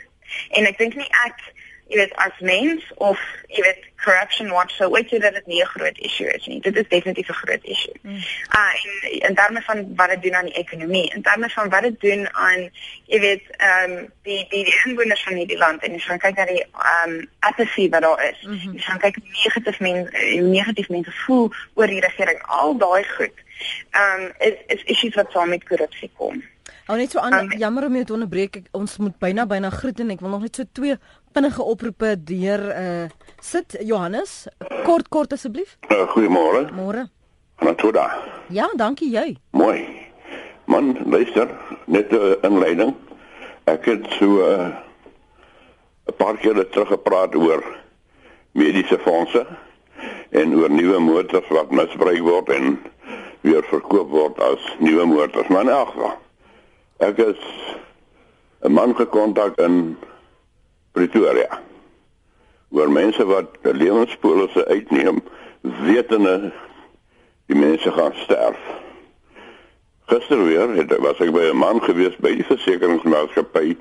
En 0.51 0.67
ek 0.67 0.79
dink 0.79 0.95
nie 0.95 1.11
ek 1.25 1.41
jy 1.87 1.97
weet 1.97 2.15
as 2.15 2.39
mens 2.41 2.85
of 2.97 3.21
jy 3.49 3.63
weet 3.63 3.85
corruption 4.05 4.51
watch 4.51 4.75
so 4.77 4.89
weet 4.91 5.11
jy 5.11 5.19
dat 5.23 5.35
dit 5.35 5.47
nie 5.47 5.61
'n 5.63 5.73
groot 5.75 5.99
issue 5.99 6.31
is 6.35 6.47
nie. 6.47 6.61
Dit 6.61 6.77
is 6.77 6.89
definitief 6.89 7.29
'n 7.29 7.41
groot 7.43 7.65
issue. 7.65 7.95
Mm. 8.03 8.17
Uh 8.61 8.73
en 8.83 9.29
in 9.29 9.35
terme 9.35 9.63
van 9.63 9.95
wat 9.97 10.09
dit 10.09 10.23
doen 10.23 10.35
aan 10.35 10.51
die 10.51 10.59
ekonomie, 10.63 11.13
in 11.15 11.23
terme 11.23 11.49
van 11.49 11.69
wat 11.69 11.83
dit 11.83 12.01
doen 12.01 12.35
aan 12.35 12.71
jy 13.07 13.21
weet 13.21 13.43
ehm 13.57 13.91
um, 13.91 14.13
die 14.23 14.47
die 14.49 14.65
die 14.65 14.81
inwoners 14.85 15.23
van 15.23 15.35
hierdie 15.35 15.59
land 15.59 15.83
en 15.83 15.93
jy 15.93 15.99
gaan 15.99 16.19
kyk 16.19 16.37
na 16.37 16.45
die 16.45 16.65
ehm 16.65 17.11
um, 17.11 17.31
apathy 17.39 17.89
wat 17.89 18.03
daar 18.03 18.25
is. 18.31 18.43
Mm 18.43 18.59
-hmm. 18.59 18.73
Jy 18.73 18.81
gaan 18.81 18.99
kyk 18.99 19.17
negatief 19.45 19.81
mense 19.81 20.11
negatief 20.43 20.89
mense 20.89 21.13
voel 21.13 21.53
oor 21.75 21.87
die 21.87 22.01
regering. 22.01 22.43
Al 22.43 22.77
daai 22.77 23.05
goed 23.05 23.37
ehm 23.91 24.21
um, 24.21 24.33
is 24.39 24.55
is 24.67 24.83
issues 24.85 25.15
wat 25.15 25.31
saam 25.31 25.49
met 25.49 25.65
korrupsie 25.65 26.11
kom. 26.17 26.43
Ou 26.87 26.97
net 26.97 27.11
so 27.11 27.19
aan 27.19 27.35
um, 27.35 27.49
jammer 27.59 27.89
om 27.89 27.95
jou 27.99 28.05
te 28.05 28.15
onderbreek. 28.15 28.61
Ons 28.79 28.97
moet 29.03 29.15
byna 29.19 29.47
byna 29.51 29.73
groet 29.75 30.01
en 30.01 30.13
ek 30.15 30.21
wil 30.23 30.37
nog 30.37 30.45
net 30.47 30.59
so 30.59 30.69
twee 30.79 30.95
vinnige 31.35 31.63
oproepe 31.63 32.15
deur 32.29 32.63
uh 32.71 33.07
sit 33.43 33.75
Johannes 33.83 34.47
kort 34.87 35.09
kort 35.09 35.35
asseblief. 35.35 35.77
Uh, 35.91 36.07
Goeiemôre. 36.15 36.67
Môre. 36.75 37.09
Natoda. 37.63 38.07
Ja, 38.55 38.69
dankie 38.79 39.11
jy. 39.11 39.37
Mooi. 39.51 39.83
Man, 40.67 40.95
luister, 41.11 41.51
net 41.87 42.13
'n 42.13 42.17
uh, 42.17 42.35
inleiding. 42.43 42.95
Ek 43.65 43.85
het 43.85 44.07
so 44.19 44.47
'n 44.47 44.71
uh, 44.71 46.15
paar 46.17 46.37
keer 46.39 46.69
terug 46.71 46.89
gepraat 46.89 47.35
oor 47.35 47.63
mediese 48.53 48.99
fondse 48.99 49.47
en 50.31 50.55
oor 50.55 50.71
nuwe 50.71 50.99
motors 50.99 51.49
wat 51.49 51.71
misbruik 51.71 52.23
word 52.23 52.49
en 52.49 52.79
weer 53.41 53.65
verkoop 53.71 54.11
word 54.11 54.41
as 54.41 54.63
nuwe 54.79 55.05
motors. 55.05 55.49
Maar 55.49 55.63
in 55.63 55.69
elk 55.69 55.89
geval, 55.89 56.17
ek 56.99 57.19
is 57.19 57.41
'n 58.63 58.73
man 58.73 58.97
gekontak 58.97 59.59
in 59.59 59.97
Pretoria. 60.93 61.61
Waar 62.69 62.91
mense 62.91 63.25
wat 63.27 63.47
lewenspolisse 63.63 64.67
uitneem, 64.67 65.23
wetende 65.61 66.53
die 67.47 67.57
mense 67.57 67.93
gaan 67.93 68.15
sterf. 68.15 68.59
Gister 70.07 70.45
weer 70.45 70.69
het 70.69 70.97
was 70.99 71.19
ek 71.19 71.33
by 71.33 71.51
'n 71.51 71.57
man 71.57 71.83
gewees 71.83 72.17
by 72.17 72.35
die 72.35 72.45
versekeringsmaatskappy. 72.45 73.77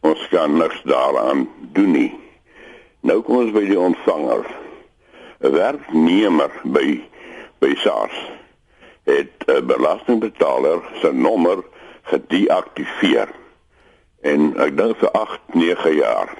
Ons 0.00 0.28
kan 0.28 0.56
niks 0.56 0.82
daaraan 0.82 1.48
doen 1.72 1.90
nie. 1.90 2.14
Nou 3.00 3.22
kom 3.22 3.36
ons 3.36 3.52
by 3.52 3.64
die 3.64 3.78
ontvanger. 3.78 4.46
'n 5.40 5.52
Werknemer 5.52 6.50
by 6.64 7.02
by 7.58 7.74
SARS 7.74 8.18
het 9.04 9.32
'n 9.46 9.66
belastingbetaler 9.66 10.80
se 11.00 11.12
nommer 11.12 11.64
gedeaktiveer. 12.10 13.28
En 14.20 14.52
ek 14.60 14.76
dink 14.76 14.98
vir 14.98 15.10
8, 15.10 15.40
9 15.54 15.94
jaar 15.94 16.32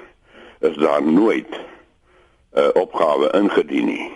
is 0.59 0.75
daar 0.77 1.03
nooit 1.03 1.49
'n 1.49 2.59
uh, 2.59 2.69
opgawe 2.73 3.31
ingedien 3.31 3.85
nie. 3.85 4.11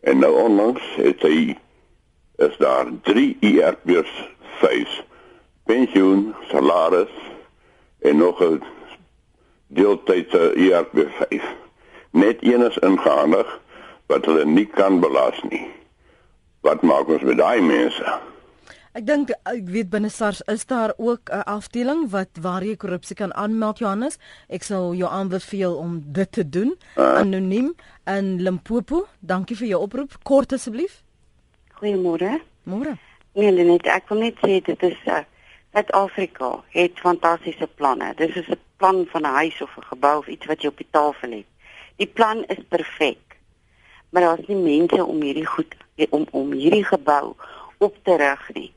En 0.00 0.18
nou 0.18 0.32
onlangs 0.32 0.84
het 0.96 1.22
hy 1.22 1.56
is 2.36 2.56
daar 2.56 2.86
3 3.02 3.36
ERP's 3.40 4.12
face 4.58 5.02
pensioen, 5.64 6.34
salaris 6.48 7.14
en 7.98 8.16
nog 8.16 8.42
'n 8.42 8.62
deeltydse 9.66 10.52
ERP 10.52 11.06
5. 11.10 11.54
Net 12.10 12.36
een 12.40 12.62
is 12.62 12.78
ingehandig 12.78 13.60
wat 14.06 14.24
hulle 14.24 14.44
nie 14.44 14.66
kan 14.66 15.00
belas 15.00 15.42
nie. 15.48 15.70
Wat 16.60 16.82
maak 16.82 17.08
ons 17.08 17.22
met 17.22 17.36
daai 17.36 17.60
mense? 17.60 18.18
Ek 18.94 19.02
dink 19.08 19.32
ek 19.50 19.64
weet 19.74 19.88
binne 19.90 20.06
SARS 20.06 20.38
is 20.52 20.62
daar 20.70 20.92
ook 21.02 21.30
'n 21.30 21.42
afdeling 21.50 22.10
wat 22.10 22.28
waar 22.40 22.62
jy 22.62 22.76
korrupsie 22.76 23.16
kan 23.16 23.34
aanmeld 23.34 23.78
Johannes. 23.78 24.18
Ek 24.48 24.62
sal 24.62 24.94
jou 24.94 25.10
aanbeveel 25.10 25.74
om 25.74 26.02
dit 26.06 26.32
te 26.32 26.48
doen 26.48 26.76
uh. 26.96 27.14
anoniem 27.18 27.74
in 28.06 28.42
Limpopo. 28.42 29.06
Dankie 29.18 29.56
vir 29.56 29.66
jou 29.66 29.80
oproep. 29.82 30.12
Kort 30.22 30.52
asseblief. 30.52 31.02
Goeiemôre. 31.74 32.40
Môre. 32.62 32.94
Nee, 33.32 33.50
net 33.50 33.86
ek 33.86 34.08
wil 34.08 34.18
net 34.18 34.38
sê 34.38 34.60
dit 34.62 34.82
is 34.82 35.00
uh, 35.06 35.24
Suid-Afrika 35.72 36.62
het 36.70 37.00
fantastiese 37.02 37.66
planne. 37.66 38.14
Dis 38.14 38.36
is 38.36 38.48
'n 38.48 38.60
plan 38.76 39.06
van 39.10 39.22
'n 39.22 39.34
huis 39.42 39.62
of 39.62 39.76
'n 39.76 39.90
gebou 39.90 40.18
of 40.18 40.26
iets 40.26 40.46
wat 40.46 40.62
jy 40.62 40.68
op 40.68 40.76
die 40.76 40.90
tafel 40.90 41.30
het. 41.30 41.46
Die 41.96 42.06
plan 42.06 42.44
is 42.44 42.62
perfek. 42.68 43.42
Maar 44.10 44.22
daar's 44.22 44.46
nie 44.46 44.62
mense 44.78 45.04
om 45.04 45.20
hierdie 45.20 45.46
goed 45.46 45.74
om 46.10 46.26
om 46.30 46.52
hierdie 46.52 46.84
gebou 46.84 47.34
op 47.78 47.94
te 48.02 48.16
rig 48.16 48.50
nie. 48.54 48.73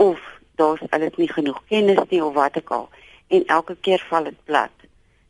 Of 0.00 0.20
daar's 0.60 0.82
hulle 0.86 1.08
het 1.08 1.16
nie 1.20 1.30
genoeg 1.32 1.60
kennis 1.72 2.02
nie 2.08 2.22
of 2.24 2.34
wat 2.34 2.56
ook 2.56 2.72
al 2.76 2.88
en 3.30 3.46
elke 3.46 3.76
keer 3.80 4.02
val 4.08 4.24
dit 4.24 4.38
plat. 4.44 4.86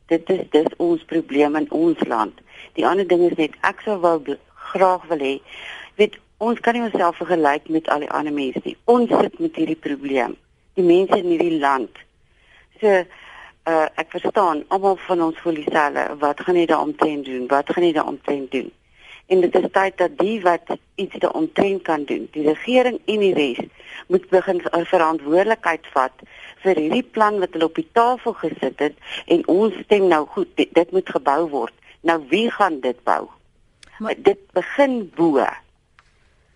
Dit 0.07 0.31
is 0.31 0.47
dis 0.51 0.77
ons 0.77 1.03
probleem 1.05 1.57
in 1.57 1.71
ons 1.71 2.07
land. 2.13 2.39
Die 2.79 2.87
ander 2.87 3.07
ding 3.07 3.27
is 3.29 3.37
net 3.39 3.59
ek 3.67 3.83
sou 3.85 3.99
wou 4.03 4.17
graag 4.73 5.07
wil 5.13 5.25
hê 5.27 5.35
weet 6.01 6.19
ons 6.41 6.61
kan 6.65 6.75
nie 6.77 6.87
onsself 6.87 7.19
vergelyk 7.21 7.69
met 7.69 7.89
al 7.93 8.07
die 8.07 8.13
ander 8.19 8.33
mense 8.33 8.63
nie. 8.65 8.77
Ons 8.85 9.13
sit 9.13 9.39
met 9.39 9.59
hierdie 9.61 9.81
probleem 9.89 10.37
die 10.79 10.87
mense 10.87 11.19
in 11.19 11.29
hierdie 11.33 11.59
land. 11.61 12.05
So 12.81 13.03
uh 13.71 13.87
ek 14.01 14.15
verstaan 14.15 14.65
almal 14.75 14.97
van 15.07 15.23
ons 15.29 15.41
voel 15.45 15.61
dieselfde. 15.61 16.07
Wat 16.23 16.41
gaan 16.47 16.57
jy 16.57 16.67
daaromtrent 16.67 17.25
doen? 17.29 17.47
Wat 17.51 17.73
gaan 17.75 17.85
jy 17.85 17.93
daaromtrent 17.93 18.51
doen? 18.55 18.71
En 19.31 19.41
dit 19.45 19.55
is 19.55 19.69
tyd 19.73 19.99
dat 19.99 20.17
die 20.19 20.41
wat 20.43 20.73
iets 20.99 21.19
daaromtrent 21.23 21.83
kan 21.87 22.05
doen, 22.05 22.27
die 22.35 22.47
regering 22.49 22.99
en 23.07 23.23
die 23.23 23.35
res 23.35 23.61
moet 24.11 24.27
begin 24.29 24.59
'n 24.59 24.85
verantwoordelikheid 24.91 25.87
vat 25.95 26.25
vir 26.65 26.77
hierdie 26.77 27.07
plan 27.17 27.39
wat 27.39 27.53
hulle 27.53 27.71
op 27.71 27.79
die 27.79 27.89
tafel 27.93 28.35
gesit 28.43 28.79
het 28.79 28.97
en 29.27 29.47
ons 29.47 29.75
stem 29.85 30.09
nou 30.09 30.27
goed, 30.27 30.51
dit, 30.57 30.75
dit 30.75 30.91
moet 30.93 31.09
gebou 31.09 31.49
word. 31.49 31.75
Nou 32.01 32.19
wie 32.29 32.51
gaan 32.51 32.81
dit 32.81 33.05
bou? 33.05 33.29
Maar 33.99 34.15
dit 34.19 34.39
begin 34.53 35.13
bo. 35.15 35.47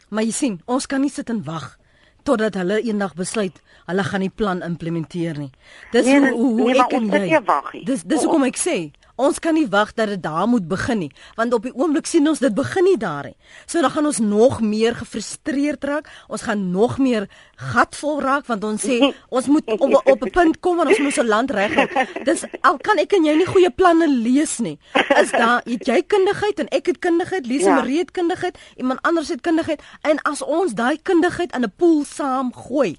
Maar 0.09 0.22
jy 0.22 0.31
sien, 0.31 0.61
ons 0.66 0.87
kan 0.87 1.01
nie 1.01 1.12
sit 1.12 1.31
en 1.31 1.45
wag 1.45 1.79
totdat 2.25 2.55
hulle 2.55 2.81
eendag 2.81 3.14
besluit 3.14 3.61
hulle 3.85 4.05
gaan 4.05 4.22
die 4.25 4.33
plan 4.33 4.62
implementeer 4.64 5.39
nie. 5.39 5.51
Dis 5.93 6.07
nee, 6.07 6.20
hoe, 6.20 6.53
hoe 6.61 6.70
nee, 6.72 6.81
ek 6.81 6.93
en 6.97 7.11
jy. 7.12 7.85
Dis 7.85 8.05
dis 8.09 8.25
hoekom 8.25 8.47
ek 8.49 8.57
sê 8.57 8.77
Ons 9.17 9.39
kan 9.39 9.55
nie 9.55 9.67
wag 9.71 9.93
dat 9.95 10.09
dit 10.11 10.23
daar 10.23 10.49
moet 10.51 10.67
begin 10.69 10.99
nie, 10.99 11.11
want 11.39 11.55
op 11.55 11.62
die 11.62 11.75
oomblik 11.75 12.07
sien 12.07 12.27
ons 12.29 12.41
dit 12.43 12.55
begin 12.55 12.85
nie 12.85 12.97
daar 12.99 13.29
nie. 13.31 13.37
So 13.67 13.81
dan 13.81 13.91
gaan 13.95 14.07
ons 14.07 14.19
nog 14.19 14.61
meer 14.61 14.97
gefrustreerd 14.99 15.85
raak. 15.85 16.11
Ons 16.29 16.43
gaan 16.43 16.71
nog 16.75 16.99
meer 16.99 17.29
gatvol 17.57 18.21
raak 18.21 18.49
want 18.51 18.65
ons 18.65 18.83
sê 18.83 18.99
ons 19.31 19.47
moet 19.47 19.71
op 19.77 19.95
op 20.05 20.25
'n 20.25 20.31
punt 20.31 20.61
kom 20.61 20.77
waar 20.77 20.91
ons 20.91 20.99
moet 20.99 21.19
ons 21.19 21.29
land 21.29 21.51
regkry. 21.51 22.07
Dis 22.25 22.45
al 22.61 22.77
kan 22.79 22.99
ek 22.99 23.12
en 23.12 23.25
jy 23.25 23.37
nie 23.37 23.47
goeie 23.47 23.71
planne 23.71 24.09
lees 24.09 24.59
nie. 24.59 24.79
Is 25.23 25.31
daar 25.31 25.62
het 25.65 25.87
jy 25.87 26.03
kundigheid 26.03 26.59
en 26.59 26.69
ek 26.69 26.87
het 26.87 26.99
kundigheid, 26.99 27.47
Lise 27.47 27.69
ja. 27.69 27.75
Marie 27.75 27.99
het 27.99 28.11
kundigheid, 28.11 28.59
iemand 28.77 29.03
anders 29.03 29.29
het 29.29 29.41
kundigheid 29.41 29.83
en 30.03 30.19
as 30.23 30.43
ons 30.43 30.75
daai 30.75 30.99
kundigheid 31.03 31.55
in 31.55 31.62
'n 31.62 31.73
pool 31.77 32.05
saam 32.05 32.53
gooi, 32.53 32.97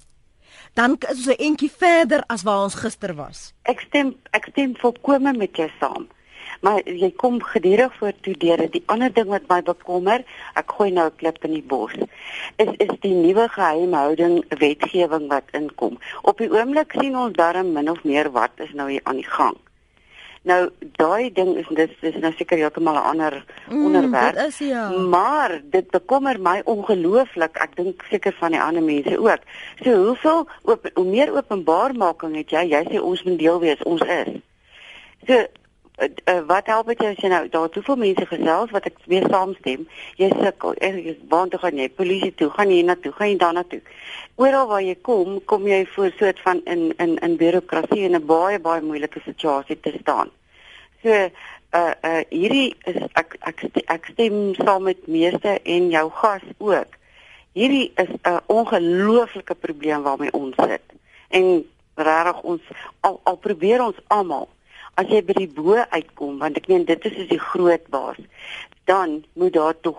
dan 0.76 0.96
is 1.08 1.16
ons 1.16 1.32
'n 1.36 1.42
entjie 1.48 1.70
verder 1.70 2.20
as 2.26 2.42
waar 2.42 2.62
ons 2.62 2.74
gister 2.74 3.14
was. 3.14 3.52
Ek 3.62 3.80
stem 3.80 4.14
ek 4.30 4.44
stem 4.50 4.76
volkome 4.76 5.32
met 5.32 5.56
jou 5.56 5.70
saam. 5.80 6.06
Maar 6.60 6.80
jy 6.88 7.10
kom 7.16 7.42
gedurig 7.42 7.96
voor 7.98 8.12
toe 8.20 8.34
deur 8.38 8.70
die 8.70 8.82
ander 8.86 9.12
ding 9.12 9.28
wat 9.28 9.48
my 9.48 9.62
bekommer, 9.62 10.24
ek 10.54 10.72
gooi 10.76 10.90
nou 10.90 11.06
'n 11.06 11.16
klip 11.16 11.44
in 11.44 11.52
die 11.52 11.62
bos. 11.62 11.92
Is 12.56 12.68
is 12.78 12.94
die 13.00 13.14
nuwe 13.14 13.48
geheimhouding 13.48 14.44
wetgewing 14.48 15.28
wat 15.28 15.44
inkom. 15.52 15.98
Op 16.22 16.38
die 16.38 16.50
oomblik 16.50 16.92
sien 17.00 17.16
ons 17.16 17.36
darm 17.36 17.72
min 17.72 17.90
of 17.90 18.04
meer 18.04 18.30
wat 18.30 18.52
is 18.56 18.72
nou 18.72 18.90
hier 18.90 19.04
aan 19.04 19.16
die 19.16 19.30
gang. 19.38 19.56
Nou 20.46 20.68
daai 20.94 21.32
ding 21.34 21.56
is 21.58 21.66
dit 21.74 21.94
is 22.06 22.16
nou 22.22 22.30
seker 22.38 22.60
heeltemal 22.60 22.94
'n 22.94 23.08
ander 23.10 23.44
mm, 23.68 23.84
onderwerp. 23.84 24.34
Dit 24.34 24.46
is 24.46 24.58
ja. 24.58 24.88
Maar 24.90 25.60
dit 25.70 25.90
bekommer 25.90 26.40
my 26.40 26.60
ongelooflik. 26.64 27.58
Ek 27.58 27.76
dink 27.76 28.04
seker 28.10 28.34
van 28.38 28.50
die 28.54 28.60
ander 28.60 28.82
mense 28.82 29.18
ook. 29.18 29.42
So 29.82 30.04
hoeveel 30.04 30.48
op 30.62 30.90
hoe 30.94 31.04
meer 31.04 31.34
openbaarmaking 31.34 32.36
het 32.36 32.50
jy? 32.50 32.62
Jy 32.70 32.82
sê 32.90 33.02
ons 33.02 33.22
moet 33.22 33.38
deel 33.38 33.60
wees, 33.60 33.82
ons 33.82 34.02
is. 34.02 34.38
So 35.26 35.46
uh, 35.96 36.08
uh, 36.28 36.40
wat 36.46 36.66
help 36.66 36.86
dit 36.92 37.02
as 37.04 37.20
jy 37.22 37.30
nou 37.32 37.42
daar 37.48 37.68
hoeveel 37.72 37.96
mense 37.96 38.26
gesels 38.28 38.72
wat 38.74 38.86
ek 38.90 38.98
weer 39.10 39.26
saamstem? 39.32 39.86
Jy 40.20 40.28
sukkel. 40.36 40.76
Jy 40.80 41.16
waar 41.30 41.48
toe 41.52 41.60
gaan 41.62 41.80
jy? 41.80 41.88
Polisie 41.88 42.32
toe, 42.34 42.50
gaan 42.52 42.72
jy 42.72 42.82
na 42.84 42.96
toe, 43.00 43.12
gaan 43.16 43.32
jy 43.32 43.38
daarna 43.40 43.64
toe. 43.70 43.80
Oral 44.36 44.68
waar 44.70 44.84
jy 44.84 44.96
kom, 45.08 45.38
kom 45.48 45.66
jy 45.68 45.84
voor 45.94 46.12
soort 46.18 46.40
van 46.44 46.60
in 46.64 46.90
in 47.02 47.16
in 47.24 47.36
bureaukrasie 47.40 48.04
en 48.08 48.16
'n 48.20 48.26
baie 48.26 48.58
baie 48.58 48.82
moeilike 48.82 49.20
situasie 49.24 49.80
te 49.80 49.94
staan. 50.00 50.30
So 51.02 51.10
uh 51.10 51.94
uh 52.02 52.22
hierdie 52.30 52.74
is 52.84 53.00
ek 53.14 53.36
ek 53.40 53.64
ek 53.86 54.12
stem 54.12 54.54
saam 54.54 54.82
met 54.82 55.06
meeste 55.06 55.60
en 55.62 55.90
jou 55.90 56.10
gas 56.10 56.44
ook. 56.58 56.98
Hierdie 57.52 57.92
is 57.96 58.12
'n 58.22 58.40
ongelooflike 58.46 59.54
probleem 59.54 60.02
waarmee 60.02 60.32
ons 60.32 60.54
sit. 60.56 60.82
En 61.28 61.64
regtig 61.94 62.42
ons 62.42 62.60
al, 63.00 63.20
al 63.24 63.36
probeer 63.36 63.82
ons 63.82 63.96
almal 64.06 64.48
as 65.00 65.08
jy 65.12 65.22
by 65.28 65.36
die 65.38 65.48
bo 65.56 65.78
uitkom 65.92 66.38
want 66.42 66.60
ek 66.60 66.68
meen 66.72 66.86
dit 66.88 67.08
is 67.10 67.18
is 67.24 67.28
die 67.32 67.42
groot 67.52 67.88
baas 67.94 68.20
dan 68.90 69.22
moet 69.34 69.56
daar 69.56 69.76
tog 69.80 69.98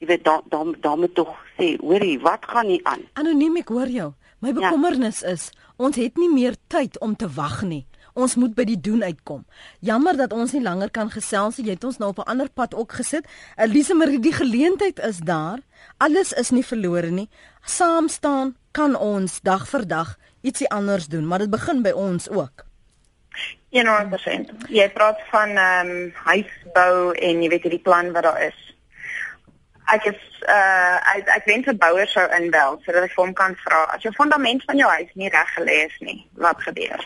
jy 0.00 0.10
weet 0.12 0.24
dan 0.24 0.46
dan 0.52 0.74
dan 0.80 1.02
moet 1.04 1.14
tog 1.14 1.34
sê 1.56 1.74
hoorie 1.80 2.18
wat 2.24 2.46
gaan 2.52 2.70
nie 2.72 2.80
aan 2.84 3.04
anoniem 3.14 3.60
ek 3.62 3.74
hoor 3.74 3.92
jou 3.98 4.12
my 4.40 4.52
ja. 4.52 4.58
bekommernis 4.60 5.22
ja. 5.24 5.36
is 5.36 5.50
ons 5.76 5.96
het 6.00 6.16
nie 6.16 6.32
meer 6.32 6.56
tyd 6.72 7.00
om 7.00 7.16
te 7.16 7.28
wag 7.40 7.62
nie 7.62 7.84
Ons 8.16 8.38
moet 8.40 8.54
by 8.56 8.64
die 8.64 8.78
doen 8.80 9.02
uitkom. 9.04 9.42
Jammer 9.84 10.16
dat 10.16 10.32
ons 10.32 10.54
nie 10.56 10.62
langer 10.64 10.88
kan 10.88 11.10
gesels 11.12 11.58
nie. 11.58 11.66
Jy 11.68 11.74
het 11.76 11.84
ons 11.84 11.98
nou 12.00 12.08
op 12.14 12.22
'n 12.24 12.30
ander 12.32 12.48
pad 12.48 12.72
ook 12.74 12.92
gesit. 12.96 13.28
Elise 13.56 13.94
Marie, 13.94 14.20
die 14.20 14.32
geleentheid 14.32 14.98
is 14.98 15.18
daar. 15.20 15.60
Alles 15.98 16.32
is 16.32 16.50
nie 16.50 16.64
verlore 16.64 17.10
nie. 17.10 17.28
Saam 17.64 18.08
staan 18.08 18.56
kan 18.72 18.96
ons 18.96 19.40
dag 19.42 19.68
vir 19.68 19.86
dag 19.86 20.16
ietsie 20.40 20.68
anders 20.70 21.06
doen, 21.06 21.26
maar 21.26 21.38
dit 21.38 21.50
begin 21.50 21.82
by 21.82 21.90
ons 21.90 22.28
ook. 22.28 22.64
100%. 23.70 24.68
Jy 24.68 24.86
praat 24.94 25.20
van 25.30 25.56
ehm 25.56 25.90
um, 25.90 26.12
huisbou 26.24 27.12
en 27.12 27.42
jy 27.42 27.50
weet 27.52 27.66
hierdie 27.68 27.82
plan 27.88 28.12
wat 28.12 28.22
daar 28.28 28.40
is. 28.46 28.58
Ek 29.92 30.04
is 30.12 30.22
uh 30.48 30.96
ek, 31.14 31.28
ek 31.36 31.44
wens 31.50 31.66
'n 31.66 31.78
bouer 31.82 32.08
sou 32.08 32.26
inbel 32.38 32.80
sodat 32.84 33.04
ek 33.04 33.14
vir 33.14 33.24
hom 33.24 33.34
kan 33.34 33.54
vra 33.64 33.84
as 33.94 34.02
jou 34.02 34.12
fondament 34.12 34.64
van 34.64 34.76
jou 34.76 34.90
huis 34.90 35.12
nie 35.14 35.28
reg 35.28 35.52
gelê 35.58 35.84
is 35.86 35.98
nie, 36.00 36.26
wat 36.34 36.62
gebeur? 36.62 37.04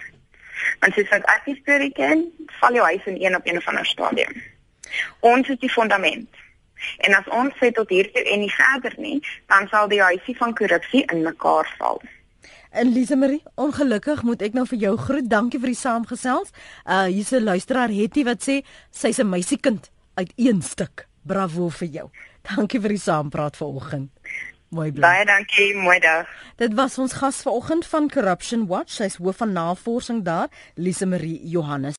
Want 0.80 0.94
soos 0.94 1.08
wat 1.08 1.24
ek 1.34 1.44
die 1.44 1.58
storie 1.62 1.92
ken, 1.92 2.24
val 2.60 2.74
jou 2.74 2.84
huis 2.84 3.04
in 3.04 3.18
een 3.22 3.36
op 3.36 3.46
een 3.46 3.56
of 3.56 3.68
ander 3.68 3.86
stadium. 3.86 4.32
Ons 5.20 5.48
is 5.48 5.58
die 5.58 5.72
fondament. 5.72 6.28
En 6.96 7.14
as 7.14 7.28
ons 7.28 7.54
sê 7.60 7.70
tot 7.72 7.88
hier 7.88 8.08
toe 8.12 8.22
en 8.24 8.40
nie 8.40 8.54
verder 8.54 8.94
nie, 8.96 9.20
dan 9.46 9.68
sal 9.68 9.88
die 9.88 10.02
huisie 10.02 10.36
van 10.36 10.54
korrupsie 10.54 11.04
in 11.12 11.22
mekaar 11.22 11.68
val. 11.78 12.00
En 12.70 12.92
Lise 12.92 13.16
Marie, 13.16 13.42
ongelukkig 13.58 14.22
moet 14.22 14.42
ek 14.46 14.54
nou 14.54 14.62
vir 14.70 14.78
jou 14.78 14.92
groet. 14.96 15.26
Dankie 15.26 15.58
vir 15.58 15.72
die 15.72 15.78
saamgesels. 15.78 16.52
Uh 16.86 17.08
hier's 17.10 17.32
'n 17.34 17.42
luisteraar 17.42 17.90
Hetty 17.90 18.22
wat 18.24 18.46
sê 18.46 18.62
sy's 18.90 19.18
'n 19.18 19.28
meisiekind 19.28 19.90
uit 20.14 20.32
een 20.36 20.62
stuk. 20.62 21.08
Bravo 21.26 21.68
vir 21.68 21.88
jou. 21.88 22.10
Dankie 22.42 22.80
vir 22.80 22.88
die 22.90 23.02
saampraat 23.02 23.56
vanoggend. 23.56 24.10
Mooi 24.70 24.92
bly. 24.92 25.00
Baie 25.00 25.24
dankie, 25.26 25.74
mooi 25.74 25.98
dag. 25.98 26.28
Dit 26.56 26.74
was 26.74 26.98
ons 26.98 27.12
gas 27.12 27.42
vanoggend 27.42 27.86
van 27.86 28.08
Corruption 28.08 28.66
Watch. 28.66 28.92
Sy's 28.92 29.16
hoof 29.16 29.36
van 29.36 29.52
navorsing 29.52 30.22
daar, 30.22 30.48
Lise 30.74 31.06
Marie 31.06 31.40
Johannes. 31.48 31.98